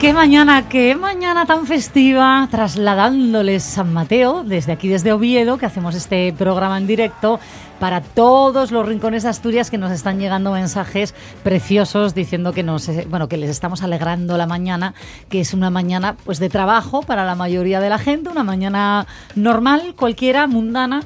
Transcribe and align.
Qué 0.00 0.12
mañana, 0.12 0.68
qué 0.68 0.94
mañana 0.94 1.46
tan 1.46 1.66
festiva, 1.66 2.46
trasladándoles 2.50 3.62
San 3.62 3.92
Mateo, 3.92 4.44
desde 4.44 4.72
aquí, 4.72 4.88
desde 4.88 5.12
Oviedo, 5.12 5.56
que 5.56 5.64
hacemos 5.64 5.94
este 5.94 6.34
programa 6.34 6.76
en 6.76 6.86
directo 6.86 7.40
para 7.78 8.00
todos 8.02 8.72
los 8.72 8.86
rincones 8.86 9.22
de 9.22 9.30
Asturias 9.30 9.70
que 9.70 9.78
nos 9.78 9.92
están 9.92 10.18
llegando 10.18 10.52
mensajes 10.52 11.14
preciosos 11.42 12.14
diciendo 12.14 12.52
que 12.52 12.62
nos, 12.62 12.88
eh, 12.88 13.06
bueno, 13.08 13.28
que 13.28 13.36
les 13.36 13.48
estamos 13.48 13.82
alegrando 13.82 14.36
la 14.36 14.46
mañana, 14.46 14.94
que 15.28 15.40
es 15.40 15.54
una 15.54 15.70
mañana 15.70 16.16
pues 16.24 16.38
de 16.38 16.48
trabajo 16.48 17.02
para 17.02 17.24
la 17.24 17.34
mayoría 17.34 17.80
de 17.80 17.88
la 17.88 17.98
gente, 17.98 18.28
una 18.28 18.44
mañana 18.44 19.06
normal, 19.34 19.94
cualquiera, 19.96 20.46
mundana 20.46 21.02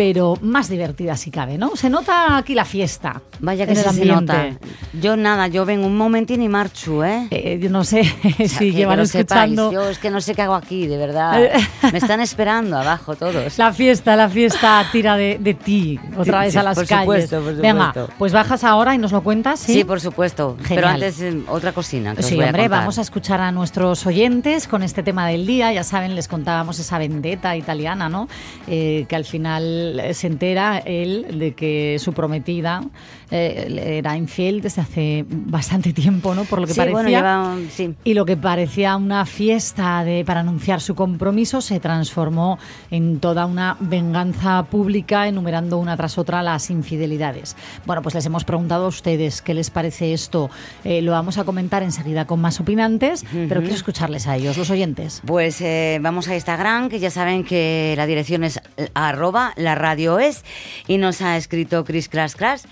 pero 0.00 0.34
más 0.40 0.70
divertida 0.70 1.14
si 1.14 1.30
cabe, 1.30 1.58
¿no? 1.58 1.76
Se 1.76 1.90
nota 1.90 2.38
aquí 2.38 2.54
la 2.54 2.64
fiesta. 2.64 3.20
Vaya 3.40 3.66
que 3.66 3.76
sí 3.76 3.82
se 3.92 4.06
nota. 4.06 4.56
Yo 4.98 5.14
nada, 5.14 5.46
yo 5.48 5.66
vengo 5.66 5.86
un 5.86 5.94
momentín 5.98 6.40
y 6.40 6.48
marcho, 6.48 7.04
¿eh? 7.04 7.28
Eh, 7.30 7.58
yo 7.62 7.68
no 7.68 7.84
sé 7.84 8.00
O 8.24 8.32
sea, 8.36 8.48
si 8.48 8.72
llevan 8.72 9.06
sepáis, 9.06 9.14
escuchando 9.14 9.70
Yo 9.72 9.90
es 9.90 9.98
que 9.98 10.08
no 10.10 10.22
sé 10.22 10.34
qué 10.34 10.40
hago 10.40 10.54
aquí, 10.54 10.86
de 10.86 10.96
verdad. 10.96 11.50
Me 11.92 11.98
están 11.98 12.20
esperando 12.22 12.78
abajo 12.78 13.14
todos. 13.14 13.58
la 13.58 13.74
fiesta, 13.74 14.16
la 14.16 14.30
fiesta 14.30 14.86
tira 14.90 15.18
de, 15.18 15.36
de 15.38 15.52
ti 15.52 16.00
otra 16.16 16.38
Sí, 16.40 16.44
vez 16.46 16.52
sí, 16.54 16.58
a 16.58 16.62
las 16.62 16.78
por 16.78 16.86
calles. 16.86 17.04
supuesto, 17.28 17.40
por 17.42 17.54
Venga, 17.56 17.86
supuesto. 17.88 18.14
pues 18.18 18.32
bajas 18.32 18.64
ahora 18.64 18.94
y 18.94 18.98
nos 18.98 19.12
lo 19.12 19.22
cuentas, 19.22 19.60
¿sí? 19.60 19.74
Sí, 19.74 19.84
por 19.84 20.00
supuesto. 20.00 20.56
Pero 20.66 20.86
antes, 20.88 21.20
eh, 21.20 21.42
otra 21.48 21.72
cocina 21.72 22.14
que 22.14 22.20
os 22.20 22.26
Sí, 22.26 22.36
voy 22.36 22.46
hombre, 22.46 22.68
vamos 22.68 22.98
a 22.98 23.02
escuchar 23.02 23.42
a 23.42 23.52
nuestros 23.52 24.06
oyentes 24.06 24.66
con 24.66 24.82
este 24.82 25.02
tema 25.02 25.26
del 25.28 25.46
día. 25.46 25.74
Ya 25.74 25.84
saben, 25.84 26.14
les 26.14 26.26
contábamos 26.26 26.78
esa 26.78 26.96
vendetta 26.96 27.54
italiana, 27.54 28.08
¿no? 28.08 28.28
Eh, 28.66 29.04
que 29.06 29.14
al 29.16 29.26
final 29.26 29.89
eh, 29.98 30.14
se 30.14 30.26
entera 30.26 30.78
él 30.78 31.38
de 31.38 31.54
que 31.54 31.96
su 31.98 32.12
prometida 32.12 32.82
eh, 33.30 33.98
era 33.98 34.16
infiel 34.16 34.60
desde 34.60 34.82
hace 34.82 35.24
bastante 35.28 35.92
tiempo, 35.92 36.34
¿no? 36.34 36.44
Por 36.44 36.60
lo 36.60 36.66
que 36.66 36.72
sí, 36.72 36.78
parecía. 36.78 36.94
bueno, 36.94 37.08
lleva, 37.08 37.56
sí. 37.70 37.94
Y 38.04 38.14
lo 38.14 38.24
que 38.24 38.36
parecía 38.36 38.96
una 38.96 39.24
fiesta 39.26 40.04
de, 40.04 40.24
para 40.24 40.40
anunciar 40.40 40.80
su 40.80 40.94
compromiso 40.94 41.60
se 41.60 41.80
transformó 41.80 42.58
en 42.90 43.20
toda 43.20 43.46
una 43.46 43.76
venganza 43.80 44.62
pública, 44.64 45.28
enumerando 45.28 45.78
una 45.78 45.96
tras 45.96 46.18
otra 46.18 46.42
las 46.42 46.70
infidelidades. 46.70 47.56
Bueno, 47.86 48.02
pues 48.02 48.14
les 48.14 48.26
hemos 48.26 48.44
preguntado 48.44 48.86
a 48.86 48.88
ustedes 48.88 49.42
qué 49.42 49.54
les 49.54 49.70
parece 49.70 50.12
esto. 50.12 50.50
Eh, 50.84 51.02
lo 51.02 51.12
vamos 51.12 51.38
a 51.38 51.44
comentar 51.44 51.82
enseguida 51.82 52.26
con 52.26 52.40
más 52.40 52.60
opinantes, 52.60 53.24
pero 53.48 53.60
quiero 53.60 53.76
escucharles 53.76 54.26
a 54.26 54.36
ellos, 54.36 54.56
los 54.56 54.70
oyentes. 54.70 55.22
Pues 55.24 55.60
eh, 55.60 55.98
vamos 56.02 56.28
a 56.28 56.34
Instagram, 56.34 56.88
que 56.88 56.98
ya 56.98 57.10
saben 57.10 57.44
que 57.44 57.94
la 57.96 58.06
dirección 58.06 58.44
es 58.44 58.60
arroba 58.94 59.52
la 59.56 59.74
radio 59.74 60.18
es, 60.18 60.44
y 60.86 60.98
nos 60.98 61.22
ha 61.22 61.36
escrito 61.36 61.84
Chris 61.84 62.08
Crash 62.08 62.34
Crash 62.34 62.62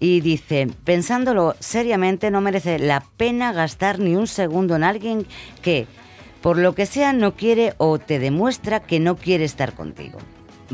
y 0.00 0.20
dice, 0.20 0.68
pensándolo 0.84 1.54
seriamente, 1.60 2.30
no 2.30 2.40
merece 2.40 2.78
la 2.78 3.02
pena 3.16 3.52
gastar 3.52 3.98
ni 3.98 4.14
un 4.16 4.26
segundo 4.26 4.76
en 4.76 4.84
alguien 4.84 5.26
que, 5.62 5.86
por 6.42 6.58
lo 6.58 6.74
que 6.74 6.86
sea, 6.86 7.12
no 7.12 7.34
quiere 7.34 7.74
o 7.78 7.98
te 7.98 8.18
demuestra 8.18 8.80
que 8.80 9.00
no 9.00 9.16
quiere 9.16 9.44
estar 9.44 9.72
contigo. 9.74 10.18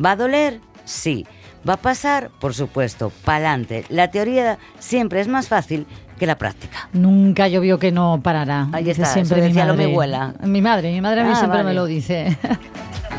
¿Va 0.03 0.13
a 0.13 0.17
doler? 0.17 0.61
Sí. 0.85 1.27
¿Va 1.69 1.75
a 1.75 1.77
pasar? 1.77 2.31
Por 2.41 2.55
supuesto, 2.55 3.13
pa'lante. 3.25 3.85
La 3.89 4.11
teoría 4.11 4.59
siempre 4.81 5.21
es 5.21 5.29
más 5.29 5.47
fácil 5.47 5.87
que 6.19 6.27
la 6.27 6.37
práctica. 6.37 6.89
Nunca 6.93 7.47
llovió 7.47 7.79
que 7.79 7.93
no 7.93 8.21
parará. 8.23 8.69
Ahí 8.73 8.91
está, 8.91 9.07
siempre 9.07 9.39
eso 9.39 9.45
mi 9.47 9.49
decía 9.53 9.65
lo 9.67 9.75
madre. 9.75 9.87
mi 9.87 9.93
abuela. 9.93 10.35
Mi 10.43 10.61
madre, 10.61 10.91
mi 10.93 11.01
madre 11.01 11.21
a 11.21 11.25
mí 11.25 11.31
Ah, 11.33 11.37
siempre 11.37 11.59
vale. 11.59 11.69
me 11.69 11.75
lo 11.75 11.87
dice. 11.87 12.37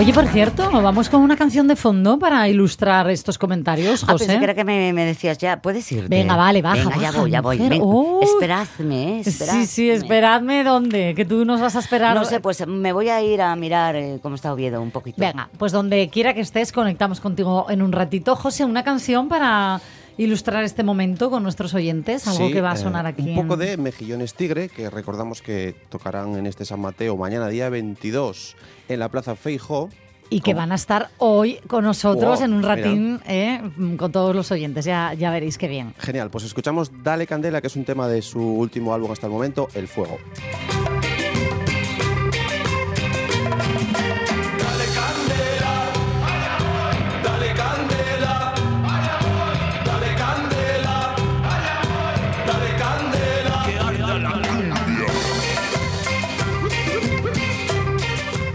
Oye, 0.00 0.14
por 0.14 0.26
cierto, 0.28 0.70
vamos 0.70 1.10
con 1.10 1.20
una 1.20 1.36
canción 1.36 1.68
de 1.68 1.76
fondo 1.76 2.18
para 2.18 2.48
ilustrar 2.48 3.10
estos 3.10 3.36
comentarios, 3.36 4.02
Ah, 4.04 4.12
José. 4.12 4.24
pensé 4.24 4.38
que 4.38 4.44
era 4.44 4.54
que 4.54 4.64
me, 4.64 4.94
me 4.94 5.04
decías 5.04 5.36
ya, 5.36 5.60
puedes 5.60 5.92
irte. 5.92 6.08
Venga, 6.08 6.36
vale, 6.36 6.62
baja, 6.62 6.76
Venga, 6.76 6.96
ya 6.96 7.08
baja, 7.08 7.20
voy, 7.20 7.30
ya 7.30 7.40
voy. 7.42 7.58
Ven, 7.58 7.80
Oh. 7.84 8.20
esperadme, 8.22 9.20
eh, 9.20 9.24
Sí, 9.24 9.28
esperadme. 9.30 9.66
sí, 9.66 9.90
esperadme 9.90 10.64
dónde, 10.64 11.12
que 11.14 11.26
tú 11.26 11.44
nos 11.44 11.60
vas 11.60 11.76
a 11.76 11.80
esperar. 11.80 12.16
No 12.16 12.24
sé, 12.24 12.40
pues 12.40 12.66
me 12.66 12.94
voy 12.94 13.10
a 13.10 13.20
ir 13.20 13.42
a 13.42 13.54
mirar 13.56 13.94
eh, 13.94 14.18
cómo 14.22 14.36
está 14.36 14.54
Oviedo 14.54 14.80
un 14.80 14.90
poquito. 14.90 15.16
Venga, 15.20 15.50
pues 15.58 15.70
donde 15.70 16.08
quiera 16.08 16.32
que 16.32 16.40
estés, 16.40 16.72
conectamos 16.72 17.20
contigo 17.20 17.66
en 17.68 17.82
un 17.82 17.92
ratito. 17.92 18.36
José, 18.36 18.64
una 18.64 18.82
canción 18.82 19.28
para 19.28 19.82
ilustrar 20.20 20.64
este 20.64 20.82
momento 20.82 21.30
con 21.30 21.42
nuestros 21.42 21.74
oyentes, 21.74 22.26
algo 22.26 22.46
Sí, 22.46 22.52
que 22.52 22.60
va 22.60 22.72
a 22.72 22.74
eh, 22.74 22.78
sonar 22.78 23.06
aquí. 23.06 23.30
Un 23.30 23.34
poco 23.36 23.56
de 23.56 23.76
Mejillones 23.76 24.34
Tigre, 24.34 24.68
que 24.68 24.90
recordamos 24.90 25.40
que 25.40 25.74
tocarán 25.88 26.36
en 26.36 26.46
este 26.46 26.64
San 26.64 26.80
Mateo 26.80 27.16
mañana 27.16 27.48
día 27.48 27.70
22 27.70 28.56
en 28.88 28.98
la 29.00 29.08
Plaza 29.08 29.34
Feijó. 29.34 29.88
Y 30.32 30.42
que 30.42 30.54
van 30.54 30.70
a 30.70 30.76
estar 30.76 31.08
hoy 31.18 31.58
con 31.66 31.82
nosotros 31.82 32.38
Wow, 32.38 32.44
en 32.44 32.52
un 32.52 32.62
ratín, 32.62 33.20
eh, 33.26 33.60
con 33.96 34.12
todos 34.12 34.36
los 34.36 34.52
oyentes. 34.52 34.84
Ya, 34.84 35.12
ya 35.14 35.30
veréis 35.30 35.58
qué 35.58 35.66
bien. 35.66 35.92
Genial, 35.98 36.30
pues 36.30 36.44
escuchamos 36.44 36.92
Dale 37.02 37.26
Candela, 37.26 37.60
que 37.60 37.66
es 37.66 37.74
un 37.74 37.84
tema 37.84 38.06
de 38.06 38.22
su 38.22 38.40
último 38.40 38.94
álbum 38.94 39.10
hasta 39.10 39.26
el 39.26 39.32
momento, 39.32 39.68
El 39.74 39.88
Fuego. 39.88 40.18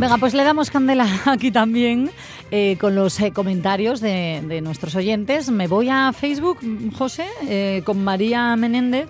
Venga, 0.06 0.20
pues 0.20 0.36
le 0.36 0.44
damos 0.44 0.70
candela 0.70 1.08
aquí 1.26 1.50
también 1.50 2.12
eh, 2.52 2.78
con 2.80 2.94
los 2.94 3.20
eh, 3.20 3.32
comentarios 3.32 4.02
de, 4.02 4.44
de 4.48 4.62
nuestros 4.62 4.94
oyentes. 4.94 5.50
Me 5.50 5.68
voy 5.68 5.90
a 5.90 6.14
Facebook, 6.14 6.60
José, 6.96 7.26
eh, 7.48 7.82
con 7.84 8.04
María 8.04 8.56
Menéndez, 8.56 9.08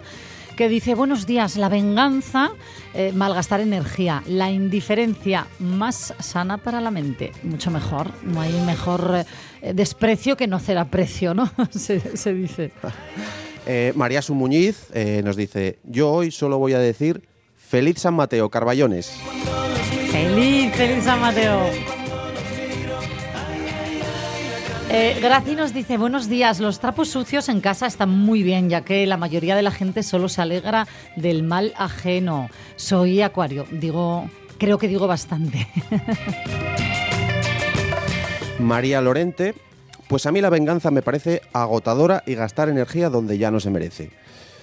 que 0.55 0.69
dice, 0.69 0.95
buenos 0.95 1.25
días, 1.25 1.57
la 1.57 1.67
venganza, 1.67 2.51
eh, 2.93 3.11
malgastar 3.13 3.59
energía, 3.59 4.23
la 4.25 4.51
indiferencia 4.51 5.47
más 5.59 6.13
sana 6.19 6.59
para 6.59 6.79
la 6.79 6.91
mente. 6.91 7.33
Mucho 7.43 7.71
mejor, 7.71 8.11
no 8.23 8.39
hay 8.39 8.53
mejor 8.61 9.25
eh, 9.61 9.73
desprecio 9.73 10.37
que 10.37 10.47
no 10.47 10.55
hacer 10.55 10.77
aprecio, 10.77 11.33
¿no? 11.33 11.51
se, 11.71 12.15
se 12.15 12.33
dice. 12.33 12.71
Eh, 13.67 13.93
María 13.95 14.21
Su 14.21 14.35
Muñiz 14.35 14.91
eh, 14.93 15.23
nos 15.25 15.35
dice, 15.35 15.79
yo 15.85 16.11
hoy 16.11 16.29
solo 16.29 16.59
voy 16.59 16.73
a 16.73 16.79
decir 16.79 17.27
Feliz 17.55 17.97
San 17.97 18.13
Mateo, 18.13 18.47
Carballones. 18.51 19.11
Feliz, 20.11 20.54
feliz 20.69 21.03
San 21.03 21.19
Mateo. 21.19 21.59
Eh, 24.89 25.17
Graci 25.21 25.55
nos 25.55 25.73
dice, 25.73 25.97
buenos 25.97 26.29
días, 26.29 26.59
los 26.59 26.79
trapos 26.79 27.09
sucios 27.09 27.49
en 27.49 27.59
casa 27.59 27.87
están 27.87 28.09
muy 28.09 28.43
bien, 28.43 28.69
ya 28.69 28.81
que 28.81 29.05
la 29.07 29.17
mayoría 29.17 29.55
de 29.55 29.61
la 29.61 29.71
gente 29.71 30.03
solo 30.03 30.29
se 30.29 30.41
alegra 30.41 30.87
del 31.15 31.43
mal 31.43 31.73
ajeno. 31.75 32.49
Soy 32.75 33.21
acuario, 33.21 33.65
digo, 33.71 34.29
creo 34.57 34.77
que 34.77 34.87
digo 34.87 35.07
bastante. 35.07 35.67
María 38.59 39.01
Lorente, 39.01 39.55
pues 40.07 40.25
a 40.27 40.31
mí 40.31 40.39
la 40.39 40.49
venganza 40.49 40.91
me 40.91 41.01
parece 41.01 41.41
agotadora 41.51 42.23
y 42.25 42.35
gastar 42.35 42.69
energía 42.69 43.09
donde 43.09 43.37
ya 43.37 43.51
no 43.51 43.59
se 43.59 43.71
merece. 43.71 44.11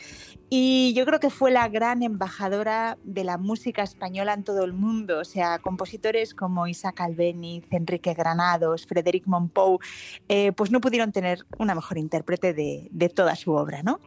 y 0.51 0.93
yo 0.95 1.05
creo 1.05 1.19
que 1.19 1.31
fue 1.31 1.51
la 1.51 1.69
gran 1.69 2.03
embajadora 2.03 2.97
de 3.03 3.25
la 3.25 3.39
música 3.39 3.83
española 3.83 4.35
en 4.35 4.45
todo 4.45 4.65
el 4.65 4.73
mundo. 4.73 5.19
O 5.19 5.25
sea, 5.25 5.59
compositores 5.59 6.35
como 6.35 6.67
Isaac 6.67 7.01
Albéniz, 7.01 7.65
Enrique 7.71 8.15
Granados, 8.15 8.87
Frederic 8.87 9.27
Mompou, 9.27 9.81
eh, 10.29 10.53
pues 10.53 10.71
no 10.71 10.81
pudieron 10.81 11.11
tener 11.11 11.45
una 11.59 11.75
mejor 11.75 11.99
intérprete 11.99 12.55
de, 12.55 13.09
toda 13.15 13.37
su 13.37 13.53
obra, 13.53 13.83
¿no? 13.83 14.01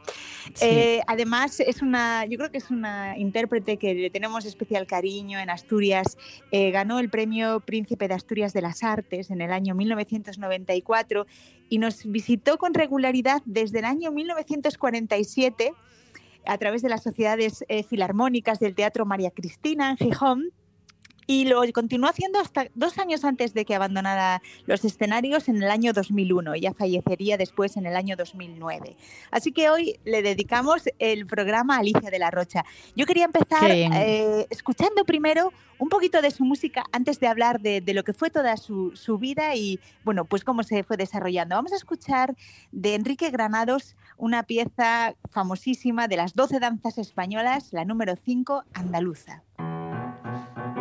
Eh, 0.59 1.01
además, 1.07 1.59
es 1.59 1.81
una, 1.81 2.25
yo 2.25 2.37
creo 2.37 2.51
que 2.51 2.57
es 2.57 2.71
una 2.71 3.17
intérprete 3.17 3.77
que 3.77 3.93
le 3.93 4.09
tenemos 4.09 4.43
especial 4.45 4.87
cariño 4.87 5.39
en 5.39 5.49
Asturias. 5.49 6.17
Eh, 6.51 6.71
ganó 6.71 6.99
el 6.99 7.09
premio 7.09 7.59
Príncipe 7.59 8.07
de 8.07 8.15
Asturias 8.15 8.53
de 8.53 8.61
las 8.61 8.83
Artes 8.83 9.29
en 9.29 9.41
el 9.41 9.51
año 9.51 9.75
19 9.75 9.96
1994 9.97 11.25
y 11.69 11.77
nos 11.79 12.05
visitó 12.05 12.57
con 12.57 12.73
regularidad 12.73 13.41
desde 13.45 13.79
el 13.79 13.85
año 13.85 14.11
1947 14.11 15.73
a 16.45 16.57
través 16.57 16.81
de 16.81 16.89
las 16.89 17.03
sociedades 17.03 17.65
eh, 17.67 17.83
filarmónicas 17.83 18.59
del 18.59 18.75
Teatro 18.75 19.05
María 19.05 19.31
Cristina 19.31 19.91
en 19.91 19.97
Gijón 19.97 20.51
y 21.27 21.43
lo 21.45 21.61
continuó 21.73 22.09
haciendo 22.09 22.39
hasta 22.39 22.67
dos 22.73 22.97
años 22.97 23.25
antes 23.25 23.53
de 23.53 23.65
que 23.65 23.75
abandonara 23.75 24.41
los 24.65 24.83
escenarios 24.85 25.49
en 25.49 25.57
el 25.61 25.69
año 25.69 25.91
2001. 25.91 26.53
Ella 26.53 26.73
fallecería 26.73 27.37
después 27.37 27.75
en 27.75 27.85
el 27.85 27.97
año 27.97 28.15
2009. 28.15 28.95
Así 29.29 29.51
que 29.51 29.69
hoy 29.69 29.99
le 30.05 30.21
dedicamos 30.21 30.83
el 30.99 31.27
programa 31.27 31.75
a 31.75 31.79
Alicia 31.79 32.09
de 32.09 32.19
la 32.19 32.31
Rocha. 32.31 32.63
Yo 32.95 33.05
quería 33.05 33.25
empezar 33.25 33.69
eh, 33.69 34.47
escuchando 34.49 35.03
primero 35.03 35.51
un 35.79 35.89
poquito 35.89 36.21
de 36.21 36.31
su 36.31 36.45
música 36.45 36.85
antes 36.91 37.19
de 37.19 37.27
hablar 37.27 37.59
de, 37.59 37.83
lo 37.93 38.03
que 38.03 38.13
fue 38.13 38.29
toda 38.29 38.55
su, 38.57 38.95
su, 38.95 39.17
vida 39.17 39.55
y, 39.55 39.79
bueno, 40.03 40.25
pues 40.25 40.43
cómo 40.43 40.63
se 40.63 40.83
fue 40.83 40.97
desarrollando. 40.97 41.55
Vamos 41.55 41.73
a 41.73 41.75
escuchar 41.75 42.35
de 42.71 42.95
Enrique 42.95 43.29
Granados 43.29 43.95
una 44.17 44.43
pieza 44.43 45.15
famosísima 45.29 46.07
de 46.07 46.17
las 46.17 46.33
12 46.33 46.59
danzas 46.59 46.97
españolas, 46.97 47.73
la 47.73 47.85
número 47.85 48.15
5, 48.15 48.63
Andaluza. 48.73 49.43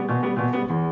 Qué 0.07 0.86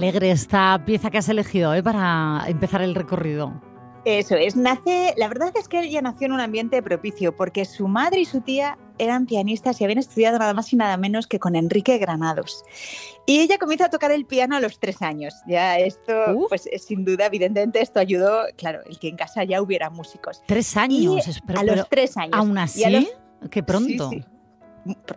alegre 0.00 0.30
esta 0.30 0.82
pieza 0.86 1.10
que 1.10 1.18
has 1.18 1.28
elegido 1.28 1.74
¿eh? 1.74 1.82
para 1.82 2.44
empezar 2.48 2.80
el 2.80 2.94
recorrido. 2.94 3.52
Eso 4.06 4.34
es, 4.34 4.56
nace, 4.56 5.12
la 5.18 5.28
verdad 5.28 5.52
es 5.54 5.68
que 5.68 5.78
ella 5.78 6.00
nació 6.00 6.24
en 6.24 6.32
un 6.32 6.40
ambiente 6.40 6.82
propicio 6.82 7.36
porque 7.36 7.66
su 7.66 7.86
madre 7.86 8.20
y 8.20 8.24
su 8.24 8.40
tía 8.40 8.78
eran 8.96 9.26
pianistas 9.26 9.78
y 9.78 9.84
habían 9.84 9.98
estudiado 9.98 10.38
nada 10.38 10.54
más 10.54 10.72
y 10.72 10.76
nada 10.76 10.96
menos 10.96 11.26
que 11.26 11.38
con 11.38 11.54
Enrique 11.54 11.98
Granados. 11.98 12.64
Y 13.26 13.40
ella 13.40 13.58
comienza 13.58 13.86
a 13.86 13.90
tocar 13.90 14.10
el 14.10 14.24
piano 14.24 14.56
a 14.56 14.60
los 14.60 14.80
tres 14.80 15.02
años. 15.02 15.34
Ya 15.46 15.78
esto, 15.78 16.14
pues 16.48 16.66
sin 16.78 17.04
duda, 17.04 17.26
evidentemente, 17.26 17.82
esto 17.82 18.00
ayudó, 18.00 18.44
claro, 18.56 18.80
el 18.88 18.98
que 18.98 19.08
en 19.08 19.16
casa 19.16 19.44
ya 19.44 19.60
hubiera 19.60 19.90
músicos. 19.90 20.42
Tres 20.46 20.78
años, 20.78 21.42
a 21.54 21.62
los 21.62 21.86
tres 21.90 22.16
años. 22.16 22.32
Aún 22.32 22.56
así, 22.56 23.06
qué 23.50 23.62
pronto. 23.62 24.10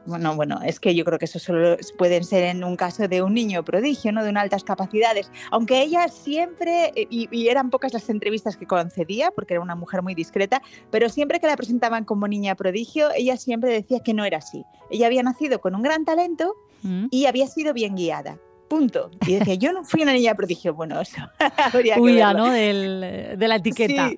Bueno, 0.05 0.35
bueno, 0.35 0.59
es 0.65 0.79
que 0.79 0.93
yo 0.93 1.05
creo 1.05 1.19
que 1.19 1.25
eso 1.25 1.39
solo 1.39 1.77
pueden 1.97 2.23
ser 2.23 2.43
en 2.43 2.63
un 2.63 2.75
caso 2.75 3.07
de 3.07 3.21
un 3.21 3.33
niño 3.33 3.63
prodigio, 3.63 4.11
¿no? 4.11 4.23
De 4.23 4.29
unas 4.29 4.43
altas 4.43 4.63
capacidades. 4.63 5.31
Aunque 5.51 5.81
ella 5.81 6.07
siempre, 6.07 6.91
eh, 6.95 7.07
y, 7.09 7.47
eran 7.47 7.69
pocas 7.69 7.93
las 7.93 8.09
entrevistas 8.09 8.57
que 8.57 8.65
concedía, 8.65 9.31
porque 9.31 9.53
era 9.53 9.61
una 9.61 9.75
mujer 9.75 10.01
muy 10.01 10.15
discreta, 10.15 10.61
pero 10.91 11.09
siempre 11.09 11.39
que 11.39 11.47
la 11.47 11.55
presentaban 11.55 12.03
como 12.03 12.27
niña 12.27 12.55
prodigio, 12.55 13.09
ella 13.15 13.37
siempre 13.37 13.71
decía 13.71 13.99
que 14.01 14.13
no 14.13 14.25
era 14.25 14.39
así. 14.39 14.65
Ella 14.89 15.07
había 15.07 15.23
nacido 15.23 15.61
con 15.61 15.75
un 15.75 15.81
gran 15.81 16.05
talento 16.05 16.55
mm. 16.83 17.07
y 17.09 17.25
había 17.25 17.47
sido 17.47 17.73
bien 17.73 17.95
guiada 17.95 18.37
punto. 18.69 19.11
Y 19.27 19.35
decía, 19.35 19.53
yo 19.53 19.71
no 19.71 19.83
fui 19.83 20.01
una 20.01 20.13
niña 20.13 20.33
prodigio. 20.33 20.73
Bueno, 20.73 20.99
eso 20.99 21.21
habría 21.73 21.95
que 21.95 22.33
¿no? 22.33 22.49
de 22.49 23.47
la 23.47 23.57
etiqueta. 23.57 24.11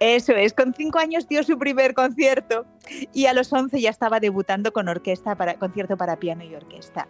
Eso 0.00 0.32
es, 0.32 0.52
con 0.52 0.74
cinco 0.74 0.98
años 0.98 1.28
dio 1.28 1.42
su 1.42 1.58
primer 1.58 1.94
concierto 1.94 2.66
y 3.12 3.26
a 3.26 3.32
los 3.32 3.52
once 3.52 3.80
ya 3.80 3.90
estaba 3.90 4.20
debutando 4.20 4.72
con 4.72 4.88
orquesta 4.88 5.34
para 5.36 5.54
concierto 5.54 5.96
para 5.96 6.18
piano 6.18 6.44
y 6.44 6.54
orquesta. 6.54 7.08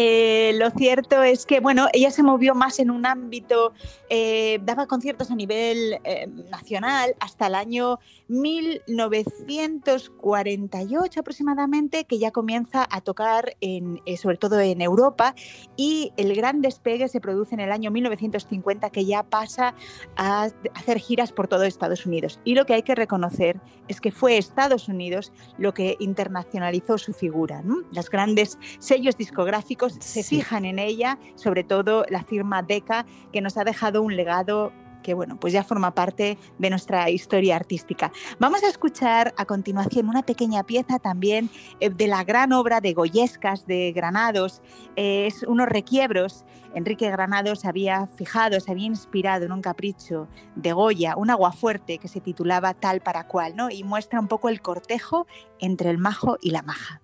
Eh, 0.00 0.52
lo 0.54 0.70
cierto 0.70 1.24
es 1.24 1.44
que, 1.44 1.58
bueno, 1.58 1.88
ella 1.92 2.12
se 2.12 2.22
movió 2.22 2.54
más 2.54 2.78
en 2.78 2.92
un 2.92 3.04
ámbito, 3.04 3.72
eh, 4.08 4.60
daba 4.62 4.86
conciertos 4.86 5.32
a 5.32 5.34
nivel 5.34 5.98
eh, 6.04 6.28
nacional 6.52 7.16
hasta 7.18 7.48
el 7.48 7.56
año 7.56 7.98
1948 8.28 11.18
aproximadamente, 11.18 12.04
que 12.04 12.20
ya 12.20 12.30
comienza 12.30 12.86
a 12.88 13.00
tocar 13.00 13.56
en, 13.60 14.00
sobre 14.22 14.36
todo 14.36 14.60
en 14.60 14.82
Europa, 14.82 15.34
y 15.76 16.12
el 16.16 16.32
gran 16.36 16.62
despegue 16.62 17.08
se 17.08 17.20
produce 17.20 17.56
en 17.56 17.60
el 17.60 17.72
año 17.72 17.90
1950, 17.90 18.90
que 18.90 19.04
ya 19.04 19.24
pasa 19.24 19.74
a 20.14 20.48
hacer 20.74 21.00
giras 21.00 21.32
por 21.32 21.48
todo 21.48 21.64
Estados 21.64 22.06
Unidos. 22.06 22.38
Y 22.44 22.54
lo 22.54 22.66
que 22.66 22.74
hay 22.74 22.84
que 22.84 22.94
reconocer 22.94 23.60
es 23.88 24.00
que 24.00 24.12
fue 24.12 24.38
Estados 24.38 24.86
Unidos 24.86 25.32
lo 25.56 25.74
que 25.74 25.96
internacionalizó 25.98 26.98
su 26.98 27.12
figura. 27.12 27.64
Los 27.90 28.10
grandes 28.10 28.60
sellos 28.78 29.16
discográficos 29.16 29.87
se 29.88 30.22
fijan 30.22 30.64
en 30.64 30.78
ella, 30.78 31.18
sobre 31.34 31.64
todo 31.64 32.04
la 32.08 32.22
firma 32.22 32.62
Deca, 32.62 33.06
que 33.32 33.40
nos 33.40 33.56
ha 33.56 33.64
dejado 33.64 34.02
un 34.02 34.16
legado 34.16 34.72
que 35.02 35.14
bueno, 35.14 35.38
pues 35.40 35.52
ya 35.52 35.64
forma 35.64 35.94
parte 35.94 36.38
de 36.58 36.70
nuestra 36.70 37.10
historia 37.10 37.56
artística. 37.56 38.12
Vamos 38.38 38.62
a 38.62 38.68
escuchar 38.68 39.34
a 39.36 39.44
continuación 39.44 40.08
una 40.08 40.22
pequeña 40.22 40.64
pieza 40.64 40.98
también 40.98 41.50
eh, 41.80 41.90
de 41.90 42.06
la 42.06 42.24
gran 42.24 42.52
obra 42.52 42.80
de 42.80 42.92
Goyescas 42.92 43.66
de 43.66 43.92
Granados, 43.92 44.60
es 44.96 45.42
unos 45.44 45.68
requiebros. 45.68 46.44
Enrique 46.74 47.10
Granados 47.10 47.64
había 47.64 48.06
fijado, 48.06 48.60
se 48.60 48.70
había 48.70 48.86
inspirado 48.86 49.46
en 49.46 49.52
un 49.52 49.62
capricho 49.62 50.28
de 50.54 50.72
Goya, 50.72 51.16
un 51.16 51.30
aguafuerte 51.30 51.98
que 51.98 52.08
se 52.08 52.20
titulaba 52.20 52.74
Tal 52.74 53.00
para 53.00 53.26
cual, 53.26 53.56
¿no? 53.56 53.70
Y 53.70 53.84
muestra 53.84 54.20
un 54.20 54.28
poco 54.28 54.48
el 54.48 54.60
cortejo 54.60 55.26
entre 55.58 55.90
el 55.90 55.98
majo 55.98 56.36
y 56.42 56.50
la 56.50 56.62
maja. 56.62 57.00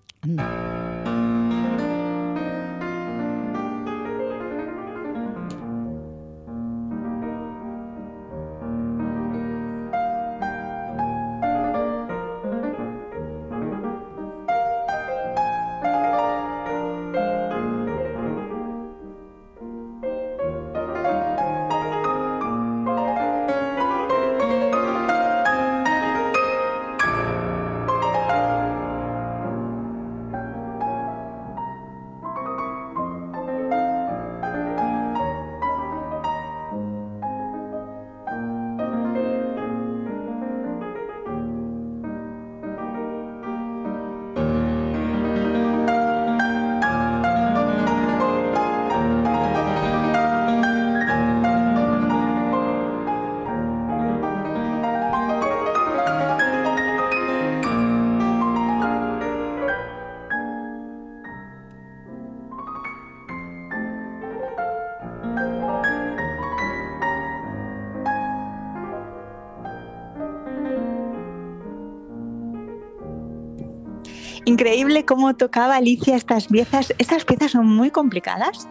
Increíble 74.55 75.03
cómo 75.03 75.35
tocaba 75.35 75.75
Alicia 75.75 76.15
estas 76.15 76.47
piezas. 76.47 76.93
Estas 76.97 77.25
piezas 77.25 77.51
son 77.51 77.67
muy 77.67 77.91
complicadas. 77.91 78.69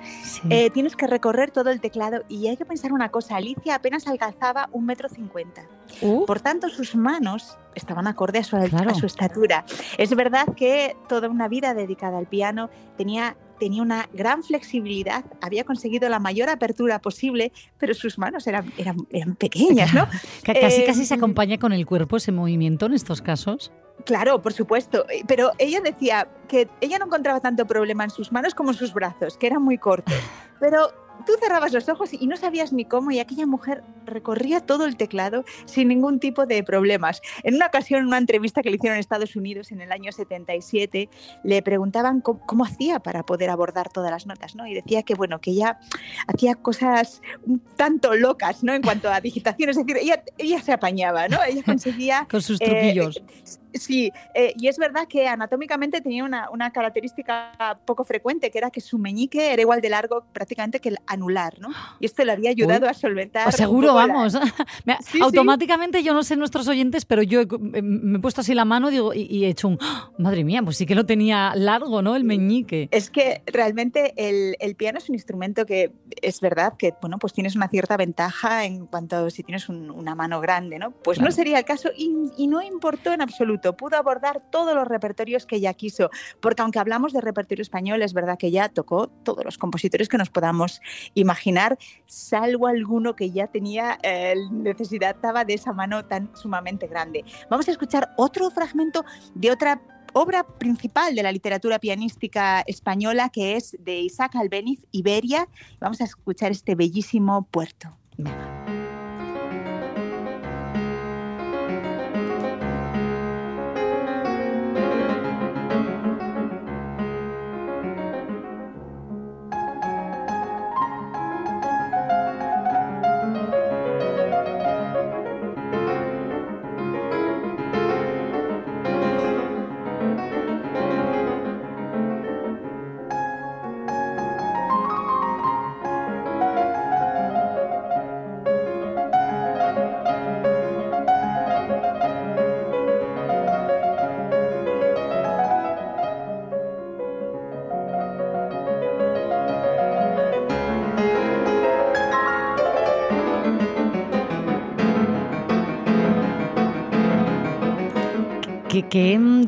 Eh, 0.48 0.70
tienes 0.70 0.96
que 0.96 1.06
recorrer 1.06 1.50
todo 1.50 1.70
el 1.70 1.82
teclado 1.82 2.24
y 2.26 2.46
hay 2.46 2.56
que 2.56 2.64
pensar 2.64 2.90
una 2.94 3.10
cosa. 3.10 3.36
Alicia 3.36 3.74
apenas 3.74 4.06
alcanzaba 4.06 4.70
un 4.72 4.86
metro 4.86 5.10
cincuenta. 5.10 5.66
Uh. 6.00 6.24
Por 6.24 6.40
tanto, 6.40 6.70
sus 6.70 6.96
manos 6.96 7.58
estaban 7.74 8.06
acorde 8.06 8.38
a 8.38 8.44
su, 8.44 8.56
a 8.56 8.94
su 8.94 9.04
estatura. 9.04 9.66
Es 9.98 10.16
verdad 10.16 10.46
que 10.56 10.96
toda 11.06 11.28
una 11.28 11.48
vida 11.48 11.74
dedicada 11.74 12.16
al 12.16 12.28
piano 12.28 12.70
tenía 12.96 13.36
tenía 13.58 13.82
una 13.82 14.08
gran 14.12 14.42
flexibilidad, 14.42 15.24
había 15.40 15.64
conseguido 15.64 16.08
la 16.08 16.18
mayor 16.18 16.48
apertura 16.48 16.98
posible, 16.98 17.52
pero 17.78 17.94
sus 17.94 18.18
manos 18.18 18.46
eran, 18.48 18.72
eran, 18.78 18.96
eran 19.10 19.36
pequeñas, 19.36 19.94
¿no? 19.94 20.08
Casi, 20.42 20.84
casi 20.84 21.06
se 21.06 21.14
em, 21.14 21.20
acompaña 21.20 21.58
con 21.58 21.72
el 21.72 21.86
cuerpo 21.86 22.16
ese 22.16 22.32
movimiento 22.32 22.86
en 22.86 22.94
estos 22.94 23.22
casos. 23.22 23.70
Claro, 24.04 24.42
por 24.42 24.52
supuesto. 24.52 25.06
Eh, 25.08 25.24
pero 25.26 25.52
ella 25.58 25.80
decía 25.80 26.28
que 26.48 26.68
ella 26.80 26.98
no 26.98 27.06
encontraba 27.06 27.40
tanto 27.40 27.66
problema 27.66 28.04
en 28.04 28.10
sus 28.10 28.32
manos 28.32 28.54
como 28.54 28.70
en 28.70 28.76
sus 28.76 28.92
brazos, 28.92 29.38
que 29.38 29.46
eran 29.46 29.62
muy 29.62 29.78
cortos. 29.78 30.14
Pero 30.60 30.92
tú 31.26 31.32
cerrabas 31.40 31.72
los 31.72 31.88
ojos 31.88 32.10
y 32.12 32.26
no 32.26 32.36
sabías 32.36 32.72
ni 32.72 32.84
cómo 32.84 33.10
y 33.10 33.18
aquella 33.18 33.46
mujer 33.46 33.82
recorría 34.04 34.60
todo 34.60 34.84
el 34.86 34.96
teclado 34.96 35.44
sin 35.64 35.88
ningún 35.88 36.20
tipo 36.20 36.46
de 36.46 36.62
problemas. 36.62 37.20
En 37.42 37.54
una 37.54 37.66
ocasión, 37.66 38.00
en 38.00 38.06
una 38.06 38.18
entrevista 38.18 38.62
que 38.62 38.70
le 38.70 38.76
hicieron 38.76 38.96
en 38.96 39.00
Estados 39.00 39.36
Unidos 39.36 39.72
en 39.72 39.80
el 39.80 39.92
año 39.92 40.12
77, 40.12 41.08
le 41.42 41.62
preguntaban 41.62 42.20
cómo, 42.20 42.64
hacía 42.64 43.00
para 43.00 43.24
poder 43.24 43.50
abordar 43.50 43.90
todas 43.90 44.10
las 44.10 44.26
notas, 44.26 44.54
¿no? 44.54 44.66
Y 44.66 44.74
decía 44.74 45.02
que, 45.02 45.14
bueno, 45.14 45.40
que 45.40 45.50
ella 45.50 45.78
hacía 46.26 46.54
cosas 46.54 47.20
un 47.46 47.60
tanto 47.76 48.14
locas, 48.14 48.62
¿no? 48.64 48.72
En 48.72 48.82
cuanto 48.82 49.10
a 49.10 49.20
digitación, 49.20 49.70
es 49.70 49.76
decir, 49.76 49.96
ella, 49.98 50.22
ella 50.38 50.60
se 50.62 50.72
apañaba, 50.72 51.28
¿no? 51.28 51.38
Ella 51.46 51.62
conseguía... 51.62 52.26
Con 52.30 52.42
sus 52.42 52.58
truquillos. 52.58 53.18
Eh, 53.18 53.63
Sí, 53.74 54.12
eh, 54.34 54.54
y 54.56 54.68
es 54.68 54.78
verdad 54.78 55.08
que 55.08 55.26
anatómicamente 55.26 56.00
tenía 56.00 56.24
una, 56.24 56.70
característica 56.72 57.78
poco 57.84 58.04
frecuente, 58.04 58.50
que 58.50 58.58
era 58.58 58.70
que 58.70 58.80
su 58.80 58.98
meñique 58.98 59.52
era 59.52 59.60
igual 59.60 59.80
de 59.80 59.90
largo 59.90 60.24
prácticamente 60.32 60.80
que 60.80 60.90
el 60.90 60.98
anular, 61.06 61.58
¿no? 61.58 61.68
Y 62.00 62.06
esto 62.06 62.24
le 62.24 62.32
había 62.32 62.50
ayudado 62.50 62.88
a 62.88 62.94
solventar. 62.94 63.44
Pues 63.44 63.56
seguro, 63.56 63.94
vamos. 63.94 64.34
automáticamente, 65.20 66.02
yo 66.02 66.14
no 66.14 66.22
sé 66.22 66.36
nuestros 66.36 66.68
oyentes, 66.68 67.04
pero 67.04 67.22
yo 67.22 67.42
me 67.70 68.18
he 68.18 68.20
puesto 68.20 68.40
así 68.40 68.54
la 68.54 68.64
mano 68.64 68.90
digo, 68.90 69.12
y, 69.14 69.44
he 69.44 69.48
hecho 69.48 69.68
un. 69.68 69.78
Madre 70.18 70.44
mía, 70.44 70.62
pues 70.62 70.76
sí 70.76 70.86
que 70.86 70.94
lo 70.94 71.06
tenía 71.06 71.54
largo, 71.54 72.02
¿no? 72.02 72.16
El 72.16 72.24
meñique. 72.24 72.88
Es 72.90 73.10
que 73.10 73.42
realmente 73.46 74.14
el, 74.16 74.76
piano 74.76 74.98
es 74.98 75.08
un 75.08 75.14
instrumento 75.14 75.66
que 75.66 75.92
es 76.22 76.40
verdad 76.40 76.74
que, 76.78 76.94
bueno, 77.00 77.18
pues 77.18 77.32
tienes 77.32 77.56
una 77.56 77.68
cierta 77.68 77.96
ventaja 77.96 78.64
en 78.64 78.86
cuanto 78.86 79.30
si 79.30 79.42
tienes 79.42 79.68
una 79.68 80.14
mano 80.14 80.40
grande, 80.40 80.78
¿no? 80.78 80.90
Pues 80.90 81.20
no 81.20 81.30
sería 81.30 81.58
el 81.58 81.64
caso 81.64 81.90
y 81.96 82.46
no 82.46 82.62
importó 82.62 83.12
en 83.12 83.22
absoluto 83.22 83.63
pudo 83.72 83.96
abordar 83.96 84.42
todos 84.50 84.74
los 84.74 84.86
repertorios 84.86 85.46
que 85.46 85.56
ella 85.56 85.74
quiso, 85.74 86.10
porque 86.40 86.62
aunque 86.62 86.78
hablamos 86.78 87.12
de 87.12 87.20
repertorio 87.20 87.62
español, 87.62 88.02
es 88.02 88.12
verdad 88.12 88.38
que 88.38 88.48
ella 88.48 88.68
tocó 88.68 89.08
todos 89.08 89.44
los 89.44 89.58
compositores 89.58 90.08
que 90.08 90.18
nos 90.18 90.30
podamos 90.30 90.80
imaginar, 91.14 91.78
salvo 92.06 92.66
alguno 92.66 93.16
que 93.16 93.30
ya 93.30 93.46
tenía 93.46 93.98
eh, 94.02 94.34
necesidad 94.50 95.16
de 95.46 95.54
esa 95.54 95.72
mano 95.72 96.04
tan 96.04 96.30
sumamente 96.36 96.86
grande. 96.86 97.24
Vamos 97.48 97.66
a 97.68 97.70
escuchar 97.70 98.12
otro 98.16 98.50
fragmento 98.50 99.04
de 99.34 99.50
otra 99.50 99.80
obra 100.12 100.44
principal 100.44 101.14
de 101.14 101.22
la 101.22 101.32
literatura 101.32 101.78
pianística 101.78 102.60
española 102.66 103.30
que 103.30 103.56
es 103.56 103.76
de 103.80 104.00
Isaac 104.00 104.36
Albeniz, 104.36 104.86
Iberia. 104.92 105.48
Vamos 105.80 106.00
a 106.00 106.04
escuchar 106.04 106.52
este 106.52 106.74
bellísimo 106.74 107.46
puerto. 107.50 107.96
¿Qué, 108.16 108.63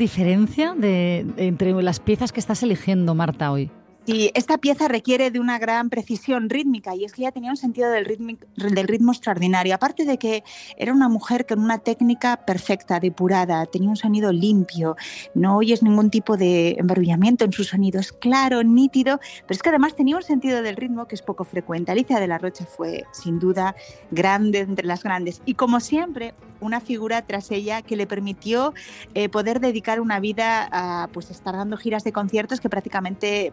diferencia 0.06 0.72
de, 0.76 1.26
entre 1.36 1.72
las 1.82 1.98
piezas 1.98 2.30
que 2.30 2.38
estás 2.38 2.62
eligiendo, 2.62 3.16
Marta, 3.16 3.50
hoy? 3.50 3.70
Sí, 4.06 4.30
esta 4.34 4.58
pieza 4.58 4.86
requiere 4.86 5.32
de 5.32 5.40
una 5.40 5.58
gran 5.58 5.90
precisión 5.90 6.48
rítmica 6.48 6.94
y 6.94 7.04
es 7.04 7.12
que 7.12 7.22
ella 7.22 7.32
tenía 7.32 7.50
un 7.50 7.56
sentido 7.56 7.90
del 7.90 8.04
ritmo, 8.04 9.10
extraordinario. 9.10 9.74
Aparte 9.74 10.04
de 10.04 10.16
que 10.16 10.44
era 10.76 10.92
una 10.92 11.08
mujer 11.08 11.44
con 11.44 11.58
una 11.58 11.78
técnica 11.78 12.36
perfecta, 12.36 13.00
depurada, 13.00 13.66
tenía 13.66 13.88
un 13.88 13.96
sonido 13.96 14.30
limpio, 14.30 14.94
no 15.34 15.56
oyes 15.56 15.82
ningún 15.82 16.10
tipo 16.10 16.36
de 16.36 16.76
embarullamiento 16.78 17.44
en 17.44 17.52
sus 17.52 17.66
sonidos, 17.66 18.12
claro, 18.12 18.62
nítido, 18.62 19.18
pero 19.40 19.56
es 19.56 19.62
que 19.62 19.70
además 19.70 19.96
tenía 19.96 20.14
un 20.14 20.22
sentido 20.22 20.62
del 20.62 20.76
ritmo 20.76 21.08
que 21.08 21.16
es 21.16 21.22
poco 21.22 21.42
frecuente. 21.42 21.90
Alicia 21.90 22.20
de 22.20 22.28
la 22.28 22.38
Rocha 22.38 22.64
fue 22.64 23.06
sin 23.10 23.40
duda 23.40 23.74
grande 24.12 24.60
entre 24.60 24.86
las 24.86 25.02
grandes 25.02 25.42
y 25.46 25.54
como 25.54 25.80
siempre 25.80 26.32
una 26.60 26.80
figura 26.80 27.22
tras 27.26 27.50
ella 27.50 27.82
que 27.82 27.96
le 27.96 28.06
permitió 28.06 28.72
eh, 29.14 29.28
poder 29.28 29.60
dedicar 29.60 30.00
una 30.00 30.20
vida 30.20 30.68
a 30.70 31.08
pues, 31.08 31.30
estar 31.30 31.56
dando 31.56 31.76
giras 31.76 32.04
de 32.04 32.12
conciertos 32.12 32.60
que 32.60 32.70
prácticamente 32.70 33.52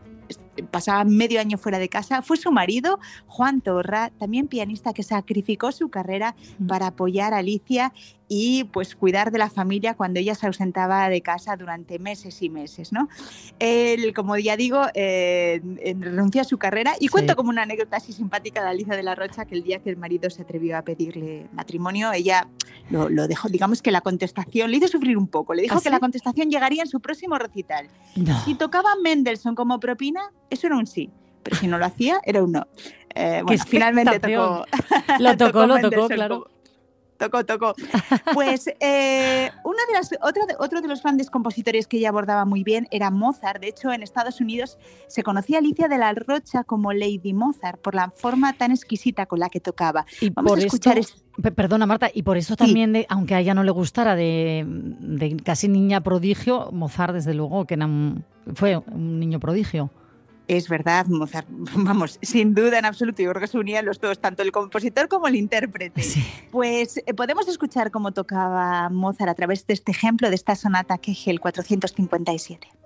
pasaba 0.71 1.03
medio 1.03 1.39
año 1.39 1.57
fuera 1.57 1.79
de 1.79 1.89
casa. 1.89 2.21
Fue 2.21 2.37
su 2.37 2.51
marido, 2.51 2.99
Juan 3.27 3.61
Torra, 3.61 4.11
también 4.17 4.47
pianista 4.47 4.93
que 4.93 5.03
sacrificó 5.03 5.71
su 5.71 5.89
carrera 5.89 6.35
para 6.67 6.87
apoyar 6.87 7.33
a 7.33 7.37
Alicia 7.37 7.93
y 8.27 8.65
pues 8.65 8.95
cuidar 8.95 9.31
de 9.31 9.37
la 9.37 9.49
familia 9.49 9.95
cuando 9.95 10.19
ella 10.19 10.35
se 10.35 10.47
ausentaba 10.47 11.09
de 11.09 11.21
casa 11.21 11.55
durante 11.55 11.99
meses 11.99 12.41
y 12.41 12.49
meses, 12.49 12.91
¿no? 12.91 13.09
Él, 13.59 14.13
como 14.13 14.37
ya 14.37 14.57
digo, 14.57 14.81
eh, 14.93 15.61
renunció 15.99 16.41
a 16.41 16.43
su 16.43 16.57
carrera 16.57 16.93
y 16.99 17.07
cuento 17.09 17.35
como 17.35 17.49
una 17.49 17.63
anécdota 17.63 17.97
así 17.97 18.13
simpática 18.13 18.63
de 18.63 18.69
Alicia 18.69 18.95
de 18.95 19.03
la 19.03 19.15
Rocha 19.15 19.45
que 19.45 19.55
el 19.55 19.63
día 19.63 19.79
que 19.79 19.89
el 19.89 19.97
marido 19.97 20.29
se 20.29 20.41
atrevió 20.41 20.77
a 20.77 20.81
pedirle 20.81 21.47
matrimonio, 21.53 22.11
ella 22.11 22.47
lo, 22.89 23.27
dejó, 23.27 23.49
digamos 23.49 23.81
que 23.81 23.91
la 23.91 24.01
contestación, 24.01 24.71
le 24.71 24.77
hizo 24.77 24.87
sufrir 24.87 25.17
un 25.17 25.27
poco, 25.27 25.53
le 25.53 25.63
dijo 25.63 25.77
¿Ah, 25.77 25.81
que 25.81 25.89
la 25.89 25.99
contestación 25.99 26.49
llegaría 26.49 26.83
en 26.83 26.89
su 26.89 26.99
próximo 26.99 27.37
recital. 27.37 27.87
Si 28.45 28.55
tocaba 28.55 28.95
Mendelssohn 29.01 29.55
como 29.55 29.79
propina, 29.79 30.31
eso 30.49 30.67
era 30.67 30.77
un 30.77 30.87
sí, 30.87 31.09
pero 31.43 31.57
si 31.57 31.67
no 31.67 31.77
lo 31.77 31.85
hacía, 31.85 32.19
era 32.23 32.43
un 32.43 32.51
no. 32.53 32.67
Eh, 33.15 33.41
bueno, 33.43 33.63
finalmente 33.67 34.19
tocó. 34.19 34.65
Lo 35.19 35.37
tocó, 35.37 35.67
lo 35.67 35.79
tocó, 35.79 36.07
claro 36.07 36.47
tocó, 37.23 37.45
tocó. 37.45 37.75
Pues 38.33 38.67
eh, 38.79 39.51
una 39.63 39.79
de 39.87 39.93
las, 39.93 40.11
otra 40.21 40.43
otro 40.59 40.81
de 40.81 40.87
los 40.87 41.01
grandes 41.01 41.29
compositores 41.29 41.87
que 41.87 41.97
ella 41.97 42.09
abordaba 42.09 42.45
muy 42.45 42.63
bien 42.63 42.87
era 42.91 43.11
Mozart. 43.11 43.61
De 43.61 43.69
hecho, 43.69 43.91
en 43.91 44.03
Estados 44.03 44.41
Unidos 44.41 44.77
se 45.07 45.23
conocía 45.23 45.57
a 45.57 45.59
Alicia 45.59 45.87
de 45.87 45.97
la 45.97 46.13
Rocha 46.13 46.63
como 46.63 46.93
Lady 46.93 47.33
Mozart 47.33 47.79
por 47.81 47.95
la 47.95 48.09
forma 48.09 48.53
tan 48.53 48.71
exquisita 48.71 49.25
con 49.25 49.39
la 49.39 49.49
que 49.49 49.59
tocaba. 49.59 50.05
Y 50.21 50.29
Vamos 50.29 50.51
por 50.51 50.59
a 50.59 50.65
escuchar 50.65 50.99
Perdona, 51.55 51.87
Marta, 51.87 52.11
y 52.13 52.21
por 52.21 52.37
eso 52.37 52.55
también, 52.55 52.93
de, 52.93 53.07
aunque 53.09 53.33
a 53.33 53.39
ella 53.39 53.55
no 53.55 53.63
le 53.63 53.71
gustara 53.71 54.15
de, 54.15 55.35
casi 55.43 55.67
niña 55.67 56.01
prodigio, 56.01 56.69
Mozart, 56.71 57.15
desde 57.15 57.33
luego, 57.33 57.65
que 57.65 57.75
fue 58.53 58.77
un 58.77 59.19
niño 59.19 59.39
prodigio. 59.39 59.89
Es 60.47 60.67
verdad, 60.67 61.05
Mozart, 61.07 61.47
vamos, 61.75 62.19
sin 62.21 62.53
duda 62.53 62.79
en 62.79 62.85
absoluto, 62.85 63.21
yo 63.21 63.29
creo 63.29 63.41
que 63.41 63.47
se 63.47 63.57
unían 63.57 63.85
los 63.85 63.99
dos, 63.99 64.19
tanto 64.19 64.41
el 64.43 64.51
compositor 64.51 65.07
como 65.07 65.27
el 65.27 65.35
intérprete. 65.35 66.03
Pues 66.51 66.97
eh, 66.97 67.13
podemos 67.13 67.47
escuchar 67.47 67.91
cómo 67.91 68.11
tocaba 68.11 68.89
Mozart 68.89 69.29
a 69.29 69.35
través 69.35 69.65
de 69.67 69.73
este 69.73 69.91
ejemplo 69.91 70.29
de 70.29 70.35
esta 70.35 70.55
sonata 70.55 70.97
Kegel 70.97 71.39
457. 71.39 72.82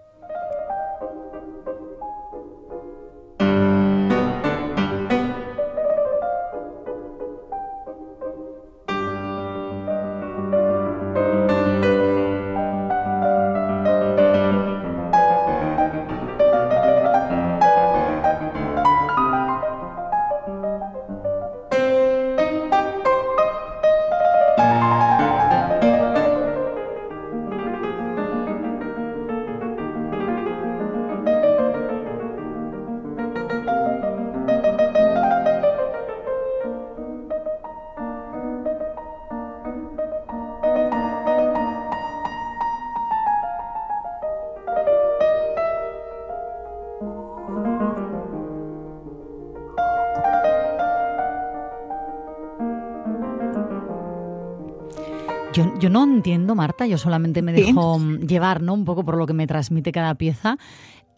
Yo, 55.80 55.90
no 55.90 56.04
entiendo, 56.04 56.56
Marta, 56.56 56.88
yo 56.88 56.98
solamente 56.98 57.42
me 57.42 57.54
dejo 57.54 58.00
llevar 58.00 58.62
¿no? 58.62 58.74
un 58.74 58.86
poco 58.86 59.04
por 59.06 59.18
lo 59.18 59.26
que 59.26 59.34
me 59.34 59.48
transmite 59.48 59.92
cada 59.92 60.16
pieza. 60.16 60.58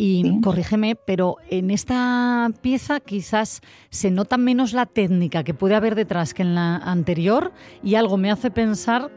Y 0.02 0.39
corrígeme, 0.39 0.95
pero 0.95 1.36
en 1.50 1.72
esta 1.72 2.50
pieza 2.62 3.02
quizás 3.02 3.60
se 3.89 4.12
nota 4.12 4.38
menos 4.38 4.72
la 4.72 4.86
técnica 4.86 5.43
que 5.43 5.54
puede 5.54 5.76
haber 5.76 5.93
detrás 5.95 6.34
que 6.34 6.41
en 6.41 6.56
la 6.56 6.78
anterior 6.78 7.52
y 7.84 7.95
algo 7.95 8.15
me 8.15 8.32
hace 8.32 8.50
pensar 8.50 9.12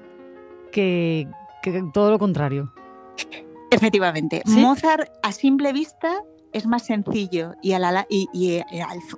que, 0.72 1.28
todo 1.94 2.10
lo 2.10 2.18
contrario. 2.18 2.72
Efectivamente. 3.70 4.42
Mozart 4.44 5.08
a 5.22 5.30
simple 5.30 5.72
vista 5.72 6.24
es 6.52 6.66
más 6.66 6.86
sencillo 6.86 7.54
y, 7.62 7.74
y, 8.32 8.50
eh, 8.50 8.64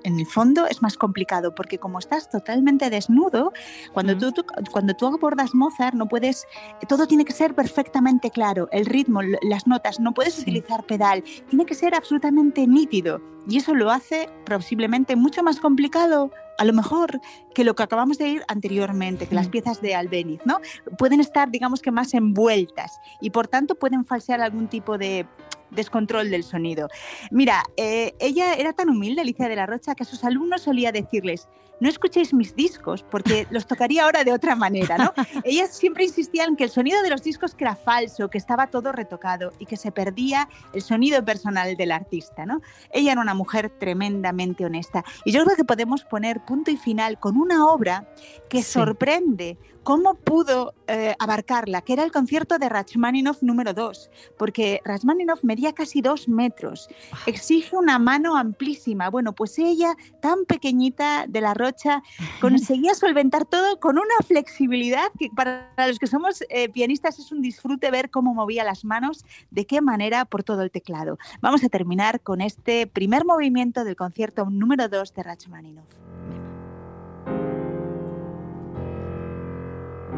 en 0.05 0.21
el 0.21 0.27
fondo 0.27 0.67
es 0.67 0.83
más 0.83 0.97
complicado 0.97 1.55
porque 1.55 1.79
como 1.79 1.99
estás 1.99 2.31
totalmente 2.31 2.91
desnudo, 2.91 3.53
cuando, 3.93 4.17
tú, 4.17 4.45
cuando 4.71 4.95
tú 4.95 5.07
abordas 5.07 5.55
Mozart 5.55 5.95
no 5.95 6.07
puedes, 6.07 6.47
todo 6.89 7.07
tiene 7.07 7.25
que 7.25 7.33
ser 7.33 7.55
perfectamente 7.55 8.31
claro, 8.31 8.69
el 8.73 8.87
ritmo, 8.87 9.21
las 9.43 9.67
notas, 9.67 10.01
no 10.01 10.13
puedes 10.13 10.39
utilizar 10.39 10.85
pedal, 10.85 11.23
tiene 11.49 11.67
que 11.67 11.75
ser 11.75 11.95
absolutamente 11.95 12.67
nítido 12.67 13.21
y 13.49 13.59
eso 13.59 13.75
lo 13.75 13.91
hace 13.91 14.29
posiblemente 14.47 15.17
mucho 15.17 15.43
más 15.43 15.61
complicado 15.61 16.31
a 16.59 16.65
lo 16.65 16.73
mejor 16.73 17.21
que 17.55 17.65
lo 17.65 17.75
que 17.75 17.83
acabamos 17.83 18.19
de 18.19 18.29
ir 18.29 18.43
anteriormente, 18.49 19.27
que 19.27 19.35
las 19.35 19.49
piezas 19.49 19.81
de 19.81 19.95
Albeniz, 19.95 20.41
¿no? 20.45 20.61
Pueden 20.99 21.21
estar, 21.21 21.51
digamos 21.51 21.83
que 21.83 21.91
más 21.91 22.15
envueltas 22.15 23.01
y 23.21 23.31
por 23.31 23.49
tanto 23.49 23.75
pueden 23.75 24.05
falsear 24.05 24.41
algún 24.41 24.69
tipo 24.69 24.99
de 24.99 25.27
descontrol 25.75 26.31
del 26.31 26.45
sonido. 26.45 26.89
Mira, 27.31 27.63
eh, 27.77 28.15
ella 28.19 28.55
era 28.55 28.73
tan 28.73 28.89
humilde, 28.89 29.21
Alicia 29.21 29.49
de 29.49 29.57
la 29.57 29.67
Rocha, 29.67 29.95
que 29.95 30.03
a 30.03 30.07
sus 30.07 30.25
alumnos 30.25 30.63
solía 30.63 30.93
decirles, 30.93 31.49
no 31.81 31.89
escuchéis 31.89 32.33
mis 32.33 32.55
discos 32.55 33.05
porque 33.11 33.47
los 33.51 33.67
tocaría 33.67 34.05
ahora 34.05 34.25
de 34.25 34.33
otra 34.33 34.57
manera, 34.57 34.97
¿no? 34.97 35.13
Ellas 35.45 35.77
siempre 35.77 36.05
insistían 36.05 36.57
que 36.57 36.65
el 36.65 36.71
sonido 36.71 37.03
de 37.03 37.11
los 37.11 37.23
discos 37.23 37.55
que 37.55 37.65
era 37.65 37.77
falso, 37.77 38.31
que 38.31 38.39
estaba 38.39 38.69
todo 38.69 38.93
retocado 38.93 39.53
y 39.59 39.67
que 39.67 39.77
se 39.77 39.93
perdía 39.93 40.49
el 40.73 40.83
sonido 40.83 41.25
personal 41.25 41.77
del 41.77 41.93
artista, 41.93 42.47
¿no? 42.47 42.61
Ella 42.91 43.13
era 43.13 43.21
una 43.21 43.35
mujer 43.35 43.71
tremendamente 43.71 44.65
honesta 44.65 45.05
y 45.25 45.33
yo 45.33 45.45
creo 45.45 45.57
que 45.57 45.65
podemos 45.65 46.05
poner 46.05 46.45
punto 46.45 46.71
y 46.71 46.77
final 46.77 47.19
con 47.19 47.37
una 47.37 47.67
obra 47.67 48.09
que 48.49 48.63
sorprende 48.63 49.59
cómo 49.85 50.15
pudo 50.15 50.75
eh, 50.89 51.15
abarcarla, 51.19 51.83
que 51.83 51.93
era 51.93 52.03
el 52.03 52.11
concierto 52.11 52.59
de 52.59 52.69
Rachmaninoff 52.69 53.43
número 53.43 53.75
2, 53.75 54.11
porque 54.39 54.81
Rachmaninoff 54.85 55.45
medía 55.45 55.73
casi 55.75 56.01
dos 56.01 56.27
metros, 56.27 56.89
exige 57.27 57.77
una 57.77 57.99
mano 57.99 58.37
amplísima. 58.37 59.11
Bueno, 59.11 59.35
pues 59.35 59.59
ella, 59.59 59.95
tan 60.21 60.47
pequeñita 60.47 61.27
de 61.29 61.41
la 61.41 61.55
Rocha, 61.55 62.03
conseguía 62.41 62.95
solventar 62.95 63.45
todo 63.45 63.79
con 63.79 63.99
una 63.99 64.15
flexibilidad 64.27 65.13
que 65.19 65.29
para 65.37 65.71
los 65.87 65.99
que 65.99 66.07
somos 66.07 66.43
eh, 66.49 66.69
pianistas 66.71 67.19
es 67.19 67.31
un 67.31 67.43
disfrute 67.43 67.91
ver 67.91 68.11
cómo 68.11 68.35
movía 68.35 68.65
las 68.65 68.85
manos, 68.85 69.25
de 69.51 69.67
qué 69.67 69.83
manera 69.83 70.25
por 70.25 70.43
todo 70.43 70.63
el 70.63 70.71
teclado. 70.71 71.19
Vamos 71.43 71.63
a 71.63 71.69
terminar 71.69 72.21
con 72.21 72.41
este 72.41 72.87
primer 72.87 73.27
movimiento 73.27 73.85
del 73.85 73.97
concierto 73.97 74.47
número 74.47 74.89
2 74.89 75.15
de 75.15 75.23
Rachmaninoff. 75.23 76.54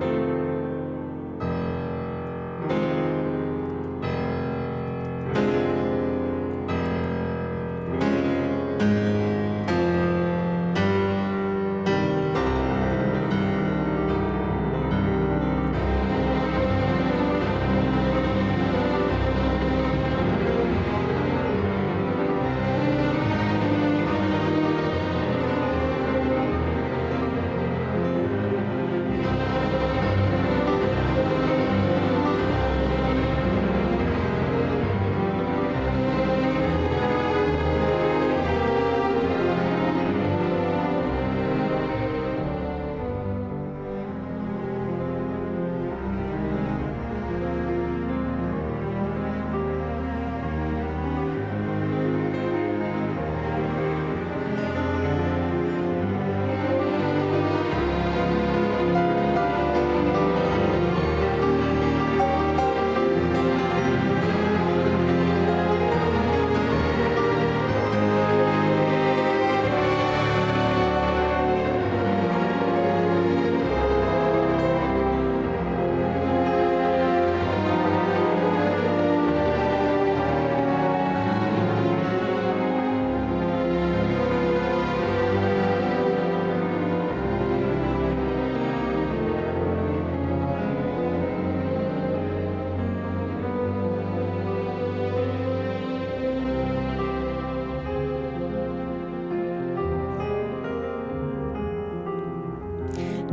thank 0.01 0.21
you 0.21 0.26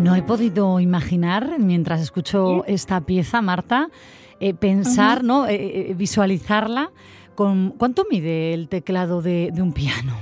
No 0.04 0.16
he 0.16 0.22
podido 0.22 0.82
imaginar, 0.82 1.60
mientras 1.60 2.02
escucho 2.02 2.66
esta 2.66 3.00
pieza, 3.06 3.42
Marta, 3.42 3.90
eh, 4.42 4.54
pensar, 4.54 5.24
¿no? 5.24 5.48
Eh, 5.48 5.92
eh, 5.92 5.94
visualizarla 5.96 6.92
con... 7.36 7.72
¿Cuánto 7.78 8.06
mide 8.12 8.54
el 8.54 8.68
teclado 8.68 9.22
de, 9.22 9.52
de 9.54 9.62
un 9.62 9.72
piano? 9.72 10.18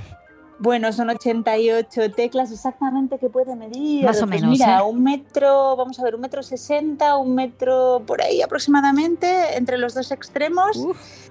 Bueno, 0.62 0.92
son 0.92 1.10
88 1.10 2.12
teclas 2.12 2.52
exactamente 2.52 3.18
que 3.18 3.28
puede 3.28 3.56
medir. 3.56 4.04
Más 4.04 4.16
o 4.22 4.26
Pues 4.26 4.40
menos, 4.40 4.50
Mira, 4.58 4.78
¿eh? 4.78 4.82
un 4.82 5.02
metro, 5.02 5.74
vamos 5.76 5.98
a 5.98 6.04
ver, 6.04 6.14
un 6.14 6.20
metro 6.20 6.42
sesenta, 6.42 7.16
un 7.16 7.34
metro 7.34 8.02
por 8.06 8.22
ahí 8.22 8.40
aproximadamente, 8.42 9.56
entre 9.56 9.76
los 9.76 9.94
dos 9.94 10.12
extremos. 10.12 10.78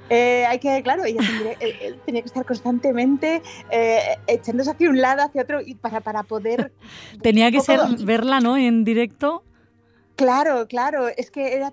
Eh, 0.10 0.46
hay 0.46 0.60
que, 0.60 0.84
claro, 0.84 1.06
ella 1.06 1.22
tendría, 1.26 1.54
él- 1.62 1.76
él 1.82 2.00
tenía 2.06 2.22
que 2.22 2.28
estar 2.28 2.46
constantemente 2.46 3.42
eh, 3.70 4.00
echándose 4.28 4.72
hacia 4.72 4.90
un 4.90 5.00
lado, 5.00 5.24
hacia 5.24 5.44
otro, 5.44 5.62
y 5.62 5.76
para, 5.76 6.02
para 6.02 6.24
poder 6.24 6.74
Tenía 7.22 7.50
que 7.52 7.62
ser 7.62 7.80
verla, 8.00 8.42
¿no? 8.42 8.58
En 8.58 8.84
directo. 8.84 9.44
Claro, 10.16 10.68
claro, 10.68 11.08
es 11.08 11.32
que 11.32 11.56
era, 11.56 11.72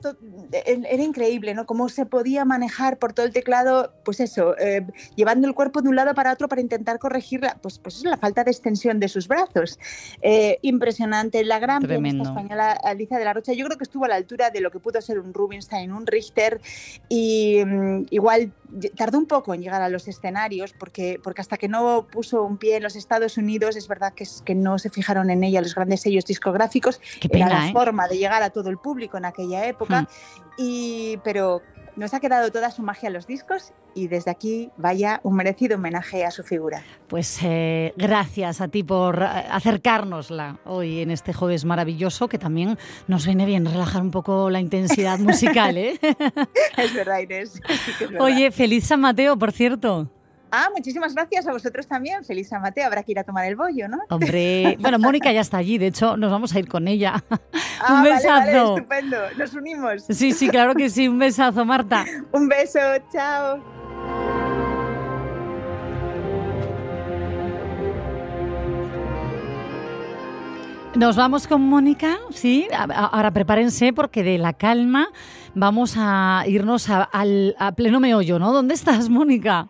era 0.52 1.02
increíble, 1.02 1.54
¿no? 1.54 1.66
Cómo 1.66 1.88
se 1.88 2.06
podía 2.06 2.44
manejar 2.44 2.98
por 2.98 3.12
todo 3.12 3.26
el 3.26 3.32
teclado, 3.32 3.92
pues 4.04 4.20
eso, 4.20 4.56
eh, 4.58 4.86
llevando 5.16 5.46
el 5.46 5.54
cuerpo 5.54 5.82
de 5.82 5.88
un 5.88 5.96
lado 5.96 6.14
para 6.14 6.32
otro 6.32 6.48
para 6.48 6.60
intentar 6.60 6.98
corregir 6.98 7.42
la, 7.42 7.56
pues, 7.60 7.78
pues 7.78 7.96
eso, 7.96 8.08
la 8.08 8.16
falta 8.16 8.44
de 8.44 8.50
extensión 8.50 9.00
de 9.00 9.08
sus 9.08 9.28
brazos. 9.28 9.78
Eh, 10.22 10.58
impresionante, 10.62 11.44
la 11.44 11.58
gran 11.58 11.82
pianista 11.82 12.22
española 12.22 12.72
Alicia 12.84 13.18
de 13.18 13.24
la 13.24 13.34
Rocha, 13.34 13.52
yo 13.52 13.66
creo 13.66 13.76
que 13.76 13.84
estuvo 13.84 14.04
a 14.04 14.08
la 14.08 14.14
altura 14.14 14.50
de 14.50 14.60
lo 14.60 14.70
que 14.70 14.78
pudo 14.78 15.00
ser 15.02 15.18
un 15.18 15.34
Rubinstein, 15.34 15.92
un 15.92 16.06
Richter, 16.06 16.60
y 17.08 17.62
mm, 17.64 18.06
igual 18.10 18.52
tardó 18.96 19.18
un 19.18 19.26
poco 19.26 19.54
en 19.54 19.62
llegar 19.62 19.82
a 19.82 19.88
los 19.88 20.08
escenarios, 20.08 20.72
porque, 20.72 21.20
porque 21.22 21.40
hasta 21.40 21.56
que 21.56 21.68
no 21.68 22.06
puso 22.10 22.42
un 22.42 22.58
pie 22.58 22.76
en 22.76 22.82
los 22.82 22.96
Estados 22.96 23.36
Unidos, 23.36 23.76
es 23.76 23.88
verdad 23.88 24.12
que, 24.14 24.24
es, 24.24 24.42
que 24.44 24.54
no 24.54 24.78
se 24.78 24.90
fijaron 24.90 25.30
en 25.30 25.44
ella 25.44 25.60
los 25.60 25.74
grandes 25.74 26.02
sellos 26.02 26.24
discográficos, 26.24 27.00
Qué 27.20 27.28
era 27.32 27.48
la 27.48 27.68
¿eh? 27.68 27.72
forma 27.72 28.08
de 28.08 28.18
llegar 28.18 28.42
a 28.42 28.50
todo 28.50 28.70
el 28.70 28.78
público 28.78 29.16
en 29.16 29.24
aquella 29.24 29.66
época. 29.66 30.08
Y, 30.56 31.18
pero 31.22 31.62
nos 31.98 32.14
ha 32.14 32.20
quedado 32.20 32.50
toda 32.50 32.70
su 32.70 32.82
magia 32.82 33.08
en 33.08 33.12
los 33.12 33.26
discos 33.26 33.72
y 33.94 34.08
desde 34.08 34.30
aquí 34.30 34.70
vaya 34.76 35.20
un 35.24 35.34
merecido 35.34 35.76
homenaje 35.76 36.24
a 36.24 36.30
su 36.30 36.44
figura. 36.44 36.82
Pues 37.08 37.38
eh, 37.42 37.92
gracias 37.96 38.60
a 38.60 38.68
ti 38.68 38.84
por 38.84 39.22
eh, 39.22 39.26
acercárnosla 39.50 40.60
hoy 40.64 41.00
en 41.00 41.10
este 41.10 41.32
jueves 41.32 41.64
maravilloso, 41.64 42.28
que 42.28 42.38
también 42.38 42.78
nos 43.08 43.26
viene 43.26 43.46
bien 43.46 43.64
relajar 43.66 44.02
un 44.02 44.10
poco 44.10 44.48
la 44.48 44.60
intensidad 44.60 45.18
musical, 45.18 45.76
¿eh? 45.76 45.98
Es 46.76 46.94
verdad, 46.94 47.18
Inés. 47.18 47.60
Sí 47.84 47.92
que 47.98 48.04
es 48.04 48.10
verdad. 48.10 48.26
Oye, 48.26 48.50
feliz 48.50 48.86
San 48.86 49.00
Mateo, 49.00 49.38
por 49.38 49.52
cierto. 49.52 50.10
Ah, 50.50 50.68
muchísimas 50.74 51.14
gracias 51.14 51.46
a 51.46 51.52
vosotros 51.52 51.86
también. 51.86 52.24
Feliz 52.24 52.48
San 52.48 52.62
Mateo. 52.62 52.86
Habrá 52.86 53.02
que 53.02 53.12
ir 53.12 53.18
a 53.18 53.24
tomar 53.24 53.44
el 53.46 53.54
bollo, 53.56 53.86
¿no? 53.88 53.98
Hombre, 54.08 54.76
bueno, 54.80 54.98
Mónica 54.98 55.30
ya 55.32 55.40
está 55.40 55.58
allí, 55.58 55.76
de 55.78 55.88
hecho 55.88 56.16
nos 56.16 56.30
vamos 56.30 56.54
a 56.54 56.58
ir 56.58 56.68
con 56.68 56.88
ella. 56.88 57.22
Ah, 57.80 57.94
un 57.94 58.02
besazo. 58.02 58.28
vale, 58.28 58.58
estupendo. 58.74 59.16
Nos 59.38 59.54
unimos. 59.54 60.02
Sí, 60.08 60.32
sí, 60.32 60.48
claro 60.48 60.74
que 60.74 60.90
sí, 60.90 61.06
un 61.06 61.16
besazo, 61.20 61.64
Marta. 61.64 62.04
Un 62.32 62.48
beso. 62.48 62.80
Chao. 63.12 63.62
Nos 70.94 71.16
vamos 71.16 71.46
con 71.46 71.62
Mónica, 71.62 72.16
sí. 72.30 72.66
Ahora 72.72 73.30
prepárense 73.30 73.92
porque 73.92 74.24
de 74.24 74.38
la 74.38 74.52
calma 74.54 75.08
vamos 75.54 75.94
a 75.96 76.42
irnos 76.46 76.88
a- 76.90 77.02
al 77.04 77.54
a 77.58 77.72
pleno 77.72 78.00
meollo, 78.00 78.38
¿no? 78.38 78.52
¿Dónde 78.52 78.74
estás, 78.74 79.08
Mónica? 79.08 79.68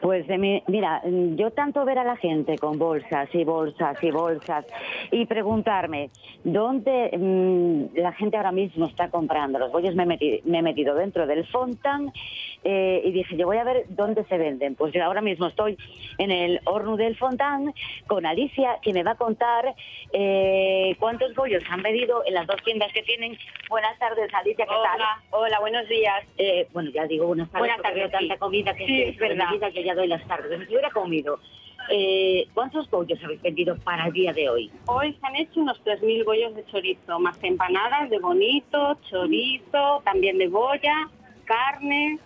Pues 0.00 0.26
de 0.26 0.38
mi- 0.38 0.62
mira, 0.68 1.02
mm, 1.04 1.36
yo 1.36 1.50
tanto 1.50 1.84
ver 1.84 1.98
a 1.98 2.04
la 2.04 2.16
gente 2.16 2.56
con 2.58 2.78
bolsas 2.78 3.28
y 3.34 3.44
bolsas 3.44 3.96
y 4.02 4.10
bolsas 4.10 4.64
y 5.10 5.26
preguntarme 5.26 6.10
dónde 6.44 7.10
mm, 7.16 7.98
la 7.98 8.12
gente 8.12 8.36
ahora 8.36 8.52
mismo 8.52 8.86
está 8.86 9.10
comprando 9.10 9.58
los 9.58 9.72
bollos, 9.72 9.94
me 9.94 10.04
he 10.04 10.06
metido, 10.06 10.38
me 10.44 10.58
he 10.58 10.62
metido 10.62 10.94
dentro 10.94 11.26
del 11.26 11.44
Fontan 11.46 12.12
eh, 12.64 13.02
y 13.04 13.10
dije, 13.12 13.36
yo 13.36 13.46
voy 13.46 13.56
a 13.58 13.64
ver 13.64 13.86
dónde 13.88 14.24
se 14.24 14.38
venden. 14.38 14.74
Pues 14.76 14.92
yo 14.92 15.02
ahora 15.04 15.20
mismo 15.20 15.46
estoy 15.46 15.76
en 16.18 16.30
el 16.30 16.60
horno 16.64 16.96
del 16.96 17.16
Fontan 17.16 17.72
con 18.06 18.26
Alicia, 18.26 18.78
que 18.82 18.92
me 18.92 19.02
va 19.02 19.12
a 19.12 19.16
contar 19.16 19.74
eh, 20.12 20.96
cuántos 20.98 21.34
bollos 21.34 21.62
han 21.70 21.82
pedido 21.82 22.22
en 22.26 22.34
las 22.34 22.46
dos 22.46 22.62
tiendas 22.64 22.92
que 22.92 23.02
tienen. 23.02 23.36
Buenas 23.68 23.98
tardes, 23.98 24.32
Alicia, 24.32 24.64
¿qué 24.64 24.70
tal? 24.70 24.96
Hola, 24.96 25.22
hola, 25.30 25.60
buenos 25.60 25.88
días. 25.88 26.24
Eh, 26.38 26.66
bueno, 26.72 26.90
ya 26.90 27.06
digo 27.06 27.26
buenas 27.26 27.50
tardes, 27.50 27.60
Buenas 27.68 27.76
porque 27.78 28.00
tardes, 28.00 28.12
tanta 28.12 28.36
comida 28.38 28.74
que 28.74 28.86
Sí, 28.86 29.02
es 29.02 29.16
verdad. 29.18 29.46
que 29.72 29.84
ya 29.88 29.94
doy 29.94 30.08
las 30.08 30.26
tardes. 30.28 30.58
Si 30.66 30.72
hubiera 30.74 30.90
comido, 30.90 31.38
eh, 31.90 32.46
¿cuántos 32.54 32.88
bollos 32.90 33.18
habéis 33.24 33.40
vendido 33.42 33.76
para 33.78 34.06
el 34.06 34.12
día 34.12 34.32
de 34.32 34.48
hoy? 34.48 34.70
Hoy 34.86 35.16
se 35.18 35.26
han 35.26 35.36
hecho 35.36 35.60
unos 35.60 35.82
3.000 35.84 36.24
bollos 36.24 36.54
de 36.54 36.64
chorizo, 36.66 37.18
más 37.18 37.38
empanadas 37.42 38.10
de 38.10 38.18
bonito, 38.18 38.98
chorizo, 39.08 40.02
también 40.04 40.36
de 40.38 40.48
boya, 40.48 41.08
carne 41.46 42.18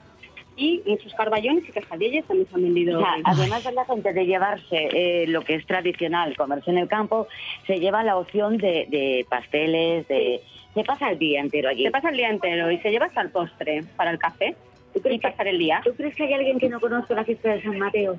y 0.57 0.83
muchos 0.85 1.14
carballones 1.14 1.66
y 1.68 1.72
quesadillas 1.72 2.27
también 2.27 2.48
se 2.48 2.55
han 2.57 2.62
vendido 2.62 2.98
O 2.98 3.03
sea, 3.03 3.14
hoy. 3.14 3.22
además 3.25 3.64
de 3.64 3.72
la 3.72 3.85
gente 3.85 4.12
de 4.12 4.27
llevarse 4.27 4.88
eh, 4.92 5.27
lo 5.29 5.42
que 5.42 5.55
es 5.55 5.66
tradicional, 5.66 6.37
comerse 6.37 6.70
en 6.70 6.79
el 6.79 6.88
campo, 6.88 7.27
se 7.66 7.79
lleva 7.79 8.03
la 8.03 8.16
opción 8.18 8.59
de, 8.59 8.87
de 8.90 9.27
pasteles, 9.29 10.07
de... 10.09 10.40
Se 10.75 10.85
pasa 10.85 11.11
el 11.11 11.18
día 11.18 11.40
entero 11.40 11.68
allí. 11.68 11.85
Se 11.85 11.90
pasa 11.90 12.09
el 12.09 12.16
día 12.16 12.31
entero 12.31 12.70
y 12.70 12.79
se 12.79 12.90
lleva 12.90 13.05
hasta 13.07 13.20
el 13.20 13.31
postre 13.31 13.85
para 13.96 14.11
el 14.11 14.18
café 14.18 14.57
¿Tú 14.92 15.00
y 15.09 15.18
que, 15.18 15.28
pasar 15.28 15.48
el 15.48 15.59
día. 15.59 15.81
¿Tú 15.85 15.92
crees 15.94 16.14
que 16.14 16.24
hay 16.24 16.35
alguien 16.35 16.59
que 16.59 16.68
no 16.68 16.81
conozca 16.81 17.14
la 17.14 17.24
fiesta 17.24 17.50
de 17.55 17.62
San 17.62 17.78
Mateo? 17.78 18.16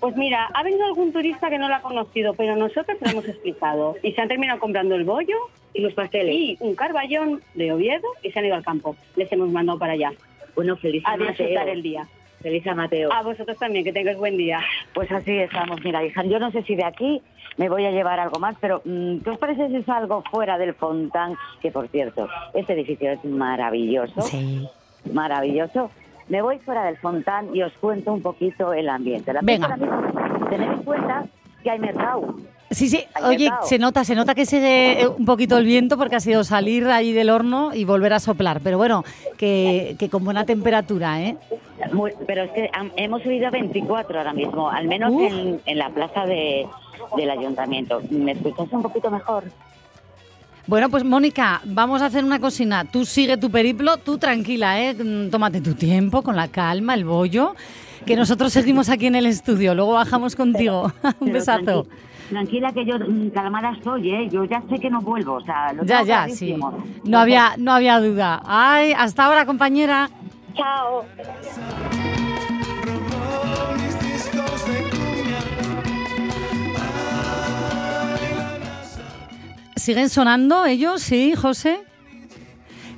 Pues 0.00 0.16
mira, 0.16 0.50
ha 0.52 0.62
venido 0.64 0.84
algún 0.84 1.12
turista 1.12 1.48
que 1.48 1.58
no 1.58 1.68
la 1.68 1.76
ha 1.76 1.82
conocido, 1.82 2.34
pero 2.34 2.56
nosotros 2.56 2.98
le 3.00 3.10
hemos 3.12 3.28
explicado 3.28 3.96
y 4.02 4.12
se 4.12 4.20
han 4.20 4.26
terminado 4.28 4.58
comprando 4.58 4.96
el 4.96 5.04
bollo 5.04 5.36
Y 5.74 5.80
los 5.80 5.94
pasteles. 5.94 6.34
y 6.34 6.56
un 6.60 6.74
carballón 6.74 7.40
de 7.54 7.72
Oviedo 7.72 8.08
y 8.22 8.32
se 8.32 8.38
han 8.40 8.46
ido 8.46 8.56
al 8.56 8.64
campo. 8.64 8.96
Les 9.14 9.30
hemos 9.30 9.48
mandado 9.50 9.78
para 9.78 9.92
allá 9.92 10.12
Bueno, 10.56 10.76
feliz 10.76 11.04
a 11.06 11.16
disfrutar 11.16 11.68
el 11.68 11.82
día. 11.82 12.08
Feliz 12.42 12.64
San 12.64 12.76
Mateo. 12.76 13.12
A 13.12 13.22
vosotros 13.22 13.56
también, 13.56 13.84
que 13.84 13.92
tengáis 13.92 14.18
buen 14.18 14.36
día. 14.36 14.60
Pues 14.92 15.08
así 15.12 15.38
estamos. 15.38 15.80
Mira, 15.84 16.04
hija, 16.04 16.24
yo 16.24 16.40
no 16.40 16.50
sé 16.50 16.64
si 16.64 16.74
de 16.74 16.82
aquí 16.84 17.22
me 17.56 17.68
voy 17.68 17.84
a 17.86 17.92
llevar 17.92 18.18
algo 18.18 18.40
más, 18.40 18.56
pero 18.60 18.82
mm, 18.84 19.18
¿qué 19.18 19.30
os 19.30 19.38
parece 19.38 19.68
si 19.68 19.82
salgo 19.84 20.24
fuera 20.28 20.58
del 20.58 20.74
Fontán? 20.74 21.36
Que 21.60 21.70
por 21.70 21.86
cierto, 21.86 22.28
este 22.54 22.72
edificio 22.72 23.12
es 23.12 23.24
maravilloso, 23.24 24.20
Sí. 24.22 24.66
Maravilloso. 25.12 25.90
Me 26.28 26.40
voy 26.42 26.58
fuera 26.58 26.84
del 26.84 26.96
Fontán 26.98 27.54
y 27.54 27.62
os 27.62 27.72
cuento 27.74 28.12
un 28.12 28.22
poquito 28.22 28.72
el 28.72 28.88
ambiente. 28.88 29.32
La 29.32 29.40
Venga. 29.42 29.76
mismo, 29.76 30.48
Tened 30.48 30.70
en 30.72 30.82
cuenta 30.82 31.24
que 31.62 31.70
hay 31.70 31.78
mercado. 31.78 32.34
Sí, 32.70 32.88
sí. 32.88 33.04
Hay 33.14 33.24
Oye, 33.36 33.44
mercado. 33.50 33.66
se 33.68 33.78
nota, 33.78 34.04
se 34.04 34.14
nota 34.14 34.34
que 34.34 34.46
sigue 34.46 35.02
eh, 35.02 35.08
un 35.08 35.26
poquito 35.26 35.58
el 35.58 35.66
viento 35.66 35.98
porque 35.98 36.16
ha 36.16 36.20
sido 36.20 36.42
salir 36.42 36.86
ahí 36.88 37.12
del 37.12 37.28
horno 37.28 37.74
y 37.74 37.84
volver 37.84 38.14
a 38.14 38.18
soplar. 38.20 38.60
Pero 38.62 38.78
bueno, 38.78 39.04
que, 39.36 39.94
que 39.98 40.08
con 40.08 40.24
buena 40.24 40.46
temperatura, 40.46 41.20
¿eh? 41.20 41.36
Muy- 41.92 42.12
pero 42.26 42.44
es 42.44 42.50
que 42.52 42.70
hemos 42.96 43.22
subido 43.22 43.48
a 43.48 43.50
24 43.50 44.18
ahora 44.18 44.32
mismo, 44.32 44.70
al 44.70 44.86
menos 44.88 45.12
en, 45.12 45.60
en 45.66 45.78
la 45.78 45.90
plaza 45.90 46.24
de, 46.24 46.66
del 47.16 47.30
ayuntamiento. 47.30 48.00
¿Me 48.10 48.32
escuchas 48.32 48.72
un 48.72 48.82
poquito 48.82 49.10
mejor? 49.10 49.44
Bueno, 50.66 50.88
pues 50.90 51.02
Mónica, 51.04 51.60
vamos 51.64 52.02
a 52.02 52.06
hacer 52.06 52.24
una 52.24 52.38
cocina. 52.38 52.84
Tú 52.84 53.04
sigue 53.04 53.36
tu 53.36 53.50
periplo, 53.50 53.96
tú 53.96 54.16
tranquila, 54.18 54.80
¿eh? 54.80 54.94
Mm, 54.94 55.30
Tómate 55.30 55.60
tu 55.60 55.74
tiempo, 55.74 56.22
con 56.22 56.36
la 56.36 56.48
calma, 56.48 56.94
el 56.94 57.04
bollo, 57.04 57.54
que 58.06 58.14
nosotros 58.16 58.52
seguimos 58.52 58.88
aquí 58.88 59.06
en 59.06 59.16
el 59.16 59.26
estudio. 59.26 59.74
Luego 59.74 59.94
bajamos 59.94 60.36
contigo. 60.36 60.92
Un 61.20 61.32
besazo. 61.32 61.84
tranqui- 61.84 61.88
Tranquila 62.30 62.72
que 62.72 62.84
yo 62.86 62.94
mm, 62.98 63.28
calmada 63.30 63.72
estoy, 63.72 64.10
¿eh? 64.10 64.28
Yo 64.30 64.44
ya 64.44 64.62
sé 64.70 64.78
que 64.78 64.88
no 64.88 65.00
vuelvo, 65.00 65.34
o 65.34 65.40
sea, 65.42 65.72
lo 65.72 65.84
Ya, 65.84 65.96
tengo 65.98 66.08
ya, 66.08 66.28
sí. 66.28 66.56
No 67.04 67.18
había, 67.18 67.54
no 67.58 67.72
había 67.72 67.98
duda. 68.00 68.40
Ay, 68.46 68.92
hasta 68.96 69.24
ahora, 69.26 69.44
compañera. 69.44 70.08
Chao. 70.54 71.04
¿Siguen 79.82 80.10
sonando 80.10 80.64
ellos? 80.64 81.02
Sí, 81.02 81.34
José. 81.34 81.80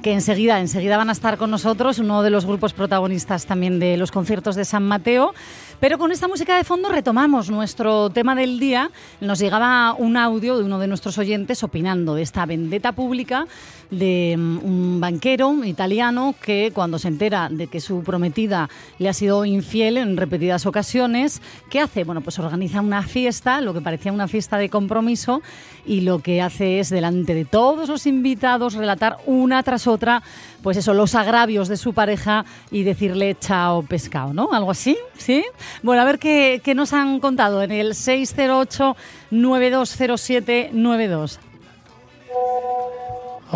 Que 0.03 0.13
enseguida, 0.13 0.61
enseguida 0.61 0.99
van 0.99 1.09
a 1.09 1.13
estar 1.13 1.39
con 1.39 1.51
nosotros, 1.51 1.99
uno 1.99 2.23
de 2.23 2.29
los 2.29 2.45
grupos 2.45 2.75
protagonistas 2.75 3.47
también 3.47 3.81
de 3.81 3.97
los 3.97 4.13
conciertos 4.13 4.55
de 4.55 4.67
San 4.67 4.83
Mateo. 4.83 5.33
Pero 5.81 5.99
con 5.99 6.13
esta 6.13 6.29
música 6.29 6.57
de 6.57 6.65
fondo 6.65 6.89
retomamos 6.89 7.51
nuestro 7.51 8.11
tema 8.11 8.35
del 8.35 8.59
día. 8.59 8.91
Nos 9.21 9.39
llegaba 9.39 9.95
un 9.95 10.17
audio 10.17 10.57
de 10.57 10.65
uno 10.65 10.79
de 10.79 10.87
nuestros 10.87 11.19
oyentes 11.19 11.63
opinando 11.63 12.15
de 12.15 12.23
esta 12.23 12.47
vendetta 12.47 12.93
pública 12.93 13.47
de 13.91 14.35
mm, 14.37 14.59
un 14.65 15.01
banquero 15.01 15.65
italiano 15.65 16.35
que 16.41 16.73
cuando 16.75 16.99
se 16.99 17.09
entera 17.09 17.49
de 17.51 17.67
que 17.67 17.81
su 17.81 18.03
prometida 18.03 18.69
le 18.99 19.09
ha 19.09 19.13
sido 19.13 19.45
infiel 19.45 19.99
en 19.99 20.17
repetidas 20.17 20.67
ocasiones, 20.67 21.43
¿qué 21.71 21.81
hace? 21.81 22.05
Bueno, 22.05 22.21
pues 22.21 22.39
organiza 22.39 22.81
una 22.81 23.03
fiesta, 23.03 23.61
lo 23.61 23.75
que 23.75 23.81
parecía 23.81 24.13
una 24.13 24.29
fiesta 24.29 24.59
de 24.59 24.69
compromiso, 24.69 25.43
y 25.87 26.01
lo 26.01 26.21
que 26.21 26.41
hace 26.41 26.81
es 26.81 26.91
delante 26.91 27.35
de 27.35 27.45
todos 27.45 27.89
los 27.89 28.07
invitados 28.07 28.75
relatar 28.75 29.19
una 29.27 29.63
tras 29.63 29.87
otra, 29.87 30.23
pues 30.63 30.77
eso, 30.77 30.95
los 30.95 31.15
agravios 31.15 31.69
de 31.69 31.77
su 31.77 31.93
pareja 31.93 32.45
y 32.71 32.85
decirle 32.85 33.37
chao 33.39 33.83
pescado, 33.83 34.33
¿no? 34.33 34.53
Algo 34.53 34.71
así, 34.71 34.97
¿sí? 35.17 35.45
Bueno, 35.83 36.03
a 36.03 36.05
ver 36.05 36.19
qué, 36.19 36.61
nos 36.75 36.93
han 36.93 37.21
contado 37.21 37.63
en 37.63 37.73
el 37.73 37.95
608 37.95 38.97
920792. 39.31 41.41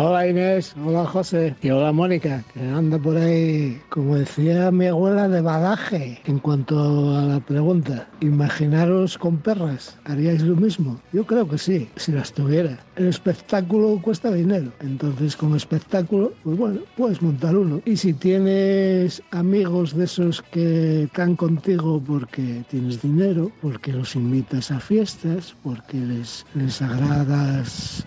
Hola 0.01 0.25
Inés, 0.25 0.73
hola 0.85 1.05
José 1.05 1.53
y 1.61 1.71
hola 1.71 1.91
Mónica, 1.91 2.41
que 2.53 2.61
anda 2.61 2.97
por 2.97 3.17
ahí, 3.17 3.81
como 3.89 4.15
decía 4.15 4.71
mi 4.71 4.85
abuela, 4.85 5.27
de 5.27 5.41
badaje. 5.41 6.21
En 6.23 6.39
cuanto 6.39 7.17
a 7.17 7.23
la 7.23 7.41
pregunta, 7.41 8.07
imaginaros 8.21 9.17
con 9.17 9.39
perras, 9.39 9.99
¿haríais 10.05 10.41
lo 10.43 10.55
mismo? 10.55 11.01
Yo 11.11 11.25
creo 11.25 11.49
que 11.49 11.57
sí, 11.57 11.89
si 11.97 12.13
las 12.13 12.31
tuviera. 12.31 12.79
El 12.95 13.07
espectáculo 13.07 13.99
cuesta 14.01 14.31
dinero, 14.31 14.71
entonces 14.79 15.35
con 15.35 15.53
espectáculo, 15.53 16.31
pues 16.45 16.57
bueno, 16.57 16.79
puedes 16.95 17.21
montar 17.21 17.57
uno. 17.57 17.81
Y 17.83 17.97
si 17.97 18.13
tienes 18.13 19.21
amigos 19.31 19.97
de 19.97 20.05
esos 20.05 20.41
que 20.43 21.03
están 21.03 21.35
contigo 21.35 22.01
porque 22.07 22.63
tienes 22.69 23.01
dinero, 23.01 23.51
porque 23.61 23.91
los 23.91 24.15
invitas 24.15 24.71
a 24.71 24.79
fiestas, 24.79 25.57
porque 25.61 25.97
les, 25.97 26.45
les 26.55 26.81
agradas 26.81 28.05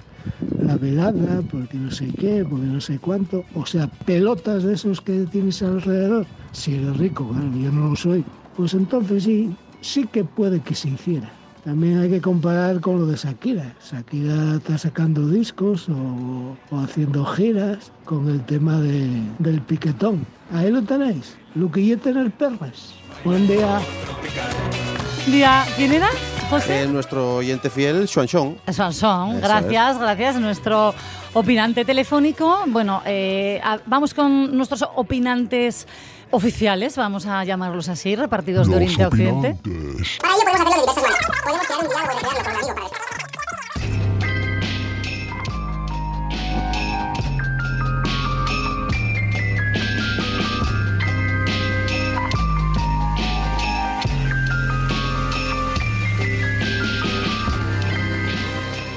la 0.61 0.77
velada, 0.77 1.43
porque 1.51 1.77
no 1.77 1.91
sé 1.91 2.09
qué, 2.19 2.45
porque 2.49 2.67
no 2.67 2.81
sé 2.81 2.99
cuánto, 2.99 3.45
o 3.55 3.67
sea, 3.67 3.87
pelotas 4.07 4.63
de 4.63 4.75
esos 4.75 5.01
que 5.01 5.27
tienes 5.31 5.63
alrededor. 5.63 6.27
Si 6.53 6.75
eres 6.75 6.97
rico, 6.97 7.29
yo 7.61 7.71
no 7.73 7.91
lo 7.91 7.97
soy, 7.97 8.25
pues 8.57 8.75
entonces 8.75 9.25
sí, 9.25 9.55
sí 9.81 10.07
que 10.07 10.25
puede 10.25 10.61
que 10.61 10.75
se 10.75 10.89
hiciera. 10.91 11.31
También 11.65 11.99
hay 11.99 12.11
que 12.11 12.21
comparar 12.21 12.81
con 12.81 12.99
lo 12.99 13.07
de 13.07 13.17
Shakira. 13.17 13.73
Shakira 13.89 14.57
está 14.57 14.77
sacando 14.79 15.29
discos 15.29 15.89
o, 15.89 16.57
o 16.71 16.81
haciendo 16.81 17.25
giras 17.25 17.93
con 18.05 18.29
el 18.29 18.45
tema 18.47 18.81
de, 18.81 19.09
del 19.39 19.61
piquetón. 19.61 20.27
Ahí 20.53 20.73
lo 20.73 20.83
tenéis, 20.83 21.37
Luquillete 21.55 22.11
en 22.11 22.17
el 22.17 22.31
perras. 22.31 22.95
Buen 23.25 23.47
día. 23.47 23.79
Día, 25.27 25.65
¿quién 25.77 25.93
era? 25.93 26.09
José. 26.61 26.83
Eh, 26.83 26.87
nuestro 26.87 27.37
oyente 27.37 27.71
fiel, 27.71 28.07
Xuan 28.09 28.29
Xon. 28.29 28.59
Sansón, 28.73 29.31
Eso 29.39 29.41
gracias, 29.49 29.99
gracias. 29.99 30.37
Nuestro 30.37 30.95
opinante 31.35 31.85
telefónico. 31.85 32.65
Bueno, 32.67 33.03
eh, 33.07 33.61
a- 33.65 33.79
vamos 33.87 34.15
con 34.15 34.57
nuestros 34.57 34.85
opinantes 34.95 35.87
oficiales, 36.31 36.97
vamos 36.97 37.27
a 37.27 37.45
llamarlos 37.45 37.89
así, 37.91 38.17
repartidos 38.17 38.67
de 38.69 38.77
Oriente 38.77 39.03
a 39.03 39.09
Occidente. 39.09 39.57
Para 40.21 40.35
ello 40.35 40.45
podemos 40.45 40.65
hacerlo 40.65 40.73
de 40.73 40.81
diversas 40.81 41.01
maneras. 41.05 41.41
Podemos 41.45 41.67
crear 41.67 41.81
un 41.83 41.89
diálogo 41.89 42.13
de 42.13 42.21
crearlo 42.23 42.43
con 42.43 42.53
un 42.53 42.57
amigo 42.57 42.75
para 42.75 42.92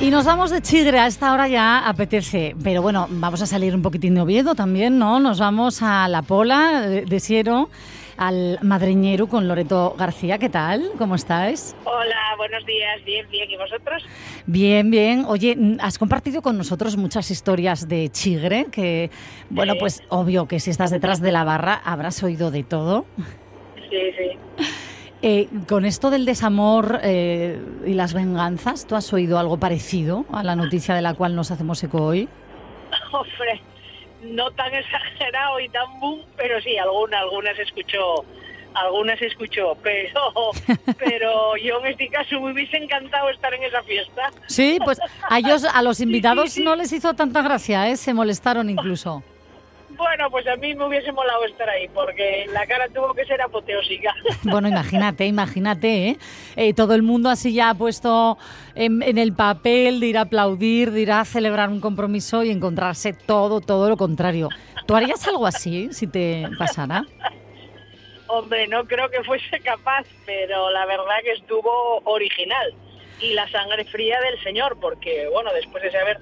Y 0.05 0.11
nos 0.11 0.23
vamos 0.25 0.51
de 0.51 0.61
Chigre, 0.61 0.99
a 0.99 1.07
esta 1.07 1.33
hora 1.33 1.47
ya 1.47 1.79
apetece. 1.89 2.55
Pero 2.63 2.83
bueno, 2.83 3.07
vamos 3.09 3.41
a 3.41 3.47
salir 3.47 3.73
un 3.73 3.81
poquitín 3.81 4.13
de 4.13 4.21
Oviedo 4.21 4.53
también, 4.53 4.99
¿no? 4.99 5.19
Nos 5.19 5.39
vamos 5.39 5.81
a 5.81 6.07
La 6.07 6.21
Pola 6.21 6.81
de, 6.81 7.05
de 7.05 7.19
Siero, 7.19 7.71
al 8.15 8.59
Madreñero 8.61 9.25
con 9.25 9.47
Loreto 9.47 9.95
García. 9.97 10.37
¿Qué 10.37 10.47
tal? 10.47 10.91
¿Cómo 10.99 11.15
estáis? 11.15 11.75
Hola, 11.85 12.35
buenos 12.37 12.63
días, 12.67 13.03
bien, 13.03 13.25
bien. 13.31 13.49
¿Y 13.49 13.57
vosotros? 13.57 14.03
Bien, 14.45 14.91
bien. 14.91 15.25
Oye, 15.27 15.57
has 15.79 15.97
compartido 15.97 16.43
con 16.43 16.55
nosotros 16.55 16.97
muchas 16.97 17.31
historias 17.31 17.87
de 17.87 18.09
Chigre, 18.09 18.67
que, 18.71 19.09
bueno, 19.49 19.73
Sí. 19.73 19.79
pues 19.79 20.03
obvio 20.09 20.47
que 20.47 20.59
si 20.59 20.69
estás 20.69 20.91
detrás 20.91 21.19
de 21.19 21.31
la 21.31 21.43
barra 21.43 21.81
habrás 21.83 22.21
oído 22.21 22.51
de 22.51 22.61
todo. 22.63 23.07
Sí, 23.89 23.97
sí. 24.15 24.65
Eh, 25.21 25.47
con 25.67 25.85
esto 25.85 26.09
del 26.09 26.25
desamor 26.25 26.99
eh, 27.01 27.59
y 27.85 27.93
las 27.93 28.13
venganzas, 28.13 28.85
¿tú 28.85 28.95
has 28.95 29.11
oído 29.13 29.39
algo 29.39 29.57
parecido 29.57 30.25
a 30.31 30.43
la 30.43 30.55
noticia 30.55 30.93
de 30.93 31.01
la 31.01 31.13
cual 31.13 31.35
nos 31.35 31.51
hacemos 31.51 31.81
eco 31.83 32.03
hoy? 32.03 32.27
Hombre, 33.11 33.61
no 34.21 34.51
tan 34.51 34.73
exagerado 34.73 35.59
y 35.59 35.69
tan 35.69 35.99
boom, 35.99 36.21
pero 36.35 36.61
sí, 36.61 36.77
alguna, 36.77 37.19
algunas 37.19 37.57
escuchó, 37.57 38.25
algunas 38.73 39.21
escuchó, 39.21 39.77
pero, 39.81 40.51
pero 40.99 41.57
yo 41.57 41.79
en 41.79 41.87
este 41.87 42.09
caso 42.09 42.39
me 42.41 42.51
hubiese 42.51 42.77
encantado 42.77 43.29
estar 43.29 43.53
en 43.53 43.63
esa 43.63 43.81
fiesta. 43.83 44.31
Sí, 44.47 44.77
pues 44.83 44.99
a 45.27 45.39
ellos, 45.39 45.65
a 45.65 45.81
los 45.81 45.99
invitados 46.01 46.51
sí, 46.51 46.59
sí. 46.59 46.63
no 46.63 46.75
les 46.75 46.91
hizo 46.91 47.13
tanta 47.13 47.41
gracia, 47.41 47.89
¿eh? 47.89 47.95
Se 47.97 48.13
molestaron 48.13 48.69
incluso. 48.69 49.23
Bueno, 49.97 50.29
pues 50.29 50.45
a 50.47 50.55
mí 50.55 50.75
me 50.75 50.85
hubiese 50.85 51.11
molado 51.11 51.45
estar 51.45 51.69
ahí, 51.69 51.87
porque 51.89 52.45
la 52.51 52.65
cara 52.65 52.87
tuvo 52.89 53.13
que 53.13 53.25
ser 53.25 53.41
apoteósica. 53.41 54.13
Bueno, 54.43 54.67
imagínate, 54.67 55.25
imagínate, 55.25 56.09
¿eh? 56.09 56.17
Eh, 56.55 56.73
todo 56.73 56.93
el 56.93 57.01
mundo 57.01 57.29
así 57.29 57.53
ya 57.53 57.71
ha 57.71 57.73
puesto 57.73 58.37
en, 58.75 59.01
en 59.01 59.17
el 59.17 59.33
papel 59.33 59.99
de 59.99 60.07
ir 60.07 60.17
a 60.17 60.21
aplaudir, 60.21 60.91
de 60.91 61.01
ir 61.01 61.11
a 61.11 61.25
celebrar 61.25 61.69
un 61.69 61.81
compromiso 61.81 62.43
y 62.43 62.51
encontrarse 62.51 63.13
todo, 63.13 63.59
todo 63.59 63.89
lo 63.89 63.97
contrario. 63.97 64.49
¿Tú 64.85 64.95
harías 64.95 65.27
algo 65.27 65.47
así 65.47 65.89
si 65.91 66.07
te 66.07 66.47
pasara? 66.57 67.03
Hombre, 68.27 68.67
no 68.67 68.85
creo 68.85 69.09
que 69.09 69.23
fuese 69.23 69.59
capaz, 69.61 70.05
pero 70.25 70.69
la 70.71 70.85
verdad 70.85 71.15
que 71.23 71.31
estuvo 71.31 72.01
original. 72.05 72.73
Y 73.19 73.33
la 73.33 73.49
sangre 73.49 73.85
fría 73.85 74.19
del 74.21 74.41
señor, 74.43 74.77
porque, 74.79 75.27
bueno, 75.31 75.51
después 75.53 75.81
de 75.83 75.91
saber 75.91 76.19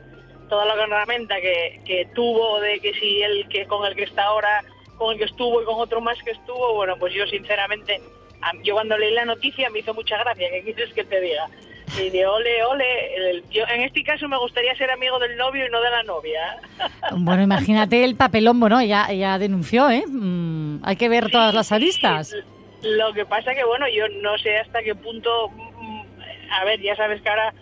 toda 0.53 0.65
la 0.65 0.83
herramienta 0.83 1.41
que, 1.41 1.79
que 1.83 2.07
tuvo, 2.13 2.59
de 2.59 2.79
que 2.79 2.93
si 2.93 3.23
el 3.23 3.47
que 3.49 3.65
con 3.65 3.87
el 3.87 3.95
que 3.95 4.03
está 4.03 4.25
ahora, 4.25 4.63
con 4.97 5.11
el 5.13 5.17
que 5.17 5.25
estuvo 5.25 5.59
y 5.61 5.65
con 5.65 5.75
otro 5.79 5.99
más 5.99 6.17
que 6.23 6.29
estuvo, 6.29 6.75
bueno, 6.75 6.95
pues 6.99 7.11
yo 7.13 7.25
sinceramente, 7.25 7.99
yo 8.63 8.75
cuando 8.75 8.95
leí 8.95 9.11
la 9.15 9.25
noticia 9.25 9.71
me 9.71 9.79
hizo 9.79 9.95
mucha 9.95 10.15
gracia, 10.19 10.47
¿qué 10.51 10.61
quieres 10.63 10.93
que 10.93 11.03
te 11.05 11.19
diga? 11.21 11.47
Y 11.99 12.09
de 12.11 12.25
ole, 12.27 12.63
ole, 12.65 13.15
el- 13.15 13.43
yo 13.49 13.63
en 13.67 13.81
este 13.81 14.03
caso 14.03 14.27
me 14.27 14.37
gustaría 14.37 14.75
ser 14.75 14.91
amigo 14.91 15.17
del 15.17 15.35
novio 15.37 15.65
y 15.65 15.69
no 15.71 15.81
de 15.81 15.89
la 15.89 16.03
novia. 16.03 16.57
Bueno, 17.15 17.41
imagínate 17.41 18.03
el 18.03 18.15
papelón, 18.15 18.59
bueno, 18.59 18.79
ella, 18.79 19.07
ella 19.09 19.37
denunció, 19.39 19.89
¿eh? 19.89 20.03
Mm, 20.07 20.81
hay 20.83 20.95
que 20.97 21.09
ver 21.09 21.31
todas 21.31 21.53
las 21.55 21.71
aristas. 21.71 22.35
Lo 22.83 23.11
que 23.13 23.25
pasa 23.25 23.55
que, 23.55 23.63
bueno, 23.63 23.87
yo 23.89 24.07
no 24.21 24.37
sé 24.37 24.57
hasta 24.57 24.83
qué 24.83 24.93
punto... 24.93 25.49
mm, 25.49 26.01
A 26.51 26.63
ver, 26.65 26.79
ya 26.79 26.95
sabes 26.95 27.21
que 27.23 27.29
ahora, 27.29 27.53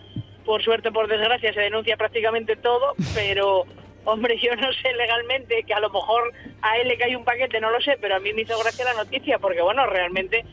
por 0.44 0.62
suerte, 0.62 0.90
por 0.90 1.08
desgracia, 1.08 1.52
se 1.52 1.60
denuncia 1.60 1.96
prácticamente 1.96 2.56
todo, 2.56 2.94
pero, 3.14 3.64
hombre, 4.04 4.38
yo 4.38 4.54
no 4.56 4.72
sé 4.72 4.92
legalmente 4.94 5.62
que 5.64 5.74
a 5.74 5.80
lo 5.80 5.90
mejor 5.90 6.32
a 6.62 6.78
él 6.78 6.88
le 6.88 6.98
cae 6.98 7.16
un 7.16 7.24
paquete, 7.24 7.60
no 7.60 7.70
lo 7.70 7.80
sé, 7.80 7.96
pero 8.00 8.16
a 8.16 8.20
mí 8.20 8.32
me 8.32 8.42
hizo 8.42 8.58
gracia 8.58 8.84
la 8.84 8.94
noticia, 8.94 9.38
porque, 9.38 9.62
bueno, 9.62 9.86
realmente, 9.86 10.44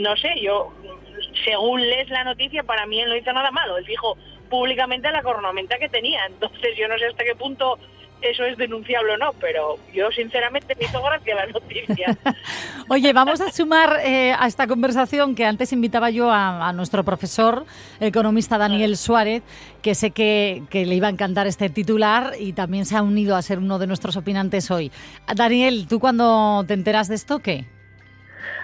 no 0.00 0.16
sé, 0.16 0.40
yo, 0.40 0.72
según 1.44 1.80
lees 1.80 2.08
la 2.10 2.24
noticia, 2.24 2.62
para 2.62 2.86
mí 2.86 3.00
él 3.00 3.08
no 3.08 3.16
hizo 3.16 3.32
nada 3.32 3.50
malo. 3.50 3.78
Él 3.78 3.84
dijo 3.84 4.16
públicamente 4.48 5.10
la 5.10 5.22
cornamenta 5.22 5.78
que 5.78 5.88
tenía, 5.88 6.24
entonces 6.26 6.76
yo 6.76 6.88
no 6.88 6.98
sé 6.98 7.06
hasta 7.06 7.24
qué 7.24 7.34
punto 7.34 7.78
eso 8.22 8.44
es 8.44 8.56
denunciable 8.58 9.12
o 9.12 9.16
no, 9.16 9.32
pero 9.40 9.76
yo 9.92 10.10
sinceramente 10.10 10.74
me 10.76 10.86
hizo 10.86 11.02
gracia 11.02 11.34
la 11.34 11.46
noticia. 11.46 12.16
Oye, 12.88 13.12
vamos 13.12 13.40
a 13.40 13.50
sumar 13.50 14.00
eh, 14.04 14.34
a 14.38 14.46
esta 14.46 14.66
conversación 14.66 15.34
que 15.34 15.44
antes 15.44 15.72
invitaba 15.72 16.10
yo 16.10 16.30
a, 16.30 16.68
a 16.68 16.72
nuestro 16.72 17.04
profesor 17.04 17.64
economista 18.00 18.58
Daniel 18.58 18.96
Suárez, 18.96 19.42
que 19.82 19.94
sé 19.94 20.10
que, 20.10 20.62
que 20.70 20.86
le 20.86 20.94
iba 20.94 21.08
a 21.08 21.10
encantar 21.10 21.46
este 21.46 21.70
titular 21.70 22.32
y 22.38 22.52
también 22.52 22.84
se 22.84 22.96
ha 22.96 23.02
unido 23.02 23.36
a 23.36 23.42
ser 23.42 23.58
uno 23.58 23.78
de 23.78 23.86
nuestros 23.86 24.16
opinantes 24.16 24.70
hoy. 24.70 24.90
Daniel, 25.34 25.86
¿tú 25.88 26.00
cuando 26.00 26.64
te 26.66 26.74
enteras 26.74 27.08
de 27.08 27.14
esto 27.14 27.38
qué? 27.40 27.66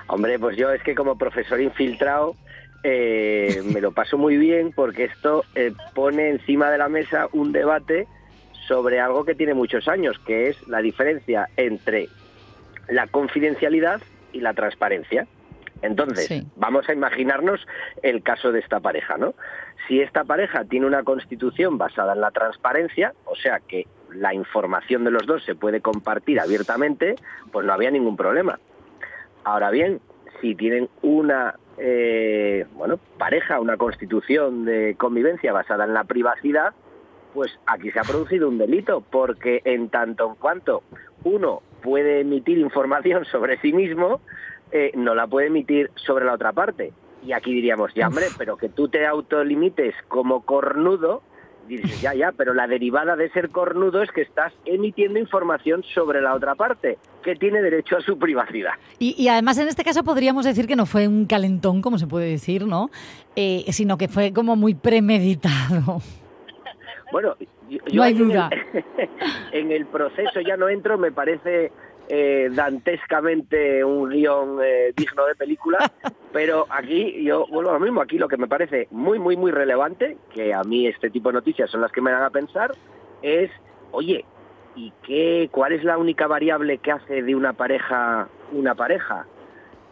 Hombre, 0.07 0.39
pues 0.39 0.57
yo 0.57 0.71
es 0.71 0.83
que 0.83 0.95
como 0.95 1.17
profesor 1.17 1.61
infiltrado 1.61 2.37
eh, 2.83 3.63
me 3.65 3.81
lo 3.81 3.93
paso 3.93 4.19
muy 4.19 4.37
bien 4.37 4.73
porque 4.73 5.05
esto 5.05 5.45
eh, 5.55 5.73
pone 5.95 6.29
encima 6.29 6.71
de 6.71 6.77
la 6.77 6.89
mesa 6.91 7.29
un 7.33 7.51
debate 7.51 8.07
sobre 8.67 9.01
algo 9.01 9.25
que 9.25 9.35
tiene 9.35 9.55
muchos 9.55 9.89
años, 9.89 10.19
que 10.27 10.49
es 10.49 10.69
la 10.69 10.81
diferencia 10.81 11.49
entre 11.57 12.09
la 12.89 13.07
confidencialidad 13.07 14.01
y 14.33 14.41
la 14.41 14.55
transparencia. 14.55 15.27
Entonces, 15.83 16.27
Sí. 16.27 16.47
vamos 16.57 16.89
a 16.89 16.93
imaginarnos 16.95 17.67
el 18.03 18.23
caso 18.23 18.53
de 18.53 18.61
esta 18.61 18.81
pareja, 18.81 19.19
¿no? 19.19 19.35
Si 19.87 20.01
esta 20.01 20.25
pareja 20.25 20.65
tiene 20.65 20.87
una 20.87 21.03
constitución 21.03 21.77
basada 21.77 22.15
en 22.15 22.21
la 22.21 22.31
transparencia, 22.31 23.13
o 23.27 23.37
sea 23.37 23.61
que 23.61 23.87
la 24.15 24.33
información 24.33 25.05
de 25.05 25.11
los 25.11 25.27
dos 25.27 25.45
se 25.45 25.55
puede 25.55 25.81
compartir 25.81 26.41
abiertamente, 26.41 27.17
pues 27.53 27.67
no 27.67 27.73
había 27.73 27.91
ningún 27.91 28.17
problema. 28.17 28.59
Ahora 29.43 29.71
bien, 29.71 30.01
si 30.41 30.55
tienen 30.55 30.89
una 31.03 31.57
eh, 31.77 32.67
bueno 32.75 32.99
pareja, 33.19 33.61
una 33.61 33.77
constitución 33.77 34.65
de 34.65 34.95
convivencia 34.97 35.53
basada 35.53 35.85
en 35.85 35.93
la 35.93 36.05
privacidad, 36.05 36.73
pues 37.35 37.51
aquí 37.67 37.91
se 37.91 37.99
ha 37.99 38.05
producido 38.05 38.49
un 38.49 38.57
delito, 38.59 39.03
porque 39.11 39.61
en 39.65 39.89
tanto 39.89 40.29
en 40.29 40.35
cuanto 40.37 40.85
uno 41.25 41.63
puede 41.83 42.21
emitir 42.21 42.59
información 42.59 43.25
sobre 43.27 43.61
sí 43.61 43.73
mismo, 43.73 44.21
eh, 44.71 44.93
no 44.95 45.15
la 45.15 45.27
puede 45.27 45.49
emitir 45.49 45.91
sobre 45.97 46.25
la 46.25 46.35
otra 46.35 46.53
parte. 46.53 46.93
Y 47.27 47.33
aquí 47.33 47.53
diríamos, 47.53 47.93
ya 47.95 48.09
hombre, 48.09 48.27
pero 48.39 48.57
que 48.57 48.69
tú 48.69 48.89
te 48.89 49.07
autolimites 49.07 49.95
como 50.09 50.43
cornudo, 50.43 51.23
dices, 51.67 52.01
ya, 52.01 52.15
ya, 52.15 52.33
pero 52.33 52.53
la 52.55 52.67
derivada 52.67 53.17
de 53.17 53.31
ser 53.31 53.49
cornudo 53.49 54.03
es 54.03 54.11
que 54.11 54.21
estás 54.21 54.53
emitiendo 54.67 55.19
información 55.19 55.83
sobre 55.95 56.21
la 56.21 56.35
otra 56.35 56.55
parte, 56.55 56.99
que 57.23 57.35
tiene 57.35 57.63
derecho 57.63 57.97
a 57.97 58.01
su 58.03 58.19
privacidad. 58.19 58.73
Y, 58.99 59.15
y 59.17 59.29
además 59.29 59.59
en 59.59 59.69
este 59.69 59.85
caso 59.85 60.05
podríamos 60.05 60.45
decir 60.45 60.67
que 60.67 60.77
no 60.77 60.87
fue 60.87 61.09
un 61.09 61.25
calentón, 61.25 61.81
como 61.81 61.99
se 61.99 62.07
puede 62.07 62.29
decir, 62.29 62.67
¿no? 62.67 62.91
Eh, 63.37 63.65
sino 63.71 63.97
que 63.97 64.09
fue 64.09 64.33
como 64.33 64.55
muy 64.55 64.75
premeditado. 64.75 66.03
Bueno, 67.15 67.37
yo- 67.69 67.79
No 67.93 68.03
hay 68.03 68.13
duda. 68.15 68.51
el- 68.51 68.85
en 69.53 69.71
el 69.71 69.87
proceso 69.87 70.41
ya 70.41 70.57
no 70.57 70.69
entro, 70.69 70.99
me 70.99 71.13
parece 71.13 71.71
eh, 72.09 72.49
dantescamente 72.51 73.85
un 73.85 74.09
guion 74.11 74.59
eh, 74.61 74.93
digno 74.97 75.25
de 75.27 75.37
película, 75.37 75.79
pero 76.33 76.67
aquí 76.71 77.23
yo 77.23 77.47
vuelvo 77.47 77.71
a 77.71 77.75
lo 77.75 77.79
mismo, 77.79 78.01
aquí 78.01 78.19
lo 78.19 78.27
que 78.27 78.37
me 78.37 78.49
parece 78.49 78.89
muy, 78.91 79.21
muy, 79.21 79.37
muy 79.37 79.53
relevante, 79.53 80.17
que 80.33 80.53
a 80.53 80.65
mí 80.65 80.89
este 80.89 81.09
tipo 81.09 81.29
de 81.29 81.35
noticias 81.35 81.71
son 81.71 81.83
las 81.83 81.93
que 81.93 82.01
me 82.01 82.11
dan 82.11 82.25
a 82.25 82.31
pensar, 82.31 82.73
es, 83.23 83.49
oye, 83.93 84.25
¿y 84.75 84.93
qué, 85.05 85.49
cuál 85.53 85.71
es 85.73 85.85
la 85.85 85.97
única 85.99 86.27
variable 86.27 86.79
que 86.79 86.91
hace 86.91 87.23
de 87.23 87.37
una 87.37 87.53
pareja 87.53 88.27
una 88.53 88.75
pareja? 88.75 89.25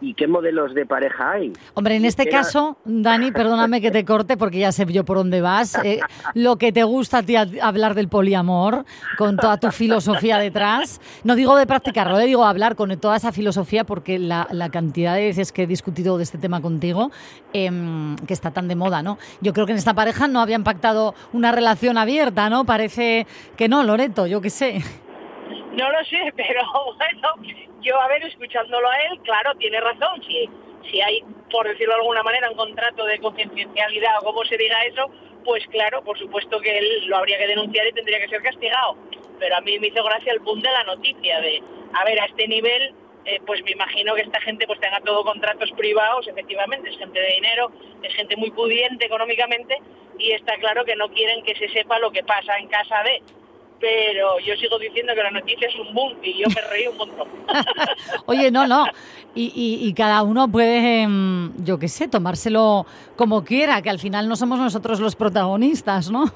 ¿Y 0.03 0.15
qué 0.15 0.27
modelos 0.27 0.73
de 0.73 0.85
pareja 0.85 1.31
hay? 1.31 1.53
Hombre, 1.75 1.95
en 1.95 2.03
este 2.03 2.23
Era- 2.23 2.39
caso, 2.39 2.77
Dani, 2.83 3.31
perdóname 3.31 3.79
que 3.79 3.89
te 3.89 4.03
corte 4.05 4.35
porque 4.35 4.59
ya 4.59 4.73
sé 4.73 4.85
yo 4.91 5.05
por 5.05 5.15
dónde 5.15 5.39
vas. 5.39 5.75
Eh, 5.83 6.01
lo 6.33 6.57
que 6.57 6.73
te 6.73 6.83
gusta 6.83 7.19
a 7.19 7.23
ti 7.23 7.37
hablar 7.37 7.95
del 7.95 8.09
poliamor, 8.09 8.83
con 9.17 9.37
toda 9.37 9.55
tu 9.57 9.71
filosofía 9.71 10.37
detrás. 10.39 10.99
No 11.23 11.35
digo 11.35 11.55
de 11.55 11.65
practicarlo, 11.65 12.19
eh, 12.19 12.25
digo 12.25 12.43
hablar 12.45 12.75
con 12.75 12.93
toda 12.99 13.15
esa 13.15 13.31
filosofía 13.31 13.85
porque 13.85 14.19
la, 14.19 14.45
la 14.51 14.67
cantidad 14.69 15.15
de 15.15 15.21
veces 15.23 15.53
que 15.53 15.63
he 15.63 15.67
discutido 15.67 16.17
de 16.17 16.23
este 16.23 16.37
tema 16.37 16.59
contigo, 16.61 17.09
em, 17.53 18.17
que 18.27 18.33
está 18.33 18.51
tan 18.51 18.67
de 18.67 18.75
moda, 18.75 19.01
¿no? 19.03 19.17
Yo 19.39 19.53
creo 19.53 19.65
que 19.65 19.71
en 19.71 19.77
esta 19.77 19.93
pareja 19.93 20.27
no 20.27 20.41
habían 20.41 20.65
pactado 20.65 21.15
una 21.31 21.53
relación 21.53 21.97
abierta, 21.97 22.49
¿no? 22.49 22.65
Parece 22.65 23.25
que 23.55 23.69
no, 23.69 23.83
Loreto, 23.83 24.27
yo 24.27 24.41
qué 24.41 24.49
sé. 24.49 24.81
No 25.73 25.91
lo 25.91 26.03
sé, 26.05 26.33
pero 26.35 26.61
bueno, 26.97 27.33
yo 27.81 27.99
a 27.99 28.07
ver, 28.07 28.23
escuchándolo 28.23 28.89
a 28.89 28.97
él, 28.97 29.19
claro, 29.23 29.55
tiene 29.55 29.79
razón. 29.81 30.21
Si, 30.23 30.49
si 30.89 31.01
hay, 31.01 31.23
por 31.51 31.67
decirlo 31.67 31.93
de 31.93 32.01
alguna 32.01 32.23
manera, 32.23 32.49
un 32.49 32.57
contrato 32.57 33.05
de 33.05 33.19
confidencialidad 33.19 34.19
o 34.21 34.25
como 34.25 34.43
se 34.45 34.57
diga 34.57 34.83
eso, 34.85 35.09
pues 35.43 35.65
claro, 35.67 36.03
por 36.03 36.17
supuesto 36.17 36.59
que 36.59 36.77
él 36.77 37.07
lo 37.07 37.17
habría 37.17 37.37
que 37.37 37.47
denunciar 37.47 37.87
y 37.87 37.93
tendría 37.93 38.19
que 38.19 38.29
ser 38.29 38.41
castigado. 38.41 38.97
Pero 39.39 39.57
a 39.57 39.61
mí 39.61 39.77
me 39.79 39.87
hizo 39.87 40.03
gracia 40.03 40.31
el 40.31 40.39
boom 40.39 40.61
de 40.61 40.71
la 40.71 40.83
noticia 40.83 41.41
de, 41.41 41.61
a 41.93 42.05
ver, 42.05 42.19
a 42.21 42.25
este 42.25 42.47
nivel, 42.47 42.93
eh, 43.25 43.39
pues 43.45 43.63
me 43.63 43.71
imagino 43.71 44.15
que 44.15 44.21
esta 44.21 44.39
gente 44.41 44.67
pues 44.67 44.79
tenga 44.79 44.99
todo 45.01 45.23
contratos 45.23 45.71
privados, 45.71 46.27
efectivamente, 46.27 46.89
es 46.89 46.97
gente 46.97 47.19
de 47.19 47.33
dinero, 47.35 47.71
es 48.01 48.13
gente 48.15 48.35
muy 48.37 48.51
pudiente 48.51 49.05
económicamente 49.05 49.77
y 50.19 50.31
está 50.31 50.55
claro 50.57 50.85
que 50.85 50.95
no 50.95 51.09
quieren 51.09 51.43
que 51.43 51.55
se 51.55 51.67
sepa 51.69 51.99
lo 51.99 52.11
que 52.11 52.23
pasa 52.23 52.57
en 52.57 52.67
casa 52.67 53.01
de 53.03 53.21
pero 53.83 54.39
yo 54.39 54.55
sigo 54.55 54.79
diciendo 54.79 55.13
que 55.13 55.21
la 55.23 55.31
noticia 55.31 55.67
es 55.67 55.75
un 55.75 55.93
boom 55.93 56.13
y 56.23 56.39
yo 56.39 56.47
me 56.55 56.61
reí 56.69 56.87
un 56.87 56.95
montón. 56.95 57.27
Oye, 58.27 58.49
no, 58.49 58.65
no. 58.65 58.85
Y, 59.35 59.51
y- 59.53 59.85
y 59.89 59.93
cada 59.93 60.23
uno 60.23 60.47
puede, 60.49 61.01
em, 61.01 61.51
yo 61.65 61.77
qué 61.77 61.89
sé, 61.89 62.07
tomárselo 62.07 62.85
como 63.17 63.43
quiera, 63.43 63.81
que 63.81 63.89
al 63.89 63.99
final 63.99 64.29
no 64.29 64.37
somos 64.37 64.57
nosotros 64.57 65.01
los 65.01 65.17
protagonistas, 65.17 66.09
¿no? 66.09 66.23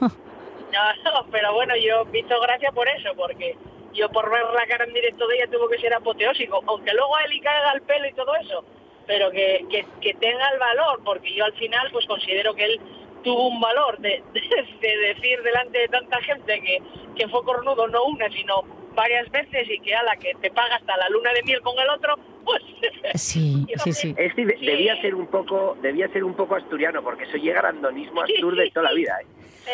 No, 0.69 1.25
pero 1.31 1.53
bueno, 1.53 1.73
yo 1.77 2.03
me 2.11 2.19
hizo 2.19 2.39
gracia 2.41 2.71
por 2.73 2.87
eso, 2.89 3.09
porque 3.15 3.55
yo 3.93 4.09
por 4.09 4.29
ver 4.29 4.43
la 4.53 4.67
cara 4.67 4.83
en 4.83 4.93
directo 4.93 5.25
de 5.25 5.37
ella 5.37 5.47
tuvo 5.49 5.69
que 5.69 5.79
ser 5.79 5.93
apoteósico, 5.93 6.61
aunque 6.67 6.93
luego 6.93 7.15
a 7.15 7.23
él 7.23 7.31
le 7.31 7.39
caiga 7.41 7.71
el 7.73 7.81
pelo 7.83 8.07
y 8.07 8.13
todo 8.13 8.35
eso, 8.35 8.63
pero 9.07 9.31
que, 9.31 9.65
que, 9.71 9.85
que 10.01 10.13
tenga 10.15 10.47
el 10.49 10.59
valor, 10.59 11.01
porque 11.05 11.33
yo 11.33 11.45
al 11.45 11.53
final 11.53 11.87
pues 11.91 12.05
considero 12.05 12.53
que 12.53 12.65
él 12.65 12.81
tuvo 13.23 13.47
un 13.47 13.59
valor 13.59 13.97
de, 13.99 14.23
de- 14.33 14.41
de 14.87 14.97
decir 15.13 15.41
delante 15.43 15.79
de 15.79 15.87
tanta 15.87 16.21
gente 16.21 16.59
que, 16.61 16.77
que 17.15 17.27
fue 17.29 17.43
cornudo 17.43 17.87
no 17.87 18.05
una, 18.05 18.29
sino 18.29 18.63
varias 18.95 19.29
veces 19.29 19.67
y 19.69 19.79
que 19.79 19.93
a 19.95 20.01
la 20.03 20.15
que 20.15 20.33
te 20.41 20.49
paga 20.49 20.75
hasta 20.75 20.97
la 20.97 21.07
luna 21.09 21.31
de 21.33 21.43
miel 21.43 21.61
con 21.61 21.77
el 21.79 21.87
otro, 21.89 22.15
pues 22.43 22.61
Sí, 23.15 23.65
sí, 23.83 23.93
sí. 23.93 24.09
Es 24.17 24.35
decir, 24.35 24.47
de- 24.47 24.57
debía 24.65 24.99
ser 25.01 25.13
un 25.15 25.27
poco, 25.27 25.77
debía 25.81 26.07
ser 26.09 26.23
un 26.23 26.33
poco 26.33 26.55
asturiano, 26.55 27.03
porque 27.03 27.23
eso 27.25 27.37
llega 27.37 27.61
randonismo 27.61 28.21
astur 28.21 28.55
de 28.55 28.69
toda 28.71 28.89
la 28.89 28.93
vida. 28.93 29.15
¿eh? 29.21 29.25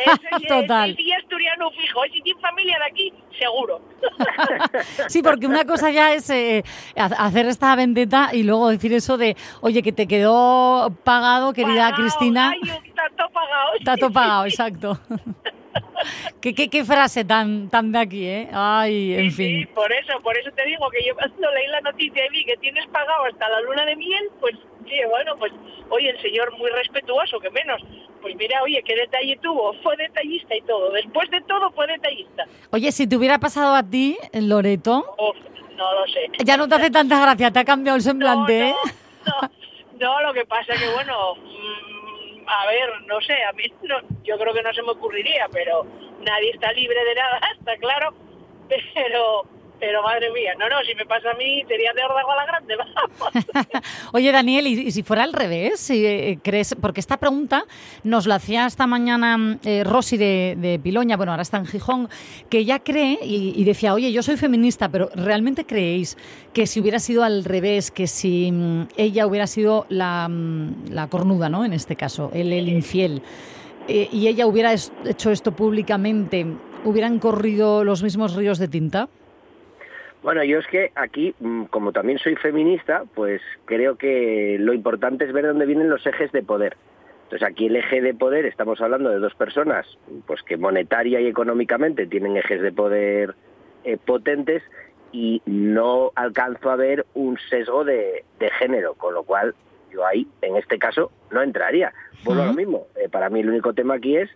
ese, 0.05 0.47
Total. 0.47 0.89
ese 0.91 0.97
sí 1.03 1.13
asturiano 1.13 1.69
fijo, 1.71 2.01
si 2.11 2.21
tiene 2.21 2.41
familia 2.41 2.77
de 2.79 2.85
aquí, 2.91 3.13
seguro. 3.39 3.81
Sí, 5.07 5.21
porque 5.21 5.45
una 5.47 5.65
cosa 5.65 5.91
ya 5.91 6.13
es 6.13 6.29
eh, 6.29 6.63
ha- 6.97 7.25
hacer 7.25 7.45
esta 7.47 7.75
vendetta 7.75 8.29
y 8.33 8.43
luego 8.43 8.69
decir 8.69 8.93
eso 8.93 9.17
de, 9.17 9.35
oye, 9.61 9.81
que 9.83 9.91
te 9.91 10.07
quedó 10.07 10.89
pagado, 11.03 11.53
querida 11.53 11.93
Cristina. 11.95 12.53
Pagado. 13.53 13.73
Está 13.79 13.97
todo 13.97 14.11
pagado, 14.11 14.45
exacto. 14.45 14.99
¿Qué, 16.41 16.53
qué, 16.53 16.69
qué 16.69 16.83
frase 16.83 17.23
tan, 17.23 17.69
tan 17.69 17.91
de 17.91 17.99
aquí, 17.99 18.25
¿eh? 18.27 18.49
Ay, 18.51 19.13
en 19.13 19.31
Sí, 19.31 19.37
fin. 19.63 19.69
por 19.73 19.91
eso, 19.91 20.19
por 20.21 20.37
eso 20.37 20.51
te 20.51 20.65
digo 20.65 20.89
que 20.89 21.03
yo 21.05 21.15
cuando 21.15 21.51
leí 21.51 21.67
la 21.67 21.81
noticia 21.81 22.25
y 22.25 22.29
vi 22.29 22.45
que 22.45 22.57
tienes 22.57 22.85
pagado 22.87 23.25
hasta 23.25 23.47
la 23.49 23.61
luna 23.61 23.85
de 23.85 23.95
miel, 23.95 24.29
pues 24.41 24.53
sí, 24.87 24.95
bueno, 25.09 25.33
pues 25.37 25.53
oye, 25.89 26.09
el 26.09 26.21
señor 26.21 26.55
muy 26.57 26.69
respetuoso, 26.71 27.39
que 27.39 27.49
menos. 27.51 27.81
Pues 28.21 28.35
mira, 28.35 28.61
oye, 28.63 28.83
qué 28.85 28.95
detalle 28.95 29.37
tuvo, 29.41 29.73
fue 29.81 29.95
detallista 29.97 30.55
y 30.55 30.61
todo. 30.61 30.91
Después 30.91 31.29
de 31.31 31.41
todo 31.41 31.71
fue 31.71 31.87
detallista. 31.87 32.45
Oye, 32.71 32.91
si 32.91 33.07
te 33.07 33.15
hubiera 33.15 33.39
pasado 33.39 33.73
a 33.75 33.83
ti, 33.83 34.17
Loreto, 34.33 35.15
Uf, 35.17 35.37
no 35.77 35.93
lo 35.93 36.05
sé. 36.07 36.29
ya 36.43 36.57
no 36.57 36.67
te 36.67 36.75
hace 36.75 36.91
tanta 36.91 37.19
gracia, 37.21 37.51
te 37.51 37.59
ha 37.59 37.65
cambiado 37.65 37.95
el 37.95 38.01
semblante, 38.03 38.69
¿eh? 38.69 38.75
No, 39.99 40.21
lo 40.21 40.33
que 40.33 40.45
pasa 40.45 40.73
que 40.73 40.89
bueno, 40.93 41.35
mm, 41.35 41.92
a 42.61 42.67
ver, 42.67 42.89
no 43.07 43.19
sé, 43.21 43.43
a 43.43 43.51
mí 43.53 43.63
no, 43.83 43.99
yo 44.23 44.37
creo 44.37 44.53
que 44.53 44.61
no 44.61 44.73
se 44.73 44.83
me 44.83 44.91
ocurriría, 44.91 45.47
pero 45.51 45.85
nadie 46.21 46.51
está 46.51 46.71
libre 46.73 47.03
de 47.03 47.15
nada, 47.15 47.39
está 47.59 47.77
claro. 47.77 48.13
Pero, 48.95 49.43
pero 49.79 50.01
madre 50.03 50.31
mía, 50.31 50.53
no, 50.57 50.69
no, 50.69 50.75
si 50.85 50.95
me 50.95 51.05
pasa 51.05 51.31
a 51.31 51.33
mí 51.35 51.63
sería 51.67 51.91
de 51.93 52.03
órdago 52.03 52.31
a 52.31 52.35
la 52.35 52.45
grande, 52.45 52.75
vamos. 52.77 53.45
Oye, 54.13 54.31
Daniel, 54.31 54.67
¿y, 54.67 54.91
si 54.91 55.03
fuera 55.03 55.23
al 55.23 55.33
revés? 55.33 55.79
Si, 55.79 56.05
eh, 56.05 56.39
crees, 56.41 56.75
porque 56.79 56.99
esta 56.99 57.17
pregunta 57.17 57.65
nos 58.03 58.27
la 58.27 58.35
hacía 58.35 58.65
esta 58.65 58.87
mañana 58.87 59.59
eh, 59.63 59.83
Rosy 59.83 60.17
de, 60.17 60.55
de 60.57 60.79
Piloña, 60.79 61.17
bueno, 61.17 61.31
ahora 61.31 61.43
está 61.43 61.57
en 61.57 61.65
Gijón, 61.65 62.09
que 62.49 62.59
ella 62.59 62.79
cree 62.79 63.19
y, 63.23 63.63
decía, 63.63 63.93
oye, 63.93 64.11
yo 64.11 64.23
soy 64.23 64.37
feminista, 64.37 64.89
pero 64.89 65.09
¿realmente 65.15 65.65
creéis 65.65 66.17
que 66.53 66.67
si 66.67 66.79
hubiera 66.79 66.99
sido 66.99 67.23
al 67.23 67.43
revés, 67.43 67.91
que 67.91 68.07
si 68.07 68.51
mm, 68.51 68.87
ella 68.97 69.27
hubiera 69.27 69.47
sido 69.47 69.85
la, 69.89 70.27
mm, 70.29 70.91
la 70.91 71.07
cornuda, 71.07 71.49
¿no? 71.49 71.65
En 71.65 71.73
este 71.73 71.95
caso, 71.95 72.31
él 72.33 72.53
el 72.53 72.69
infiel, 72.69 73.21
eh, 73.87 74.07
y 74.11 74.27
ella 74.27 74.47
hubiera 74.47 74.73
hecho 74.73 75.31
esto 75.31 75.51
públicamente, 75.51 76.45
¿hubieran 76.85 77.19
corrido 77.19 77.83
los 77.83 78.01
mismos 78.01 78.35
ríos 78.35 78.57
de 78.57 78.67
tinta? 78.67 79.09
Bueno, 80.23 80.41
yo 80.45 80.59
es 80.59 80.67
que 80.67 80.91
aquí, 80.95 81.35
mm, 81.39 81.65
como 81.65 81.91
también 81.91 82.17
soy 82.17 82.35
feminista, 82.35 83.03
pues 83.13 83.41
creo 83.65 83.97
que 83.97 84.57
lo 84.57 84.73
importante 84.73 85.25
es 85.25 85.33
ver 85.33 85.45
dónde 85.45 85.65
vienen 85.65 85.89
los 85.89 86.05
ejes 86.07 86.31
de 86.31 86.41
poder. 86.41 86.77
Entonces 87.23 87.45
aquí 87.45 87.65
el 87.65 87.75
eje 87.75 88.01
de 88.01 88.13
poder, 88.13 88.45
estamos 88.45 88.79
hablando 88.79 89.09
de 89.09 89.19
dos 89.19 89.35
personas, 89.35 89.85
pues 90.25 90.41
que 90.43 90.55
monetaria 90.55 91.19
y 91.19 91.27
económicamente 91.27 92.07
tienen 92.07 92.37
ejes 92.37 92.61
de 92.61 92.71
poder 92.71 93.35
eh, 93.83 93.97
potentes 93.97 94.63
y 95.11 95.41
no 95.45 96.11
alcanzo 96.15 96.71
a 96.71 96.77
ver 96.77 97.05
un 97.13 97.37
sesgo 97.49 97.83
de, 97.83 98.23
de 98.39 98.49
género, 98.51 98.93
con 98.93 99.13
lo 99.13 99.23
cual 99.23 99.53
yo 99.91 100.05
ahí, 100.05 100.25
en 100.41 100.55
este 100.55 100.79
caso, 100.79 101.11
no 101.31 101.41
entraría. 101.41 101.93
Vuelvo 102.23 102.43
a 102.43 102.45
lo 102.47 102.53
mismo. 102.53 102.87
Eh, 102.95 103.09
para 103.09 103.29
mí 103.29 103.41
el 103.41 103.49
único 103.49 103.73
tema 103.73 103.95
aquí 103.95 104.15
es 104.15 104.29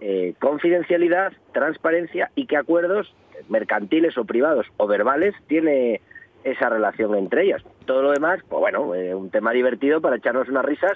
eh, 0.00 0.34
confidencialidad, 0.40 1.32
transparencia 1.52 2.30
y 2.34 2.46
qué 2.46 2.56
acuerdos 2.56 3.14
mercantiles 3.48 4.16
o 4.18 4.24
privados 4.24 4.66
o 4.76 4.86
verbales 4.86 5.34
tiene 5.46 6.00
esa 6.44 6.68
relación 6.68 7.14
entre 7.16 7.42
ellas. 7.44 7.62
Todo 7.86 8.02
lo 8.02 8.12
demás, 8.12 8.38
pues 8.48 8.60
bueno, 8.60 8.94
eh, 8.94 9.14
un 9.14 9.30
tema 9.30 9.50
divertido 9.50 10.00
para 10.00 10.16
echarnos 10.16 10.48
unas 10.48 10.64
risas 10.64 10.92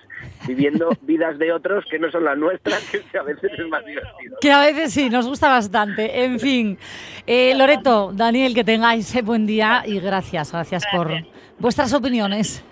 viviendo 0.47 0.91
vidas 1.03 1.38
de 1.38 1.53
otros 1.53 1.84
que 1.91 1.99
no 1.99 2.11
son 2.11 2.24
las 2.24 2.38
nuestras, 2.38 2.80
que 2.88 3.18
a 3.18 3.22
veces 3.22 3.51
es 3.59 3.68
más 3.68 3.84
divertido. 3.84 4.36
Que 4.41 4.53
a 4.53 4.61
veces 4.61 4.93
sí, 4.93 5.11
nos 5.11 5.26
gusta 5.26 5.49
bastante. 5.49 6.22
En 6.24 6.38
fin, 6.38 6.78
Eh, 7.26 7.55
Loreto, 7.57 8.12
Daniel, 8.12 8.55
que 8.55 8.64
tengáis 8.64 9.14
eh, 9.14 9.22
buen 9.22 9.47
día 9.47 9.82
y 9.86 9.99
gracias, 10.01 10.53
gracias 10.53 10.84
por 10.93 11.11
vuestras 11.59 11.93
opiniones. 11.93 12.64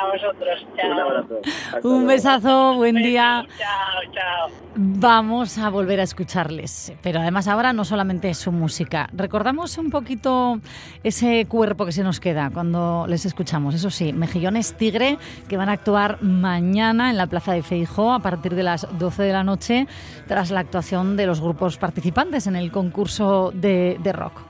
A 0.00 0.06
vosotros, 0.12 0.66
chao. 0.76 0.90
Un 0.92 1.00
abrazo. 1.00 1.40
Hasta 1.66 1.76
Un 1.88 1.92
luego. 1.94 2.06
besazo, 2.06 2.74
buen 2.74 2.96
día. 2.96 3.46
Chao, 3.58 4.12
chao. 4.12 4.48
Vamos 4.76 5.56
a 5.58 5.70
volver 5.70 6.00
a 6.00 6.02
escucharles, 6.02 6.92
pero 7.02 7.20
además 7.20 7.46
ahora 7.46 7.72
no 7.72 7.84
solamente 7.84 8.32
su 8.34 8.50
música. 8.50 9.08
Recordamos 9.12 9.78
un 9.78 9.90
poquito 9.90 10.58
ese 11.04 11.46
cuerpo 11.46 11.86
que 11.86 11.92
se 11.92 12.02
nos 12.02 12.18
queda 12.18 12.50
cuando 12.50 13.06
les 13.08 13.24
escuchamos. 13.24 13.74
Eso 13.74 13.90
sí, 13.90 14.12
Mejillones 14.12 14.74
Tigre, 14.74 15.18
que 15.48 15.56
van 15.56 15.68
a 15.68 15.72
actuar 15.72 16.20
mañana 16.22 17.10
en 17.10 17.16
la 17.16 17.26
Plaza 17.28 17.52
de 17.52 17.62
Feijó 17.62 18.12
a 18.12 18.18
partir 18.18 18.54
de 18.54 18.64
las 18.64 18.86
12 18.98 19.22
de 19.22 19.32
la 19.32 19.44
noche, 19.44 19.86
tras 20.26 20.50
la 20.50 20.60
actuación 20.60 21.16
de 21.16 21.26
los 21.26 21.40
grupos 21.40 21.76
participantes 21.76 22.46
en 22.48 22.56
el 22.56 22.72
concurso 22.72 23.52
de, 23.54 23.98
de 24.02 24.12
rock. 24.12 24.40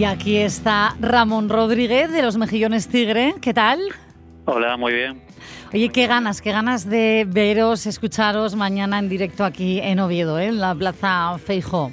Y 0.00 0.04
aquí 0.06 0.38
está 0.38 0.94
Ramón 0.98 1.50
Rodríguez 1.50 2.10
de 2.10 2.22
los 2.22 2.38
Mejillones 2.38 2.88
Tigre. 2.88 3.34
¿Qué 3.42 3.52
tal? 3.52 3.78
Hola, 4.46 4.78
muy 4.78 4.94
bien. 4.94 5.20
Oye, 5.74 5.90
qué 5.90 6.06
ganas, 6.06 6.40
qué 6.40 6.52
ganas 6.52 6.88
de 6.88 7.26
veros, 7.28 7.84
escucharos 7.84 8.56
mañana 8.56 8.98
en 8.98 9.10
directo 9.10 9.44
aquí 9.44 9.78
en 9.78 10.00
Oviedo, 10.00 10.38
¿eh? 10.38 10.46
en 10.46 10.58
la 10.58 10.74
Plaza 10.74 11.36
Feijó. 11.36 11.92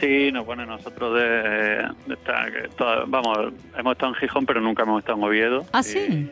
Sí, 0.00 0.32
no, 0.32 0.44
bueno, 0.44 0.66
nosotros 0.66 1.14
de, 1.14 1.88
de 2.08 2.14
estar- 2.14 3.04
vamos, 3.06 3.52
hemos 3.78 3.92
estado 3.92 4.14
en 4.14 4.18
Gijón, 4.18 4.44
pero 4.44 4.60
nunca 4.60 4.82
hemos 4.82 4.98
estado 4.98 5.18
en 5.18 5.24
Oviedo. 5.24 5.66
¿Ah, 5.72 5.84
sí? 5.84 6.28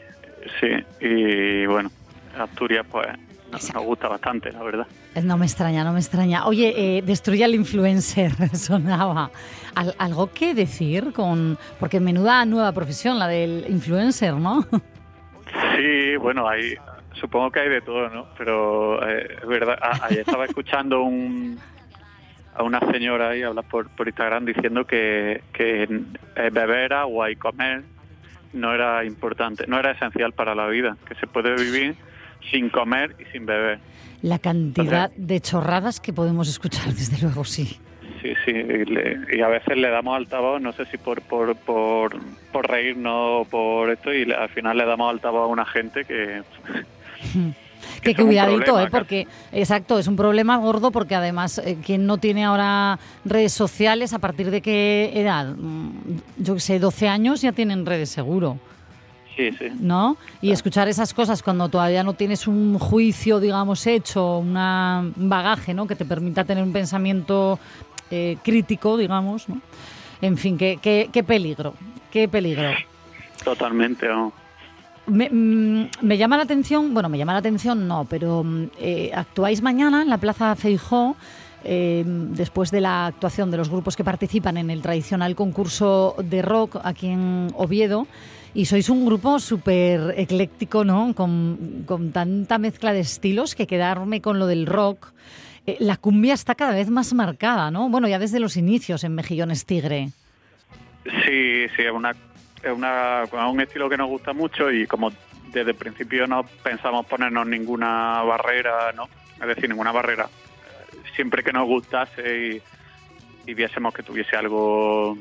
Sí, 0.60 0.66
y 1.00 1.64
bueno, 1.66 1.92
Asturias 2.36 2.84
pues 2.90 3.06
nos, 3.54 3.74
nos 3.74 3.82
gusta 3.84 4.08
bastante, 4.08 4.52
la 4.52 4.62
verdad. 4.62 4.86
No 5.22 5.36
me 5.38 5.46
extraña, 5.46 5.84
no 5.84 5.92
me 5.92 6.00
extraña. 6.00 6.46
Oye, 6.46 6.98
eh, 6.98 7.02
destruye 7.02 7.44
al 7.44 7.54
influencer, 7.54 8.32
sonaba. 8.56 9.30
Al- 9.74 9.94
¿Algo 9.98 10.32
que 10.32 10.54
decir 10.54 11.12
con...? 11.12 11.56
Porque 11.80 12.00
menuda 12.00 12.44
nueva 12.44 12.72
profesión, 12.72 13.18
la 13.18 13.28
del 13.28 13.64
influencer, 13.68 14.34
¿no? 14.34 14.66
Sí, 15.76 16.16
bueno, 16.16 16.48
hay, 16.48 16.74
supongo 17.20 17.50
que 17.50 17.60
hay 17.60 17.68
de 17.68 17.80
todo, 17.80 18.08
¿no? 18.10 18.26
Pero 18.36 19.06
eh, 19.08 19.36
es 19.42 19.46
verdad, 19.48 19.78
ayer 20.02 20.20
estaba 20.20 20.44
escuchando 20.46 21.02
un, 21.02 21.58
a 22.54 22.62
una 22.62 22.80
señora 22.92 23.30
ahí 23.30 23.42
hablar 23.42 23.64
por, 23.70 23.88
por 23.90 24.06
Instagram 24.08 24.44
diciendo 24.46 24.84
que, 24.84 25.42
que 25.52 25.82
eh, 26.36 26.50
beber 26.52 26.92
agua 26.92 27.30
y 27.30 27.36
comer 27.36 27.82
no 28.52 28.72
era 28.72 29.04
importante, 29.04 29.66
no 29.66 29.78
era 29.78 29.92
esencial 29.92 30.32
para 30.32 30.54
la 30.54 30.66
vida, 30.68 30.96
que 31.08 31.14
se 31.16 31.26
puede 31.26 31.54
vivir 31.56 31.96
sin 32.50 32.68
comer 32.70 33.14
y 33.20 33.24
sin 33.32 33.46
beber. 33.46 33.78
La 34.22 34.38
cantidad 34.38 35.10
de 35.16 35.40
chorradas 35.40 36.00
que 36.00 36.12
podemos 36.12 36.48
escuchar, 36.48 36.86
desde 36.94 37.20
luego, 37.22 37.44
sí. 37.44 37.78
Sí, 38.22 38.32
sí, 38.46 38.52
y, 38.52 38.84
le- 38.86 39.18
y 39.36 39.40
a 39.42 39.48
veces 39.48 39.76
le 39.76 39.90
damos 39.90 40.16
altavoz, 40.16 40.60
no 40.60 40.72
sé 40.72 40.86
si 40.86 40.96
por, 40.96 41.20
por, 41.22 41.54
por, 41.56 42.16
por 42.52 42.66
reírnos 42.70 43.42
o 43.42 43.44
por 43.50 43.90
esto, 43.90 44.12
y 44.14 44.24
le- 44.24 44.34
al 44.34 44.48
final 44.48 44.78
le 44.78 44.86
damos 44.86 45.10
altavoz 45.12 45.42
a 45.42 45.46
una 45.46 45.66
gente 45.66 46.04
que... 46.04 46.42
Que 48.02 48.10
es 48.12 48.18
un 48.18 48.26
cuidadito, 48.26 48.64
problema, 48.64 48.82
¿eh? 48.84 48.90
Porque, 48.90 49.26
exacto, 49.52 49.98
es 49.98 50.06
un 50.06 50.16
problema 50.16 50.56
gordo 50.56 50.90
porque 50.90 51.14
además, 51.14 51.58
eh, 51.58 51.76
quien 51.84 52.06
no 52.06 52.16
tiene 52.18 52.44
ahora 52.44 52.98
redes 53.26 53.52
sociales, 53.52 54.12
¿a 54.14 54.18
partir 54.18 54.50
de 54.50 54.60
qué 54.62 55.12
edad? 55.14 55.54
Mm, 55.56 55.90
Yo 56.38 56.54
que 56.54 56.60
sé, 56.60 56.78
12 56.78 57.08
años 57.08 57.42
ya 57.42 57.52
tienen 57.52 57.84
redes 57.86 58.08
seguro, 58.10 58.58
Sí, 59.36 59.50
sí. 59.52 59.66
¿no? 59.80 60.16
Y 60.40 60.52
escuchar 60.52 60.86
esas 60.88 61.12
cosas 61.12 61.42
cuando 61.42 61.68
todavía 61.68 62.04
no 62.04 62.12
tienes 62.14 62.46
un 62.46 62.78
juicio, 62.78 63.40
digamos, 63.40 63.86
hecho, 63.86 64.38
una, 64.38 65.00
un 65.16 65.28
bagaje, 65.28 65.74
¿no? 65.74 65.86
Que 65.86 65.96
te 65.96 66.04
permita 66.04 66.44
tener 66.44 66.62
un 66.62 66.72
pensamiento 66.72 67.58
eh, 68.10 68.36
crítico, 68.44 68.96
digamos, 68.96 69.48
¿no? 69.48 69.60
En 70.20 70.36
fin, 70.36 70.56
qué, 70.56 70.78
qué, 70.80 71.10
qué 71.12 71.24
peligro, 71.24 71.74
qué 72.12 72.28
peligro. 72.28 72.70
Totalmente, 73.42 74.06
¿no? 74.06 74.32
Me, 75.06 75.28
mm, 75.28 75.88
me 76.00 76.16
llama 76.16 76.36
la 76.36 76.44
atención, 76.44 76.94
bueno, 76.94 77.08
me 77.08 77.18
llama 77.18 77.32
la 77.32 77.40
atención 77.40 77.86
no, 77.88 78.06
pero 78.08 78.42
mm, 78.44 78.64
eh, 78.78 79.10
actuáis 79.14 79.60
mañana 79.62 80.02
en 80.02 80.08
la 80.10 80.18
Plaza 80.18 80.54
Feijó. 80.54 81.16
eh, 81.64 82.04
después 82.06 82.70
de 82.70 82.80
la 82.82 83.06
actuación 83.06 83.50
de 83.50 83.56
los 83.56 83.70
grupos 83.70 83.96
que 83.96 84.04
participan 84.04 84.58
en 84.58 84.70
el 84.70 84.82
tradicional 84.82 85.34
concurso 85.34 86.14
de 86.22 86.42
rock 86.42 86.76
aquí 86.84 87.08
en 87.08 87.48
Oviedo, 87.56 88.06
y 88.54 88.66
sois 88.66 88.88
un 88.88 89.04
grupo 89.04 89.40
súper 89.40 90.14
ecléctico, 90.16 90.84
¿no? 90.84 91.12
Con, 91.14 91.84
con 91.86 92.12
tanta 92.12 92.58
mezcla 92.58 92.92
de 92.92 93.00
estilos 93.00 93.54
que 93.54 93.66
quedarme 93.66 94.20
con 94.22 94.38
lo 94.38 94.46
del 94.46 94.66
rock. 94.66 95.12
eh, 95.66 95.76
la 95.80 95.96
cumbia 95.96 96.34
está 96.34 96.54
cada 96.54 96.74
vez 96.74 96.88
más 96.88 97.12
marcada, 97.14 97.70
¿no? 97.70 97.88
Bueno, 97.88 98.06
ya 98.06 98.18
desde 98.18 98.38
los 98.38 98.56
inicios 98.56 99.02
en 99.02 99.14
Mejillones 99.14 99.66
Tigre. 99.66 100.10
Sí, 101.04 101.66
sí, 101.76 101.82
es 101.82 101.92
una 101.92 102.14
una 102.72 103.24
un 103.46 103.60
estilo 103.60 103.90
que 103.90 103.96
nos 103.96 104.08
gusta 104.08 104.32
mucho 104.32 104.70
y 104.70 104.86
como 104.86 105.12
desde 105.52 105.72
el 105.72 105.76
principio 105.76 106.26
no 106.26 106.44
pensamos 106.62 107.04
ponernos 107.06 107.46
ninguna 107.46 108.22
barrera, 108.22 108.92
¿no? 108.92 109.08
Es 109.40 109.46
decir, 109.48 109.68
ninguna 109.68 109.92
barrera. 109.92 110.28
Siempre 111.14 111.42
que 111.42 111.52
nos 111.52 111.66
gustase 111.66 112.62
y 113.46 113.54
viésemos 113.54 113.92
que 113.92 114.02
tuviese 114.02 114.36
algo 114.36 115.18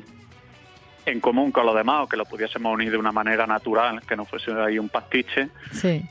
en 1.06 1.20
común 1.20 1.50
con 1.52 1.66
los 1.66 1.74
demás 1.74 2.04
o 2.04 2.08
que 2.08 2.16
lo 2.16 2.24
pudiésemos 2.24 2.72
unir 2.72 2.90
de 2.90 2.96
una 2.96 3.12
manera 3.12 3.46
natural, 3.46 4.00
que 4.06 4.16
no 4.16 4.24
fuese 4.24 4.52
ahí 4.52 4.78
un 4.78 4.88
pastiche, 4.88 5.48
Sí. 5.72 6.02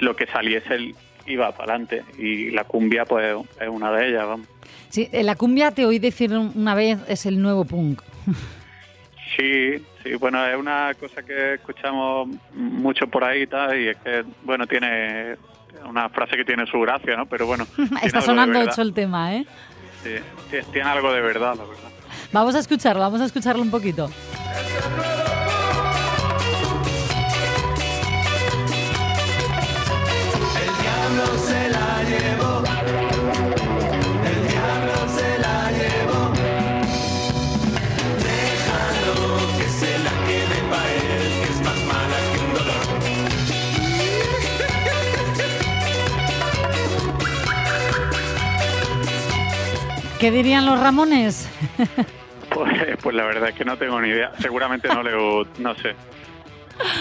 lo 0.00 0.14
que 0.16 0.26
saliese 0.26 0.94
iba 1.26 1.52
para 1.52 1.74
adelante 1.74 2.02
y 2.18 2.50
la 2.50 2.64
cumbia 2.64 3.04
pues 3.04 3.36
es 3.60 3.68
una 3.68 3.90
de 3.92 4.08
ellas, 4.08 4.26
vamos. 4.26 4.46
Sí, 4.90 5.08
la 5.12 5.36
cumbia 5.36 5.70
te 5.70 5.86
oí 5.86 5.98
decir 5.98 6.32
una 6.36 6.74
vez 6.74 6.98
es 7.08 7.26
el 7.26 7.40
nuevo 7.40 7.64
punk. 7.64 8.02
Sí, 9.36 9.82
sí, 10.02 10.14
bueno, 10.16 10.44
es 10.46 10.54
una 10.56 10.92
cosa 11.00 11.22
que 11.22 11.54
escuchamos 11.54 12.28
mucho 12.54 13.06
por 13.06 13.24
ahí 13.24 13.42
y 13.42 13.46
tal, 13.46 13.80
y 13.80 13.88
es 13.88 13.96
que, 13.96 14.24
bueno, 14.42 14.66
tiene 14.66 15.36
una 15.86 16.10
frase 16.10 16.36
que 16.36 16.44
tiene 16.44 16.66
su 16.66 16.78
gracia, 16.80 17.16
¿no? 17.16 17.24
Pero 17.24 17.46
bueno, 17.46 17.66
Está 18.02 18.20
sonando 18.20 18.60
hecho 18.60 18.82
el 18.82 18.92
tema, 18.92 19.34
¿eh? 19.34 19.46
Sí, 20.02 20.10
ti- 20.50 20.58
tiene 20.70 20.86
algo 20.90 21.10
de 21.14 21.22
verdad, 21.22 21.54
la 21.56 21.64
verdad. 21.64 21.88
Vamos 22.32 22.54
a 22.54 22.60
escucharlo, 22.60 23.02
vamos 23.02 23.20
a 23.20 23.26
escucharlo 23.26 23.62
un 23.62 23.70
poquito. 23.70 24.08
¿Qué 50.18 50.30
dirían 50.30 50.64
los 50.64 50.78
Ramones? 50.78 51.48
Pues, 52.92 53.02
pues 53.02 53.16
la 53.16 53.24
verdad 53.24 53.48
es 53.50 53.54
que 53.54 53.64
no 53.64 53.76
tengo 53.76 54.00
ni 54.00 54.08
idea. 54.08 54.32
Seguramente 54.38 54.88
no 54.88 55.02
le 55.02 55.12
no 55.58 55.74
sé. 55.76 55.94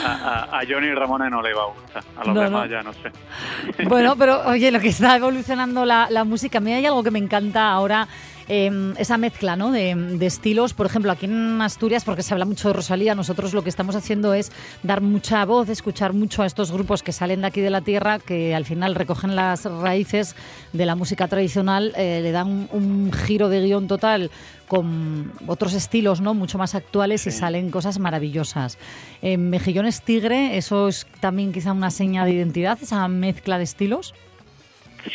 A, 0.05 0.11
a- 0.11 0.59
a 0.59 0.61
Johnny 0.69 0.93
Ramones 0.93 1.31
no 1.31 1.41
le 1.41 1.53
va 1.53 1.63
a 1.63 1.67
gustar. 1.67 2.03
A 2.17 2.25
los 2.25 2.35
No, 2.35 2.41
demás 2.41 2.65
no. 2.69 2.71
ya 2.71 2.83
no 2.83 2.93
sé. 2.93 3.11
Bueno, 3.85 4.15
pero 4.19 4.41
oye, 4.47 4.71
lo 4.71 4.79
que 4.79 4.89
está 4.89 5.15
evolucionando 5.15 5.85
la, 5.85 6.07
la 6.09 6.23
música, 6.23 6.57
a 6.59 6.61
mí 6.61 6.71
hay 6.73 6.85
algo 6.85 7.03
que 7.03 7.11
me 7.11 7.19
encanta 7.19 7.71
ahora, 7.71 8.07
eh, 8.54 8.93
esa 8.97 9.18
mezcla 9.18 9.56
¿no? 9.56 9.72
de, 9.72 9.95
de 9.95 10.26
estilos. 10.26 10.74
Por 10.74 10.86
ejemplo, 10.86 11.10
aquí 11.10 11.26
en 11.26 11.62
Asturias, 11.62 12.04
porque 12.04 12.22
se 12.22 12.34
habla 12.34 12.43
mucho 12.43 12.68
de 12.68 12.74
Rosalía, 12.74 13.16
nosotros 13.16 13.54
lo 13.54 13.64
que 13.64 13.70
estamos 13.70 13.95
haciendo 13.95 14.34
es 14.34 14.52
dar 14.84 14.99
mucha 14.99 15.45
voz, 15.45 15.70
escuchar 15.70 16.12
mucho 16.12 16.43
a 16.43 16.45
estos 16.45 16.70
grupos 16.70 17.02
que 17.02 17.14
salen 17.14 17.39
de 17.39 17.47
aquí 17.47 17.62
de 17.62 17.70
la 17.70 17.80
tierra, 17.80 18.20
que 18.20 18.54
al 18.54 18.66
final 18.66 18.95
recogen 18.95 19.38
las 19.38 19.64
raíces 19.64 20.36
de 20.74 20.86
la 20.86 20.95
música 20.95 21.30
tradicional, 21.30 21.93
eh, 21.95 22.20
le 22.22 22.34
dan 22.34 22.47
un, 22.47 22.70
un 22.74 23.14
giro 23.14 23.47
de 23.47 23.62
guion 23.62 23.88
total 23.88 24.30
con 24.68 25.32
otros 25.47 25.74
estilos 25.74 26.20
no 26.20 26.34
mucho 26.34 26.58
más 26.58 26.76
actuales 26.76 27.28
y 27.28 27.32
salen 27.32 27.72
cosas 27.72 27.99
maravillosas. 27.99 28.78
Mejillones 29.22 30.02
Tigre, 30.02 30.56
eso 30.56 30.88
es 30.88 31.06
también 31.20 31.52
quizá 31.52 31.74
una 31.74 31.91
seña 31.91 32.24
de 32.24 32.32
identidad, 32.32 32.80
esa 32.82 33.06
mezcla 33.10 33.58
de 33.58 33.66
estilos. 33.66 34.14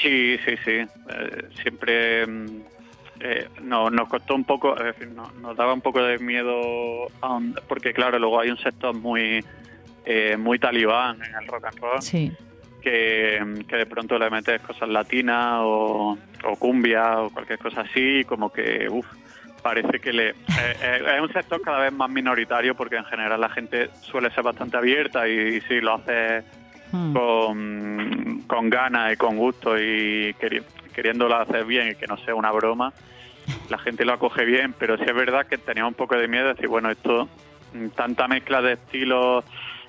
Sí, 0.02 0.36
sí, 0.44 0.54
sí. 0.64 0.70
Eh, 0.70 0.88
siempre 1.62 2.26
mm, 2.26 2.60
eh, 3.20 3.48
no, 3.62 3.90
nos 3.90 4.08
costó 4.08 4.34
un 4.34 4.44
poco, 4.44 4.76
es 4.76 4.84
decir, 4.96 5.08
no- 5.08 5.30
nos 5.40 5.56
daba 5.56 5.72
un 5.72 5.80
poco 5.80 6.02
de 6.02 6.18
miedo, 6.18 7.08
porque 7.68 7.92
claro, 7.92 8.18
luego 8.18 8.40
hay 8.40 8.50
un 8.50 8.58
sector 8.58 8.94
muy 8.94 9.44
eh, 10.04 10.36
muy 10.36 10.58
talibán 10.58 11.16
en 11.22 11.34
el 11.34 11.48
rock 11.48 11.64
and 11.66 11.78
roll, 11.80 12.00
Sí. 12.02 12.30
que, 12.80 13.64
que 13.68 13.76
de 13.76 13.86
pronto 13.86 14.16
le 14.18 14.30
metes 14.30 14.60
cosas 14.62 14.88
latinas 14.88 15.58
o, 15.62 16.16
o 16.44 16.56
cumbia 16.56 17.18
o 17.22 17.30
cualquier 17.30 17.58
cosa 17.58 17.80
así, 17.80 18.20
y 18.20 18.24
como 18.24 18.52
que, 18.52 18.86
uff, 18.88 19.06
parece 19.62 19.98
que 19.98 20.12
le... 20.12 20.28
eh, 20.28 20.34
eh, 20.80 21.02
es 21.16 21.20
un 21.20 21.32
sector 21.32 21.60
cada 21.60 21.80
vez 21.80 21.92
más 21.92 22.08
minoritario 22.08 22.76
porque 22.76 22.94
en 22.96 23.04
general 23.06 23.40
la 23.40 23.48
gente 23.48 23.90
suele 24.02 24.30
ser 24.30 24.44
bastante 24.44 24.76
abierta 24.76 25.26
y, 25.26 25.60
si 25.62 25.80
lo 25.80 25.94
hace 25.94 26.44
Hmm. 26.92 27.14
con, 27.14 28.42
con 28.46 28.70
ganas 28.70 29.12
y 29.12 29.16
con 29.16 29.36
gusto 29.36 29.76
y 29.76 30.32
queri- 30.40 30.62
queriéndolo 30.96 31.36
hacer 31.36 31.66
bien 31.66 31.90
y 31.90 31.94
que 31.94 32.06
no 32.06 32.16
sea 32.16 32.34
una 32.34 32.50
broma, 32.50 32.94
la 33.68 33.76
gente 33.76 34.06
lo 34.06 34.14
acoge 34.14 34.46
bien, 34.46 34.74
pero 34.76 34.96
sí 34.96 35.04
es 35.06 35.14
verdad 35.14 35.46
que 35.46 35.58
tenía 35.58 35.86
un 35.86 35.92
poco 35.92 36.16
de 36.16 36.26
miedo 36.26 36.44
de 36.46 36.54
decir, 36.54 36.68
bueno, 36.68 36.90
esto, 36.90 37.28
mm, 37.74 37.88
tanta 37.88 38.26
mezcla 38.26 38.62
de 38.62 38.72
estilos, 38.72 39.44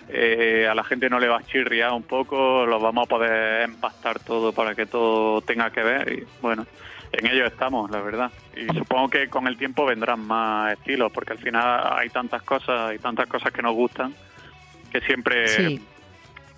eh, 0.09 0.67
a 0.69 0.75
la 0.75 0.83
gente 0.83 1.09
no 1.09 1.17
le 1.19 1.29
va 1.29 1.37
a 1.37 1.43
chirriar 1.43 1.93
un 1.93 2.03
poco, 2.03 2.65
lo 2.65 2.77
vamos 2.79 3.05
a 3.05 3.09
poder 3.09 3.61
empastar 3.63 4.19
todo 4.19 4.51
para 4.51 4.75
que 4.75 4.85
todo 4.85 5.41
tenga 5.41 5.71
que 5.71 5.81
ver 5.81 6.11
y 6.11 6.23
bueno, 6.41 6.65
en 7.13 7.25
ello 7.25 7.45
estamos, 7.45 7.89
la 7.89 8.01
verdad. 8.01 8.31
Y 8.55 8.67
supongo 8.77 9.09
que 9.09 9.29
con 9.29 9.47
el 9.47 9.57
tiempo 9.57 9.85
vendrán 9.85 10.19
más 10.19 10.73
estilos, 10.73 11.11
porque 11.13 11.33
al 11.33 11.39
final 11.39 11.87
hay 11.97 12.09
tantas 12.09 12.43
cosas, 12.43 12.89
hay 12.91 12.99
tantas 12.99 13.27
cosas 13.27 13.53
que 13.53 13.61
nos 13.61 13.73
gustan, 13.73 14.13
que 14.91 14.99
siempre. 15.01 15.79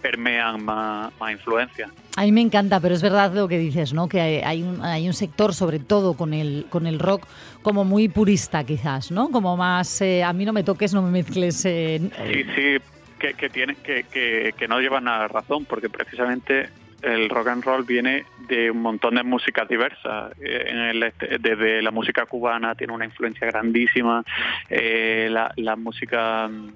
Permean 0.02 0.64
más, 0.64 1.12
más 1.20 1.32
influencias. 1.32 1.90
A 2.18 2.24
mí 2.24 2.32
me 2.32 2.42
encanta, 2.42 2.80
pero 2.80 2.96
es 2.96 3.02
verdad 3.02 3.34
lo 3.34 3.48
que 3.48 3.58
dices, 3.58 3.94
¿no? 3.94 4.10
Que 4.10 4.20
hay, 4.20 4.36
hay 4.38 4.64
un, 4.64 4.84
hay 4.84 5.08
un 5.08 5.14
sector, 5.14 5.54
sobre 5.54 5.80
todo 5.80 6.16
con 6.16 6.34
el, 6.34 6.66
con 6.70 6.86
el 6.88 7.00
rock, 7.00 7.26
como 7.62 7.86
muy 7.86 8.10
purista 8.10 8.64
quizás, 8.64 9.12
¿no? 9.12 9.30
Como 9.30 9.56
más, 9.56 10.02
eh, 10.02 10.24
a 10.24 10.34
mí 10.34 10.44
no 10.46 10.52
me 10.54 10.64
toques, 10.64 10.94
no 10.94 11.02
me 11.02 11.12
mezcles. 11.12 11.64
eh, 11.66 12.00
Sí, 12.32 12.44
sí, 12.56 12.78
que, 13.20 13.34
que, 13.36 13.50
tiene, 13.50 13.76
que, 13.76 14.04
que, 14.04 14.54
que 14.58 14.68
no 14.68 14.80
llevan 14.80 15.08
a 15.08 15.28
razón, 15.28 15.66
porque 15.66 15.90
precisamente 15.90 16.70
el 17.02 17.30
rock 17.30 17.48
and 17.48 17.64
roll 17.64 17.84
viene 17.86 18.26
de 18.50 18.72
un 18.72 18.82
montón 18.82 19.16
de 19.16 19.24
músicas 19.24 19.70
diversas. 19.70 20.34
Eh, 20.42 20.66
En 20.68 20.78
el, 20.80 21.04
este- 21.04 21.38
desde 21.40 21.82
la 21.82 21.92
música 21.92 22.26
cubana 22.26 22.76
tiene 22.76 22.92
una 22.92 23.06
influencia 23.06 23.48
grandísima, 23.48 24.24
eh, 24.70 25.30
la, 25.32 25.54
la 25.56 25.78
música, 25.78 26.50
mm, 26.50 26.72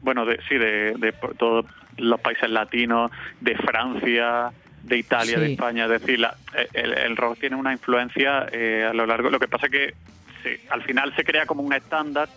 bueno, 0.00 0.24
de, 0.26 0.40
sí, 0.48 0.56
de, 0.56 0.94
de 0.98 1.12
por 1.12 1.34
todos 1.36 1.66
los 1.98 2.20
países 2.20 2.48
latinos, 2.50 3.10
de 3.40 3.54
Francia, 3.56 4.50
de 4.82 4.96
Italia, 4.98 5.34
Sí. 5.34 5.40
de 5.40 5.52
España. 5.52 5.84
Es 5.84 5.90
decir, 5.90 6.20
la- 6.20 6.34
el, 6.72 6.92
el 6.92 7.16
rock 7.16 7.38
tiene 7.40 7.56
una 7.56 7.72
influencia 7.72 8.46
eh, 8.52 8.86
a 8.88 8.92
lo 8.94 9.06
largo. 9.06 9.30
Lo 9.30 9.38
que 9.38 9.48
pasa 9.48 9.68
que 9.68 9.94
sí, 10.42 10.50
al 10.70 10.82
final 10.82 11.14
se 11.16 11.24
crea 11.24 11.46
como 11.46 11.62
un 11.62 11.72
estándar 11.72 12.28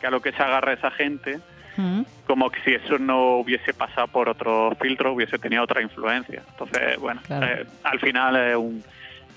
que 0.00 0.06
a 0.06 0.10
lo 0.10 0.20
que 0.20 0.32
se 0.32 0.42
agarra 0.42 0.74
esa 0.74 0.90
gente 0.90 1.40
mm. 1.76 2.02
como 2.26 2.50
que 2.50 2.60
si 2.64 2.74
eso 2.74 2.98
no 2.98 3.36
hubiese 3.38 3.72
pasado 3.74 4.08
por 4.08 4.28
otro 4.28 4.76
filtro, 4.80 5.12
hubiese 5.14 5.38
tenido 5.38 5.62
otra 5.62 5.80
influencia. 5.82 6.42
Entonces, 6.50 6.98
bueno, 6.98 7.20
Claro. 7.26 7.46
eh, 7.46 7.66
al 7.82 7.98
final 8.00 8.36
es 8.36 8.56
un, 8.56 8.84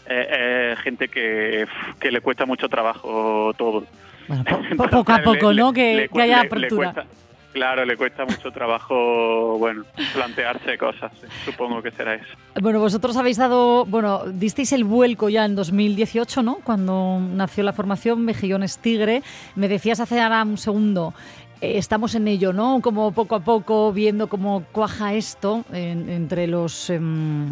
eh, 0.08 0.74
es 0.74 0.80
gente 0.84 1.08
que, 1.08 1.66
que 2.00 2.12
le 2.12 2.20
cuesta 2.22 2.46
mucho 2.46 2.68
trabajo 2.68 3.54
todo. 3.58 3.86
Bueno, 4.28 4.44
po- 4.44 4.88
poco 4.92 5.12
a 5.14 5.20
poco, 5.24 5.54
¿no? 5.54 5.72
Que, 5.74 6.10
que 6.14 6.22
haya 6.22 6.42
apertura. 6.42 6.94
cuesta- 6.94 7.14
claro, 7.60 7.84
le 7.84 7.98
cuesta 7.98 8.24
mucho 8.24 8.52
trabajo, 8.52 9.58
bueno, 9.58 9.84
plantearse 10.14 10.78
cosas. 10.78 11.12
sí, 11.20 11.28
Supongo 11.44 11.82
que 11.82 11.92
será 11.92 12.16
eso. 12.16 12.26
Bueno, 12.62 12.80
vosotros 12.80 13.18
habéis 13.18 13.36
dado, 13.36 13.86
bueno, 13.86 14.24
disteis 14.28 14.72
el 14.72 14.86
vuelco 14.86 15.28
ya 15.28 15.44
en 15.44 15.56
2018, 15.56 16.42
¿no? 16.42 16.60
Cuando 16.64 17.20
nació 17.20 17.66
la 17.66 17.74
formación 17.74 18.24
Mejillones 18.24 18.78
Tigre. 18.78 19.24
Me 19.56 19.68
decías 19.68 20.00
hace 20.00 20.22
ahora 20.22 20.42
un 20.44 20.58
segundo, 20.58 21.14
eh, 21.49 21.49
estamos 21.62 22.16
en 22.16 22.28
ello, 22.28 22.54
¿no? 22.54 22.80
Como 22.82 23.12
poco 23.12 23.36
a 23.36 23.40
poco 23.42 23.92
viendo 23.92 24.28
cómo 24.28 24.64
cuaja 24.72 25.14
esto 25.14 25.66
en- 25.74 26.10
entre 26.10 26.48
los, 26.48 26.90
em, 26.90 27.50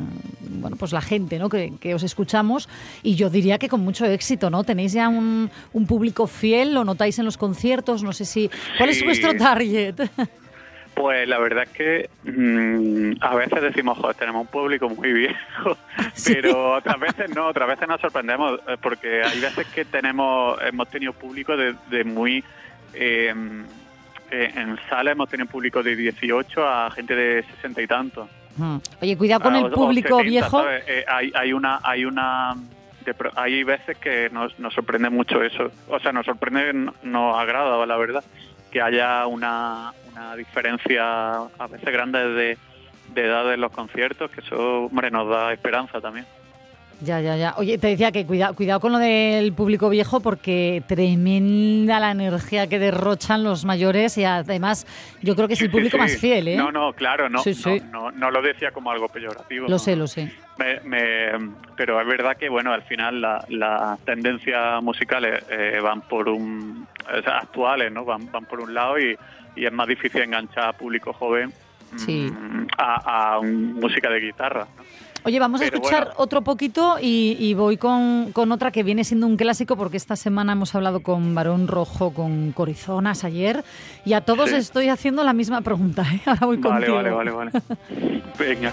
bueno, 0.60 0.76
pues 0.78 0.93
la 0.93 1.01
gente, 1.01 1.39
¿no? 1.39 1.49
Que, 1.49 1.74
que 1.80 1.93
os 1.93 2.03
escuchamos. 2.03 2.70
Y 3.03 3.16
yo 3.16 3.30
diría 3.30 3.58
que 3.58 3.68
con 3.70 3.82
mucho 3.82 4.05
éxito, 4.05 4.49
¿no? 4.49 4.64
Tenéis 4.64 4.93
ya 4.93 5.10
un, 5.10 5.49
un 5.74 5.88
público 5.88 6.28
fiel, 6.28 6.74
lo 6.74 6.84
notáis 6.86 7.20
en 7.20 7.26
los 7.26 7.38
conciertos, 7.38 8.03
no 8.03 8.14
sé 8.14 8.26
si... 8.26 8.49
¿Cuál 8.78 8.89
es 8.89 9.03
vuestro 9.03 9.36
target? 9.36 9.95
Pues 10.95 11.28
la 11.28 11.38
verdad 11.38 11.66
es 11.66 11.70
que 11.70 12.10
mm, 12.24 13.18
a 13.24 13.36
veces 13.36 13.62
decimos, 13.62 13.99
joder, 13.99 14.16
tenemos 14.16 14.41
un 14.41 14.47
público 14.47 14.89
muy 14.89 15.14
viejo, 15.14 15.78
pero 16.26 16.74
otras 16.78 16.99
veces 16.99 17.30
no, 17.36 17.45
otras 17.49 17.68
veces 17.68 17.88
nos 17.88 18.01
sorprendemos, 18.01 18.60
eh, 18.68 18.78
porque 18.82 19.22
hay 19.22 19.39
veces 19.39 19.68
que 19.68 19.86
tenemos, 19.86 20.60
hemos 20.68 20.89
tenido 20.89 21.14
público 21.14 21.55
de, 21.55 21.76
de 21.91 22.03
muy... 22.03 22.43
eh, 22.95 23.32
eh, 24.32 24.51
en 24.55 24.78
sala 24.89 25.11
hemos 25.11 25.30
tenido 25.30 25.49
público 25.49 25.82
de 25.84 25.95
18 25.95 26.67
a 26.67 26.91
gente 26.91 27.15
de 27.15 27.43
60 27.43 27.82
y 27.82 27.88
tantos. 27.88 28.30
Mm. 28.57 28.78
Oye, 29.01 29.17
cuidado 29.17 29.41
con 29.41 29.55
Ah, 29.55 29.59
el 29.59 29.69
público 29.71 30.17
70, 30.17 30.23
viejo. 30.30 30.65
Eh, 30.69 31.05
hay, 31.07 31.32
hay 31.36 31.53
una, 31.53 31.80
hay 31.84 32.05
una, 32.05 32.55
hay 33.36 33.63
veces 33.63 33.97
que 33.97 34.30
nos, 34.32 34.57
nos 34.59 34.73
sorprende 34.73 35.09
mucho 35.09 35.41
eso. 35.43 35.71
O 35.88 35.99
sea, 35.99 36.11
nos 36.11 36.25
sorprende, 36.25 36.73
no- 36.73 36.93
nos 37.03 37.38
agrada, 37.38 37.86
la 37.86 37.97
verdad, 37.97 38.23
que 38.71 38.82
haya 38.82 39.25
una, 39.28 39.93
una 40.11 40.36
diferencia 40.36 41.34
a 41.38 41.67
veces 41.69 41.91
grande 41.93 42.19
de, 42.30 42.57
de 43.13 43.25
edad 43.25 43.53
en 43.53 43.61
los 43.61 43.71
conciertos, 43.71 44.30
que 44.32 44.41
eso, 44.41 44.86
hombre, 44.86 45.11
nos 45.11 45.30
da 45.30 45.53
esperanza 45.53 46.01
también. 46.01 46.25
Ya, 47.02 47.22
ya, 47.22 47.36
ya. 47.38 47.54
Oye, 47.58 47.78
te 47.78 47.88
decía 47.88 48.12
que 48.12 48.26
cuidado, 48.26 48.56
cuidado 48.56 48.80
con 48.80 48.91
lo 48.91 48.98
del 48.98 49.54
público 49.54 49.88
viejo 49.89 50.20
porque 50.20 50.82
tremenda 50.88 52.00
la 52.00 52.12
energía 52.12 52.68
que 52.68 52.80
derrochan 52.80 53.43
los 53.43 53.66
mayores 53.66 54.18
y 54.18 54.24
además 54.26 54.88
yo 55.22 55.36
creo 55.36 55.48
que 55.48 55.54
es 55.54 55.62
el 55.62 55.70
público 55.70 55.98
sí. 55.98 56.02
más 56.02 56.18
fiel, 56.18 56.48
¿eh? 56.48 56.56
No, 56.58 56.72
no, 56.72 56.93
claro, 56.93 57.30
no, 57.30 57.39
Sí, 57.43 57.54
no, 57.91 58.10
no, 58.10 58.12
no 58.12 58.32
lo 58.32 58.41
decía 58.41 58.72
como 58.72 58.89
algo 58.91 59.08
peyorativo. 59.10 59.68
Lo 59.68 59.78
sé, 59.78 59.95
lo 59.95 60.08
sé. 60.08 60.32
Me- 60.58 60.80
me- 60.86 61.52
pero 61.76 62.02
es 62.02 62.08
verdad 62.08 62.36
que 62.36 62.50
bueno 62.50 62.74
al 62.74 62.82
final 62.82 63.22
la- 63.22 63.45
las 63.50 64.00
tendencias 64.00 64.82
musicales 64.82 65.43
eh, 65.52 65.80
van 65.82 66.02
por 66.02 66.28
un 66.30 66.88
o 67.16 67.22
sea, 67.22 67.38
actuales 67.38 67.91
no 67.91 68.06
van, 68.06 68.32
van 68.32 68.45
por 68.45 68.60
un 68.60 68.74
lado 68.74 68.98
y, 69.00 69.16
y 69.56 69.66
es 69.66 69.72
más 69.72 69.88
difícil 69.88 70.22
enganchar 70.24 70.70
a 70.70 70.74
público 70.74 71.14
joven 71.14 71.54
Sí. 71.95 72.30
mm, 72.32 72.68
a, 72.78 73.34
a 73.36 73.39
un- 73.39 73.76
música 73.76 74.10
de 74.10 74.20
guitarra 74.20 74.68
¿no? 74.76 74.84
Oye, 75.28 75.39
vamos 75.39 75.59
a 75.59 75.65
Pero 75.65 75.75
escuchar 75.78 76.03
bueno. 76.05 76.19
otro 76.19 76.41
poquito 76.41 76.95
y, 77.01 77.36
y 77.38 77.53
voy 77.53 77.75
con, 77.75 78.32
con 78.32 78.49
otra 78.53 78.71
que 78.71 78.82
viene 78.82 79.03
siendo 79.03 79.28
un 79.28 79.36
clásico 79.36 79.75
porque 79.75 79.97
esta 79.97 80.15
semana 80.15 80.53
hemos 80.53 80.73
hablado 80.73 81.01
con 81.01 81.36
Barón 81.36 81.67
Rojo, 81.67 82.13
con 82.13 82.53
Corizonas 82.53 83.25
ayer 83.25 83.65
y 84.05 84.13
a 84.13 84.21
todos 84.21 84.49
Sí. 84.51 84.55
estoy 84.55 84.88
haciendo 84.88 85.25
la 85.25 85.34
misma 85.34 85.59
pregunta. 85.61 86.03
¿eh? 86.03 86.21
Ahora 86.25 86.45
voy 86.45 86.57
vale 86.57 86.88
contigo. 86.88 86.95
vale 86.95 87.11
vale 87.11 87.32
vale 87.32 87.51
venga 88.39 88.71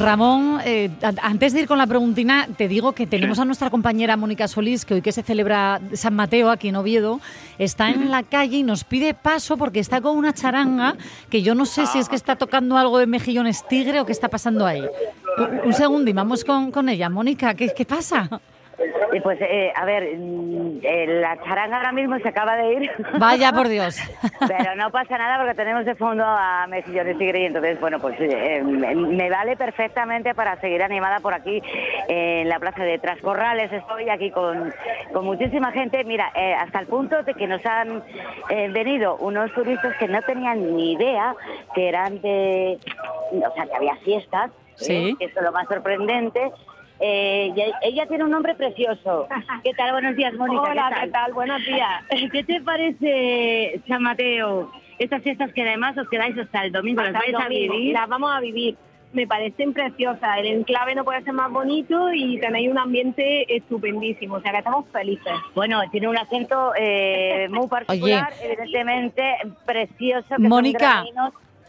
Ramón, 0.00 0.60
eh, 0.64 0.90
antes 1.22 1.52
de 1.52 1.60
ir 1.60 1.68
con 1.68 1.78
la 1.78 1.86
preguntina, 1.86 2.48
te 2.56 2.68
digo 2.68 2.92
que 2.92 3.06
tenemos 3.06 3.38
a 3.38 3.44
nuestra 3.44 3.70
compañera 3.70 4.16
Mónica 4.16 4.48
Solís, 4.48 4.84
que 4.84 4.94
hoy 4.94 5.02
que 5.02 5.12
se 5.12 5.22
celebra 5.22 5.80
San 5.94 6.14
Mateo 6.14 6.50
aquí 6.50 6.68
en 6.68 6.76
Oviedo, 6.76 7.20
está 7.58 7.90
en 7.90 8.10
la 8.10 8.22
calle 8.22 8.58
y 8.58 8.62
nos 8.62 8.84
pide 8.84 9.14
paso 9.14 9.56
porque 9.56 9.80
está 9.80 10.00
con 10.00 10.16
una 10.16 10.32
charanga 10.32 10.96
que 11.30 11.42
yo 11.42 11.54
no 11.54 11.66
sé 11.66 11.86
si 11.86 11.98
es 11.98 12.08
que 12.08 12.16
está 12.16 12.36
tocando 12.36 12.76
algo 12.76 12.98
de 12.98 13.06
mejillones 13.06 13.66
tigre 13.68 14.00
o 14.00 14.06
qué 14.06 14.12
está 14.12 14.28
pasando 14.28 14.66
ahí. 14.66 14.82
Un, 15.38 15.60
un 15.66 15.72
segundo 15.72 16.10
y 16.10 16.12
vamos 16.12 16.44
con, 16.44 16.70
con 16.70 16.88
ella. 16.88 17.08
Mónica, 17.08 17.54
¿qué, 17.54 17.72
qué 17.76 17.84
pasa? 17.84 18.40
Eh, 19.12 19.20
Pues, 19.22 19.38
eh, 19.40 19.72
a 19.74 19.84
ver, 19.84 20.16
mm, 20.16 20.80
eh, 20.82 21.06
la 21.20 21.40
charanga 21.44 21.76
ahora 21.76 21.92
mismo 21.92 22.18
se 22.18 22.28
acaba 22.28 22.56
de 22.56 22.72
ir. 22.74 22.90
Vaya 23.18 23.52
por 23.52 23.68
Dios. 23.68 24.00
Pero 24.48 24.74
no 24.76 24.90
pasa 24.90 25.16
nada 25.18 25.38
porque 25.38 25.54
tenemos 25.54 25.84
de 25.84 25.94
fondo 25.94 26.24
a 26.24 26.66
Mejillones 26.68 27.18
Tigre 27.18 27.40
y 27.42 27.44
entonces, 27.46 27.78
bueno, 27.80 27.98
pues 28.00 28.16
eh, 28.20 28.62
me 28.64 28.94
me 28.94 29.30
vale 29.30 29.56
perfectamente 29.56 30.34
para 30.34 30.60
seguir 30.60 30.82
animada 30.82 31.20
por 31.20 31.34
aquí 31.34 31.62
en 32.08 32.48
la 32.48 32.58
plaza 32.58 32.82
de 32.82 32.98
Trascorrales. 32.98 33.72
Estoy 33.72 34.08
aquí 34.08 34.30
con, 34.30 34.72
con 35.12 35.24
muchísima 35.24 35.70
gente. 35.72 36.02
Mira, 36.04 36.32
eh, 36.34 36.54
hasta 36.54 36.80
el 36.80 36.86
punto 36.86 37.22
de 37.22 37.34
que 37.34 37.46
nos 37.46 37.64
han 37.66 38.02
eh, 38.48 38.68
venido 38.70 39.16
unos 39.16 39.52
turistas 39.52 39.96
que 39.98 40.08
no 40.08 40.20
tenían 40.22 40.74
ni 40.76 40.92
idea 40.92 41.34
que 41.74 41.88
eran 41.88 42.20
de... 42.20 42.78
O 43.32 43.54
sea, 43.54 43.66
que 43.66 43.74
había 43.76 43.96
fiestas. 43.96 44.50
Sí. 44.74 45.10
¿eh? 45.10 45.14
que 45.18 45.26
Esto 45.26 45.40
es 45.40 45.44
lo 45.46 45.52
más 45.52 45.68
sorprendente. 45.68 46.50
Eh, 47.00 47.52
y 47.56 47.88
ella 47.88 48.06
tiene 48.06 48.24
un 48.24 48.30
nombre 48.30 48.54
precioso. 48.54 49.26
¿Qué 49.64 49.72
tal? 49.74 49.92
Buenos 49.92 50.16
días, 50.16 50.34
Mónica. 50.34 50.62
Hola, 50.62 50.98
¿qué 51.02 51.08
tal? 51.08 51.32
Buenos 51.32 51.64
días. 51.64 52.04
¿Qué 52.32 52.44
te 52.44 52.60
parece, 52.60 53.80
San 53.88 54.02
Mateo? 54.02 54.70
Estas 54.98 55.22
fiestas 55.22 55.52
que 55.52 55.62
además 55.62 55.96
os 55.98 56.08
quedáis 56.08 56.38
hasta 56.38 56.64
el 56.64 56.72
domingo, 56.72 57.02
las 57.02 57.14
Hasta 57.14 57.32
vais 57.32 57.44
a 57.44 57.48
vivir. 57.48 57.92
Las 57.92 58.08
vamos 58.08 58.30
a 58.32 58.40
vivir. 58.40 58.76
Me 59.12 59.26
parecen 59.26 59.72
preciosas. 59.72 60.38
El 60.38 60.46
enclave 60.46 60.94
no 60.94 61.04
puede 61.04 61.22
ser 61.22 61.34
más 61.34 61.50
bonito 61.50 62.12
y 62.12 62.38
tenéis 62.38 62.70
un 62.70 62.78
ambiente 62.78 63.54
estupendísimo. 63.54 64.36
O 64.36 64.40
sea 64.40 64.52
que 64.52 64.58
estamos 64.58 64.86
felices. 64.90 65.32
Bueno, 65.54 65.82
tiene 65.90 66.08
un 66.08 66.16
acento 66.16 66.72
eh, 66.78 67.48
muy 67.50 67.66
particular, 67.68 68.32
evidentemente 68.42 69.36
precioso. 69.66 70.36
Que 70.36 70.48
Mónica. 70.48 71.04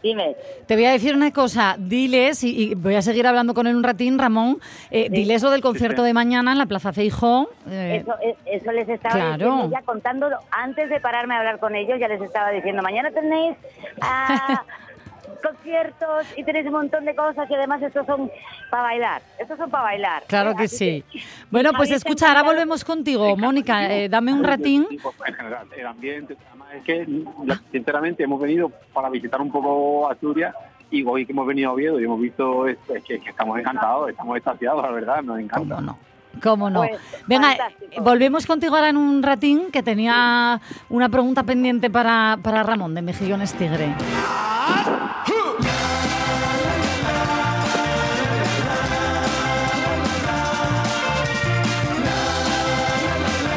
Dime. 0.04 0.36
Te 0.66 0.74
voy 0.74 0.84
a 0.84 0.92
decir 0.92 1.14
una 1.14 1.32
cosa, 1.32 1.76
diles, 1.78 2.44
y, 2.44 2.50
y 2.72 2.74
voy 2.74 2.94
a 2.94 3.00
seguir 3.00 3.26
hablando 3.26 3.54
con 3.54 3.66
él 3.66 3.74
un 3.74 3.82
ratín, 3.82 4.18
Ramón, 4.18 4.58
eh, 4.90 5.08
diles 5.10 5.42
lo 5.42 5.50
del 5.50 5.62
concierto 5.62 6.02
de 6.02 6.12
mañana 6.12 6.52
en 6.52 6.58
la 6.58 6.66
Plaza 6.66 6.92
Feijó. 6.92 7.48
eh, 7.70 8.02
Eso, 8.02 8.14
eh, 8.22 8.36
eso 8.44 8.70
les 8.72 8.86
estaba 8.86 9.14
Claro. 9.14 9.50
diciendo 9.52 9.70
ya 9.70 9.80
contándolo 9.82 10.36
antes 10.50 10.90
de 10.90 11.00
pararme 11.00 11.34
a 11.34 11.38
hablar 11.38 11.58
con 11.58 11.74
ellos, 11.74 11.98
ya 11.98 12.08
les 12.08 12.20
estaba 12.20 12.50
diciendo, 12.50 12.82
mañana 12.82 13.10
tenéis 13.12 13.56
ah, 14.02 14.62
conciertos 15.44 16.26
y 16.36 16.44
tenéis 16.44 16.66
un 16.66 16.72
montón 16.72 17.04
de 17.04 17.14
cosas 17.14 17.48
y 17.50 17.54
además 17.54 17.82
estos 17.82 18.06
son 18.06 18.30
para 18.70 18.82
bailar, 18.84 19.22
estos 19.38 19.58
son 19.58 19.70
para 19.70 19.84
bailar. 19.84 20.22
Claro 20.26 20.52
¿eh? 20.52 20.54
que 20.56 20.64
Así 20.64 21.04
sí. 21.12 21.20
Bueno, 21.50 21.72
pues 21.76 21.90
escucha, 21.90 22.28
ahora 22.28 22.42
volvemos 22.42 22.84
contigo, 22.84 23.36
Mónica. 23.36 23.92
eh, 23.92 24.08
dame 24.08 24.32
un 24.32 24.42
ratín. 24.42 24.86
En 25.26 25.34
general, 25.34 25.66
el 25.76 25.86
ambiente, 25.86 26.36
además 26.48 26.68
es 26.74 26.82
que 26.84 27.06
sinceramente 27.70 28.24
hemos 28.24 28.40
venido 28.40 28.70
para 28.92 29.10
visitar 29.10 29.40
un 29.40 29.50
poco 29.52 30.10
Asturias 30.10 30.54
y 30.90 31.04
hoy 31.04 31.26
que 31.26 31.32
hemos 31.32 31.46
venido 31.46 31.70
a 31.70 31.72
Oviedo 31.74 32.00
y 32.00 32.04
hemos 32.04 32.20
visto 32.20 32.66
es 32.66 32.78
que, 33.04 33.20
que 33.20 33.30
estamos 33.30 33.58
encantados, 33.58 34.10
estamos 34.10 34.36
extasiados, 34.36 34.82
la 34.82 34.90
verdad, 34.90 35.22
nos 35.22 35.38
encanta. 35.38 35.96
¿Cómo 36.42 36.70
no? 36.70 36.80
Pues, 36.80 37.00
Venga, 37.26 37.56
volvemos 38.00 38.46
contigo 38.46 38.74
ahora 38.74 38.88
en 38.88 38.96
un 38.96 39.22
ratín, 39.22 39.70
que 39.70 39.82
tenía 39.82 40.60
una 40.88 41.08
pregunta 41.08 41.42
pendiente 41.42 41.90
para, 41.90 42.38
para 42.42 42.62
Ramón 42.62 42.94
de 42.94 43.02
Mejillones 43.02 43.54
Tigre. 43.54 43.94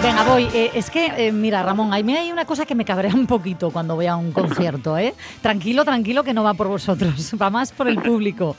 Venga, 0.08 0.24
voy. 0.24 0.48
Eh, 0.54 0.72
es 0.74 0.90
que, 0.90 1.12
eh, 1.18 1.34
mira, 1.34 1.62
Ramón, 1.64 1.94
a 1.94 2.02
mí 2.02 2.16
hay 2.16 2.32
una 2.32 2.46
cosa 2.46 2.66
que 2.66 2.76
me 2.76 2.86
cabrea 2.86 3.14
un 3.14 3.28
poquito 3.28 3.72
cuando 3.72 3.96
voy 3.96 4.06
a 4.06 4.16
un 4.16 4.32
concierto, 4.32 4.98
¿eh? 4.98 5.14
Tranquilo, 5.42 5.84
tranquilo, 5.84 6.24
que 6.24 6.34
no 6.34 6.44
va 6.44 6.54
por 6.54 6.70
vosotros, 6.70 7.34
va 7.42 7.50
más 7.50 7.74
por 7.74 7.90
el 7.90 8.02
público. 8.02 8.56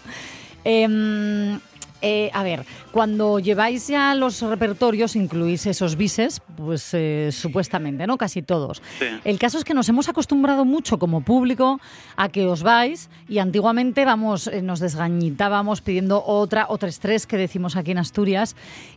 Em, 0.63 1.59
eh, 2.03 2.31
a 2.33 2.43
ver, 2.43 2.65
cuando 2.93 3.39
lleváis 3.39 3.89
ya 3.89 4.15
los 4.15 4.41
repertorios, 4.43 5.17
incluís 5.17 5.67
esos 5.67 5.97
bises, 5.97 6.41
pues 6.57 6.91
eh, 6.95 7.31
supuestamente, 7.33 8.07
¿no? 8.07 8.17
Casi 8.19 8.43
todos. 8.43 8.83
El 9.25 9.39
caso 9.39 9.59
es 9.59 9.65
que 9.65 9.75
nos 9.75 9.89
hemos 9.89 10.09
acostumbrado 10.09 10.65
mucho 10.65 10.99
como 10.99 11.23
público 11.23 11.81
a 12.17 12.29
que 12.29 12.47
os 12.47 12.63
vais 12.63 13.11
y 13.29 13.39
antiguamente 13.39 14.05
vamos, 14.05 14.47
eh, 14.47 14.63
nos 14.63 14.81
desgañitábamos 14.81 15.81
pidiendo 15.81 16.23
otra 16.25 16.67
o 16.69 16.79
tres 16.79 16.99
tres 17.01 17.27
que 17.27 17.37
decimos 17.37 17.77
aquí 17.77 17.91
en 17.91 17.99
Asturias 17.99 18.55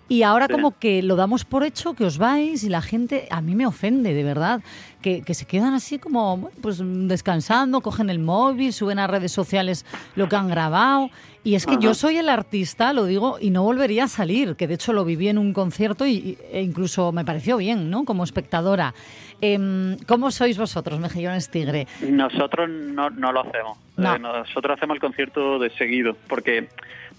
y 0.08 0.24
ahora 0.24 0.47
Sí. 0.47 0.54
como 0.54 0.78
que 0.78 1.02
lo 1.02 1.16
damos 1.16 1.45
por 1.45 1.64
hecho 1.64 1.93
que 1.93 2.06
os 2.06 2.18
vais 2.18 2.64
y 2.64 2.70
la 2.70 2.82
gente 2.82 3.28
a 3.32 3.41
mí 3.41 3.56
me 3.56 3.66
ofende 3.66 4.14
de 4.14 4.24
verdad 4.24 4.62
que, 5.02 5.22
que 5.22 5.34
se 5.34 5.45
quedan 5.45 5.74
así 5.74 5.97
como 5.99 6.49
pues 6.62 6.82
descansando, 6.84 7.82
cogen 7.82 8.10
el 8.10 8.20
móvil, 8.20 8.74
suben 8.74 8.99
a 8.99 9.08
redes 9.08 9.32
sociales 9.32 9.86
lo 10.16 10.28
que 10.30 10.36
han 10.36 10.47
grabado 10.47 11.10
y 11.44 11.56
es 11.56 11.66
que 11.66 11.74
Ajá. 11.74 11.82
yo 11.82 11.94
soy 11.94 12.18
el 12.18 12.30
artista, 12.30 12.94
lo 12.94 13.06
digo, 13.06 13.38
y 13.39 13.50
no 13.50 13.64
volvería 13.64 14.04
a 14.04 14.08
salir, 14.08 14.56
que 14.56 14.68
de 14.68 14.76
hecho 14.76 14.94
lo 14.94 15.04
viví 15.04 15.28
en 15.28 15.38
un 15.38 15.54
concierto 15.54 16.06
y, 16.06 16.38
e 16.52 16.62
incluso 16.62 17.12
me 17.12 17.26
pareció 17.26 17.58
bien, 17.58 17.89
¿no? 17.89 18.06
Como 18.06 18.24
espectadora. 18.24 18.94
Em, 19.42 19.98
¿Cómo 20.08 20.30
sois 20.30 20.58
vosotros, 20.58 21.00
Mejillones 21.00 21.50
Tigre? 21.50 21.88
Nosotros 22.02 22.70
no, 22.70 23.10
no 23.10 23.32
lo 23.32 23.42
hacemos. 23.42 23.78
No. 23.98 24.16
Eh, 24.16 24.20
nosotros 24.20 24.78
hacemos 24.78 24.96
el 24.96 25.02
concierto 25.02 25.58
de 25.58 25.72
seguido, 25.72 26.16
porque 26.28 26.70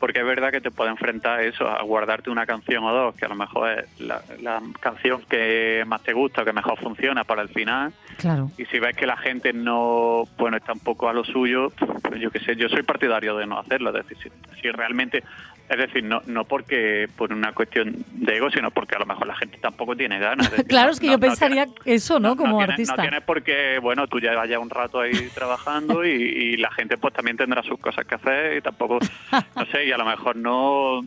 porque 0.02 0.18
es 0.18 0.26
verdad 0.26 0.50
que 0.50 0.60
te 0.60 0.72
puede 0.72 0.90
enfrentar 0.90 1.38
a 1.38 1.42
eso, 1.44 1.64
a 1.68 1.80
guardarte 1.84 2.28
una 2.28 2.44
canción 2.44 2.82
o 2.82 2.92
dos, 2.92 3.14
que 3.14 3.24
a 3.24 3.28
lo 3.28 3.36
mejor 3.36 3.78
es 3.78 4.00
la, 4.00 4.20
la 4.40 4.60
canción 4.80 5.22
que 5.30 5.84
más 5.86 6.02
te 6.02 6.12
gusta, 6.12 6.44
que 6.44 6.52
mejor 6.52 6.76
funciona 6.80 7.22
para 7.22 7.42
el 7.42 7.48
final. 7.50 7.92
Claro. 8.16 8.50
Y 8.58 8.64
si 8.64 8.80
ves 8.80 8.96
que 8.96 9.06
la 9.06 9.16
gente 9.16 9.52
no, 9.52 10.24
bueno, 10.36 10.56
está 10.56 10.72
un 10.72 10.80
poco 10.80 11.08
a 11.08 11.12
lo 11.12 11.22
suyo, 11.22 11.70
pues 12.02 12.20
yo 12.20 12.32
qué 12.32 12.40
sé, 12.40 12.56
yo 12.56 12.68
soy 12.68 12.82
partidario 12.82 13.36
de 13.36 13.46
no 13.46 13.60
hacerlo. 13.60 13.96
Es 13.96 14.08
decir, 14.08 14.18
si, 14.24 14.60
si 14.60 14.70
realmente, 14.72 15.22
es 15.68 15.78
decir, 15.78 16.04
no, 16.04 16.20
no 16.26 16.44
porque 16.44 17.08
por 17.16 17.32
una 17.32 17.52
cuestión 17.52 18.04
de 18.12 18.36
ego, 18.36 18.50
sino 18.50 18.70
porque 18.70 18.94
a 18.96 18.98
lo 18.98 19.06
mejor 19.06 19.26
la 19.26 19.36
gente 19.36 19.56
tampoco 19.58 19.96
tiene 19.96 20.18
ganas. 20.18 20.46
Es 20.46 20.50
decir, 20.52 20.66
Claro, 20.66 20.86
no- 20.88 20.92
es 20.92 21.00
que 21.00 21.06
no- 21.06 21.12
yo 21.12 21.18
pensaría 21.20 21.66
eso, 21.84 22.20
¿no? 22.20 22.36
Como 22.36 22.58
tienes- 22.58 22.70
artista. 22.70 22.96
No 22.96 23.02
tienes 23.02 23.22
por 23.22 23.42
qué, 23.42 23.78
bueno, 23.80 24.06
tú 24.06 24.20
ya 24.20 24.34
vayas 24.34 24.60
un 24.60 24.70
rato 24.70 25.00
ahí 25.00 25.12
trabajando 25.34 26.04
y, 26.04 26.10
y 26.10 26.56
la 26.58 26.70
gente 26.72 26.98
pues 26.98 27.14
también 27.14 27.36
tendrá 27.36 27.62
sus 27.62 27.78
cosas 27.80 28.04
que 28.06 28.14
hacer 28.16 28.56
y 28.58 28.60
tampoco, 28.60 28.98
no 29.56 29.66
sé, 29.66 29.86
y 29.86 29.92
a 29.92 29.96
lo 29.98 30.04
mejor 30.04 30.36
no 30.36 31.00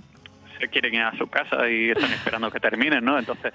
se 0.60 0.68
quieren 0.70 0.94
ir 0.96 1.02
a 1.02 1.16
su 1.18 1.28
casa 1.28 1.70
y 1.70 1.90
están 1.92 2.12
esperando 2.14 2.50
que 2.50 2.60
terminen, 2.62 3.04
¿no? 3.04 3.20
Entonces, 3.20 3.54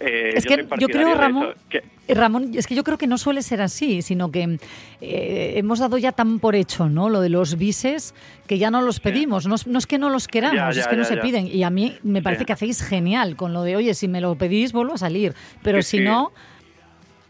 eh, 0.00 0.32
Es 0.36 0.44
yo 0.44 0.56
que 0.56 0.66
yo 0.78 0.88
creo, 0.88 1.14
Ramón, 1.14 1.48
eh, 1.70 2.14
Ramón, 2.14 2.52
es 2.54 2.66
que 2.66 2.74
yo 2.74 2.84
creo 2.84 2.96
que 2.98 3.06
no 3.06 3.18
suele 3.18 3.42
ser 3.42 3.60
así, 3.60 4.00
sino 4.02 4.30
que 4.30 4.58
eh, 5.00 5.52
hemos 5.56 5.78
dado 5.80 5.98
ya 5.98 6.12
tan 6.12 6.38
por 6.38 6.54
hecho, 6.54 6.88
¿no? 6.88 7.08
Lo 7.08 7.20
de 7.20 7.28
los 7.28 7.58
bises, 7.58 8.14
que 8.46 8.58
ya 8.58 8.70
no 8.70 8.80
los 8.80 9.00
pedimos. 9.00 9.46
No, 9.46 9.56
es- 9.56 9.66
no 9.66 9.78
es 9.78 9.86
que 9.86 9.98
no 9.98 10.08
los 10.10 10.28
queramos, 10.28 10.74
Ya, 10.76 10.82
es 10.82 10.86
que 10.88 10.96
no 10.96 11.04
se 11.04 11.16
piden. 11.18 11.46
Y 11.48 11.62
a 11.64 11.70
mí 11.70 11.96
me 12.02 12.22
parece 12.22 12.40
Sí. 12.42 12.46
que 12.46 12.52
hacéis 12.52 12.82
genial 12.82 13.36
con 13.36 13.52
lo 13.52 13.62
de, 13.62 13.76
oye, 13.76 13.92
si 13.94 14.08
me 14.08 14.20
lo 14.20 14.34
pedís, 14.36 14.72
vuelvo 14.72 14.94
a 14.94 14.98
salir. 14.98 15.34
Pero 15.62 15.82
si 15.82 15.98
sí. 15.98 16.04
no, 16.04 16.30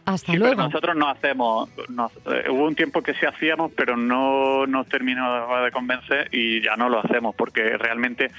hasta 0.05 0.33
Sí, 0.33 0.39
pero 0.39 0.47
luego. 0.55 0.63
nosotros 0.63 0.97
no 0.97 1.09
hacemos, 1.09 1.69
no- 1.89 2.11
hubo 2.51 2.65
un 2.67 2.75
tiempo 2.75 3.03
que 3.03 3.13
sí 3.15 3.27
hacíamos, 3.27 3.73
pero 3.77 3.97
no 3.97 4.67
nos 4.67 4.87
terminó 4.89 5.63
de 5.65 5.71
convencer 5.71 6.29
y 6.33 6.63
ya 6.63 6.77
no 6.77 6.89
lo 6.89 7.01
hacemos 7.01 7.35
porque 7.35 7.77
realmente 7.79 8.31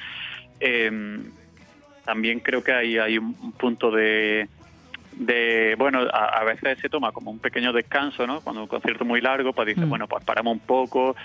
eh, 0.61 1.19
también 2.09 2.39
creo 2.39 2.63
que 2.63 2.71
hay, 2.73 2.97
hay 2.97 3.19
un 3.19 3.35
un 3.39 3.51
punto 3.51 3.91
de, 3.91 4.47
de 5.11 5.75
bueno, 5.77 6.07
a, 6.11 6.39
a 6.39 6.43
veces 6.43 6.79
se 6.79 6.89
toma 6.89 7.11
como 7.11 7.29
un 7.29 7.37
pequeño 7.37 7.71
descanso, 7.71 8.25
¿no? 8.25 8.41
Cuando 8.41 8.63
un 8.63 8.67
concierto 8.67 9.03
es 9.03 9.07
muy 9.07 9.21
largo, 9.21 9.53
pues 9.53 9.67
dices, 9.67 9.85
Mm. 9.85 9.89
bueno, 9.89 10.07
pues 10.07 10.23
paramos 10.25 10.53
un 10.53 10.59
poco 10.59 11.15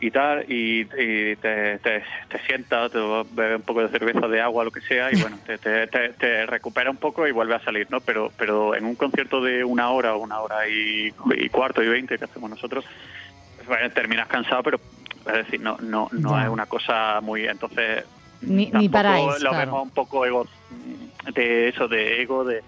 y 0.00 0.10
tal, 0.10 0.50
y, 0.50 0.80
y 0.80 1.36
te, 1.36 1.78
te, 1.78 2.02
te 2.30 2.38
sientas, 2.46 2.90
te 2.90 2.98
bebes 3.34 3.56
un 3.56 3.66
poco 3.66 3.82
de 3.82 3.90
cerveza, 3.90 4.26
de 4.26 4.40
agua, 4.40 4.64
lo 4.64 4.70
que 4.70 4.80
sea, 4.80 5.12
y 5.12 5.16
bueno, 5.20 5.36
te, 5.46 5.58
te, 5.58 5.86
te, 5.86 6.46
recupera 6.46 6.90
un 6.90 6.96
poco 6.96 7.28
y 7.28 7.32
vuelve 7.32 7.54
a 7.54 7.60
salir, 7.60 7.86
¿no? 7.90 8.00
Pero, 8.00 8.32
pero 8.38 8.74
en 8.74 8.86
un 8.86 8.94
concierto 8.94 9.42
de 9.42 9.62
una 9.62 9.90
hora, 9.90 10.16
una 10.16 10.40
hora 10.40 10.66
y, 10.66 11.12
y 11.36 11.48
cuarto 11.50 11.82
y 11.82 11.88
veinte 11.88 12.16
que 12.16 12.24
hacemos 12.24 12.48
nosotros, 12.48 12.86
pues, 13.56 13.68
bueno, 13.68 13.90
terminas 13.90 14.26
cansado, 14.26 14.62
pero 14.62 14.80
es 15.26 15.34
decir, 15.44 15.60
no, 15.60 15.76
no, 15.82 16.08
no 16.12 16.40
es 16.40 16.48
una 16.48 16.64
cosa 16.64 17.20
muy... 17.20 17.46
Entonces, 17.46 18.04
Ni, 18.42 18.66
ni 18.72 18.88
paráis, 18.88 19.26
lo 19.42 19.50
claro. 19.50 19.58
vemos 19.58 19.82
un 19.84 19.90
poco 19.90 20.26
ego, 20.26 20.46
de 21.34 21.68
eso, 21.68 21.88
de 21.88 22.22
ego, 22.22 22.44
de 22.44 22.62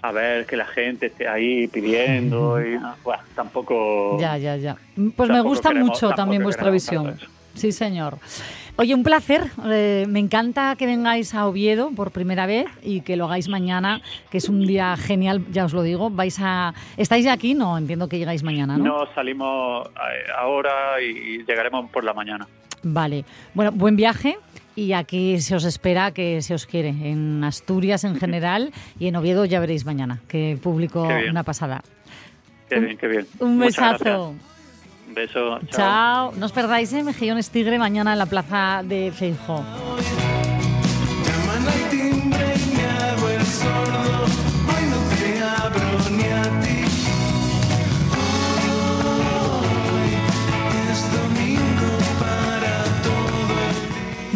a 0.00 0.12
ver 0.12 0.46
que 0.46 0.56
la 0.56 0.64
gente 0.66 1.06
esté 1.06 1.26
ahí 1.26 1.66
pidiendo 1.66 2.60
y 2.60 2.76
bueno, 3.02 3.22
tampoco... 3.34 4.16
Ya, 4.20 4.36
ya, 4.38 4.56
ya. 4.56 4.76
Pues 5.16 5.28
me 5.28 5.40
gusta 5.40 5.70
queremos- 5.70 5.88
mucho 5.88 6.10
también 6.10 6.42
vuestra 6.42 6.70
visión. 6.70 7.18
Sí, 7.54 7.72
señor. 7.72 8.18
Oye, 8.76 8.94
un 8.94 9.02
placer. 9.02 9.42
Eh, 9.66 10.06
me 10.08 10.20
encanta 10.20 10.76
que 10.76 10.86
vengáis 10.86 11.34
a 11.34 11.48
Oviedo 11.48 11.90
por 11.90 12.12
primera 12.12 12.46
vez 12.46 12.66
y 12.84 13.00
que 13.00 13.16
lo 13.16 13.24
hagáis 13.24 13.48
mañana, 13.48 14.00
que 14.30 14.38
es 14.38 14.48
un 14.48 14.64
día 14.64 14.96
genial, 14.96 15.44
ya 15.50 15.64
os 15.64 15.72
lo 15.72 15.82
digo. 15.82 16.10
Vais 16.10 16.38
a 16.40 16.72
¿Estáis 16.96 17.24
ya 17.24 17.32
aquí? 17.32 17.54
No, 17.54 17.76
entiendo 17.76 18.08
que 18.08 18.18
llegáis 18.18 18.44
mañana, 18.44 18.78
¿no? 18.78 18.84
No 18.84 19.06
salimos 19.16 19.88
eh, 19.88 20.30
ahora 20.38 21.02
y 21.02 21.38
llegaremos 21.44 21.90
por 21.90 22.04
la 22.04 22.12
mañana. 22.14 22.46
Vale. 22.84 23.24
Bueno, 23.54 23.72
buen 23.72 23.96
viaje 23.96 24.38
y 24.78 24.92
aquí 24.92 25.40
se 25.40 25.56
os 25.56 25.64
espera 25.64 26.12
que 26.12 26.40
se 26.40 26.54
os 26.54 26.64
quiere 26.64 26.90
en 26.90 27.42
Asturias 27.42 28.04
en 28.04 28.14
general 28.14 28.70
y 29.00 29.08
en 29.08 29.16
Oviedo 29.16 29.44
ya 29.44 29.58
veréis 29.58 29.84
mañana, 29.84 30.20
que 30.28 30.56
público 30.62 31.08
Qué 31.08 31.16
bien. 31.16 31.30
una 31.30 31.42
pasada. 31.42 31.82
Qué 32.68 32.78
bien, 32.78 32.96
qué 32.96 33.08
bien. 33.08 33.26
Un 33.40 33.58
besazo. 33.58 34.34
Un 35.08 35.14
beso. 35.14 35.58
Chao. 35.66 36.30
Chao. 36.30 36.32
No 36.36 36.46
os 36.46 36.52
perdáis, 36.52 36.92
¿eh? 36.92 37.02
Mejillones 37.02 37.50
Tigre 37.50 37.76
mañana 37.78 38.12
en 38.12 38.18
la 38.18 38.26
plaza 38.26 38.82
de 38.84 39.10
Feijo. 39.10 39.64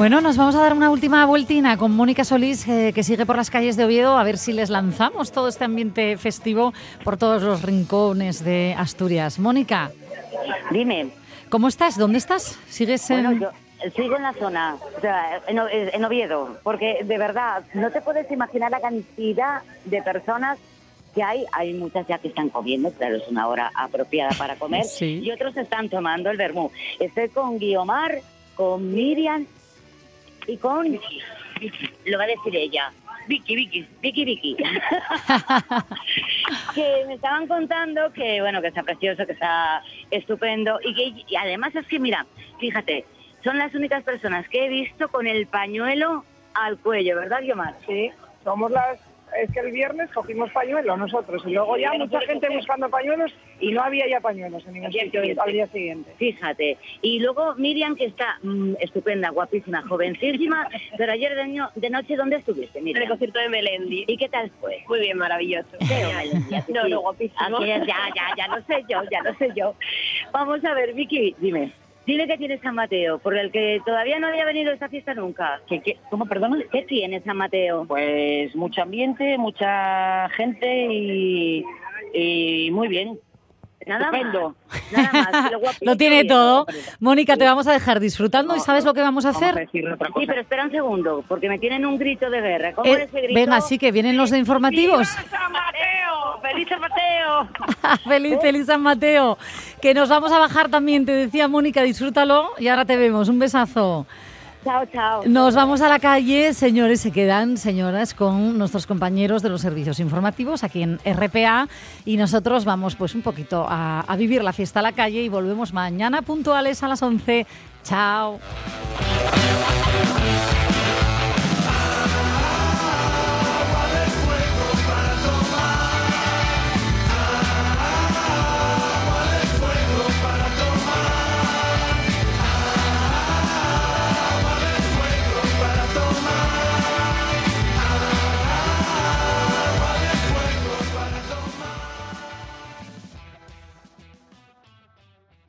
Bueno, 0.03 0.21
nos 0.21 0.37
vamos 0.37 0.57
a 0.57 0.59
dar 0.63 0.73
una 0.75 0.91
última 0.91 1.25
vueltina 1.27 1.77
con 1.77 1.93
Mónica 1.95 2.25
Solís, 2.25 2.67
eh, 2.67 2.91
que 2.93 3.05
sigue 3.05 3.25
por 3.25 3.37
las 3.37 3.51
calles 3.51 3.77
de 3.77 3.85
Oviedo, 3.85 4.19
a 4.19 4.25
ver 4.25 4.37
si 4.37 4.53
les 4.53 4.69
lanzamos 4.69 5.31
todo 5.31 5.47
este 5.47 5.63
ambiente 5.63 6.17
festivo 6.19 6.75
por 7.05 7.17
todos 7.17 7.41
los 7.45 7.63
rincones 7.63 8.45
de 8.45 8.75
Asturias. 8.77 9.39
Mónica. 9.39 9.93
Dime. 10.73 11.11
¿Cómo 11.51 11.69
estás? 11.69 11.97
¿Dónde 11.97 12.19
estás? 12.19 12.59
¿Sigues 12.69 13.09
en...? 13.11 13.23
Bueno, 13.27 13.53
yo 13.85 13.91
sigo 13.95 14.17
en 14.17 14.25
la 14.25 14.33
zona, 14.33 14.75
o 14.97 15.01
sea, 15.01 15.41
en, 15.47 15.61
O- 15.61 15.69
en 15.71 16.05
Oviedo, 16.05 16.57
porque 16.65 17.05
de 17.05 17.19
verdad, 17.19 17.63
no 17.73 17.93
te 17.93 18.01
puedes 18.01 18.29
imaginar 18.33 18.73
la 18.73 18.81
cantidad 18.81 19.63
de 19.85 20.03
personas 20.03 20.59
que 21.15 21.23
hay. 21.23 21.45
Hay 21.53 21.75
muchas 21.75 22.09
ya 22.09 22.19
que 22.19 22.27
están 22.27 22.49
comiendo, 22.49 22.91
claro, 22.91 23.19
es 23.19 23.29
una 23.29 23.47
hora 23.47 23.71
apropiada 23.77 24.33
para 24.37 24.57
comer, 24.59 24.83
Sí. 24.85 25.21
y 25.23 25.31
otros 25.31 25.57
están 25.57 25.89
tomando 25.89 26.29
el 26.29 26.39
vermú. 26.39 26.73
Estoy 26.99 27.29
con 27.29 27.61
Guiomar, 27.61 28.19
con 28.57 28.93
Miriam 28.93 29.47
y 30.47 30.57
con... 30.57 30.99
Vicky, 31.61 31.91
lo 32.07 32.19
va 32.19 32.25
a 32.25 32.29
decir 32.29 32.57
ella. 32.57 32.93
Vicky, 33.29 33.55
Vicky, 33.55 33.87
Vicky, 34.01 34.25
Vicky. 34.25 34.57
que 36.75 37.05
me 37.07 37.15
estaban 37.15 37.47
contando 37.47 38.13
que, 38.13 38.41
bueno, 38.41 38.61
que 38.61 38.69
está 38.69 38.83
precioso, 38.83 39.27
que 39.27 39.33
está 39.33 39.83
estupendo 40.11 40.81
y 40.83 40.95
que 40.95 41.25
y 41.29 41.37
además 41.37 41.75
es 41.77 41.87
que, 41.87 42.01
mira, 42.01 42.27
fíjate, 42.59 43.05
son 43.45 43.59
las 43.59 43.75
únicas 43.75 44.03
personas 44.03 44.49
que 44.49 44.67
he 44.67 44.69
visto 44.69 45.09
con 45.09 45.27
el 45.27 45.47
pañuelo 45.47 46.25
al 46.55 46.79
cuello, 46.79 47.17
¿verdad, 47.17 47.43
Guiomar? 47.43 47.75
Sí, 47.87 48.11
somos 48.45 48.71
las... 48.71 48.99
Es 49.41 49.51
que 49.51 49.61
el 49.61 49.73
viernes 49.73 50.11
cogimos 50.13 50.51
pañuelos 50.53 50.99
nosotros 50.99 51.43
y 51.47 51.51
luego 51.51 51.77
ya 51.77 51.93
mucha 51.95 52.21
gente 52.21 52.49
buscando 52.51 52.89
pañuelos 52.91 53.33
y 53.61 53.73
no 53.73 53.83
había 53.83 54.09
ya 54.09 54.21
pañuelos 54.21 54.65
en 54.67 54.75
ningún 54.75 54.93
sitio 54.93 55.21
siguiente. 55.21 55.43
al 55.45 55.53
día 55.53 55.67
siguiente. 55.69 56.13
Fíjate. 56.19 56.79
Y 57.01 57.21
luego 57.21 57.55
Miriam, 57.57 57.97
que 57.97 58.07
está 58.07 58.39
mm, 58.43 58.75
estupenda, 58.81 59.31
guapísima, 59.31 59.83
jovencísima, 59.83 60.69
pero 60.97 61.13
ayer 61.13 61.35
de, 61.35 61.63
de 61.75 61.91
noche, 61.91 62.17
¿dónde 62.17 62.37
estuviste, 62.37 62.81
Miriam? 62.81 62.97
En 62.97 63.03
el 63.03 63.09
concierto 63.09 63.39
de 63.39 63.49
Melendi. 63.49 64.05
¿Y 64.07 64.17
qué 64.17 64.29
tal 64.29 64.51
fue? 64.61 64.85
Muy 64.89 65.01
bien, 65.01 65.19
maravilloso. 65.19 65.69
No, 66.73 66.89
no, 66.89 67.01
guapísimo. 67.01 67.59
Aquí 67.59 67.67
ya, 67.67 68.09
ya, 68.15 68.35
ya 68.37 68.49
lo 68.49 68.63
sé 68.63 68.83
yo, 68.89 69.03
ya 69.11 69.23
lo 69.23 69.35
sé 69.35 69.51
yo. 69.55 69.75
Vamos 70.33 70.65
a 70.65 70.75
ver, 70.75 70.95
Vicky, 70.95 71.35
dime. 71.39 71.73
Dile 72.07 72.27
que 72.27 72.37
tiene 72.37 72.59
San 72.59 72.75
Mateo, 72.75 73.19
por 73.19 73.37
el 73.37 73.53
que 73.53 73.81
todavía 73.87 74.19
no 74.19 74.27
había 74.27 74.45
venido 74.45 74.71
a 74.71 74.75
esta 74.75 74.89
fiesta 74.89 75.15
nunca. 75.15 75.61
¿Qué, 75.69 75.81
qué, 75.81 75.99
¿Cómo? 76.11 76.27
¿Qué 76.71 76.83
tiene 76.83 77.21
San 77.21 77.37
Mateo? 77.37 77.85
Pues 77.87 78.55
mucho 78.57 78.83
ambiente, 78.83 79.39
mucha 79.39 80.29
gente 80.31 80.87
y, 80.91 81.65
y 82.13 82.71
muy 82.73 82.89
bien. 82.89 83.19
Nada 83.87 84.05
Estupendo. 84.07 84.55
más. 84.69 84.93
Nada 84.93 85.13
más. 85.13 85.53
Lo 85.53 85.61
Lo 85.93 85.97
tiene 85.97 86.25
todo. 86.25 86.67
Mónica, 87.01 87.37
te 87.37 87.45
vamos 87.45 87.67
a 87.67 87.73
dejar 87.73 88.01
disfrutando 88.01 88.55
y 88.57 88.61
¿sabes 88.61 88.85
lo 88.85 88.95
que 88.95 89.01
vamos 89.01 89.25
a 89.27 89.31
hacer? 89.31 89.69
Sí, 89.73 89.83
pero 90.27 90.41
espera 90.41 90.65
un 90.65 90.71
segundo, 90.71 91.25
porque 91.29 91.49
me 91.49 91.59
tienen 91.59 91.85
un 91.87 91.99
grito 91.99 92.31
de 92.31 92.41
guerra. 92.41 92.73
¿Cómo 92.75 92.87
Eh, 92.87 92.93
es 93.03 93.09
ese 93.09 93.21
grito? 93.21 93.35
venga, 93.35 93.61
sí 93.61 93.79
que 93.79 93.93
vienen 93.93 94.17
los 94.17 94.31
de 94.31 94.39
informativos. 94.39 95.09
San 95.09 95.53
Mateo! 95.53 96.41
¡Feliz 96.43 96.69
San 96.69 96.81
Mateo! 96.81 97.49
feliz, 98.09 98.39
feliz 98.41 98.67
San 98.67 98.83
Mateo. 98.83 99.39
Que 99.81 99.95
nos 99.95 100.09
vamos 100.09 100.33
a 100.33 100.39
bajar 100.39 100.69
también, 100.69 101.05
te 101.07 101.13
decía 101.13 101.49
Mónica, 101.49 101.83
disfrútalo 101.83 102.51
y 102.59 102.69
ahora 102.69 102.85
te 102.85 102.97
vemos. 102.97 103.29
Un 103.29 103.39
besazo. 103.39 104.07
Chao, 104.65 104.87
chao. 104.87 105.23
Nos 105.27 105.55
vamos 105.55 105.81
a 105.81 105.89
la 105.89 105.99
calle, 105.99 106.55
señores, 106.55 107.01
se 107.01 107.11
quedan, 107.11 107.57
señoras, 107.57 108.15
con 108.15 108.57
nuestros 108.59 108.87
compañeros 108.87 109.43
de 109.43 109.49
los 109.49 109.61
servicios 109.61 109.99
informativos 109.99 110.63
aquí 110.63 110.83
en 110.83 110.99
RPA 111.05 111.69
y 112.05 112.17
nosotros 112.17 112.65
vamos 112.65 112.95
pues 112.95 113.15
un 113.15 113.23
poquito 113.23 113.67
a, 113.69 114.01
a 114.01 114.17
vivir 114.17 114.45
la 114.45 114.53
fiesta 114.53 114.81
a 114.81 114.83
la 114.83 114.93
calle 114.93 115.23
y 115.23 115.29
volvemos 115.29 115.73
mañana 115.73 116.23
puntuales 116.23 116.83
a 116.83 116.89
las 116.89 117.03
11. 117.03 117.47
Chao. 117.83 118.39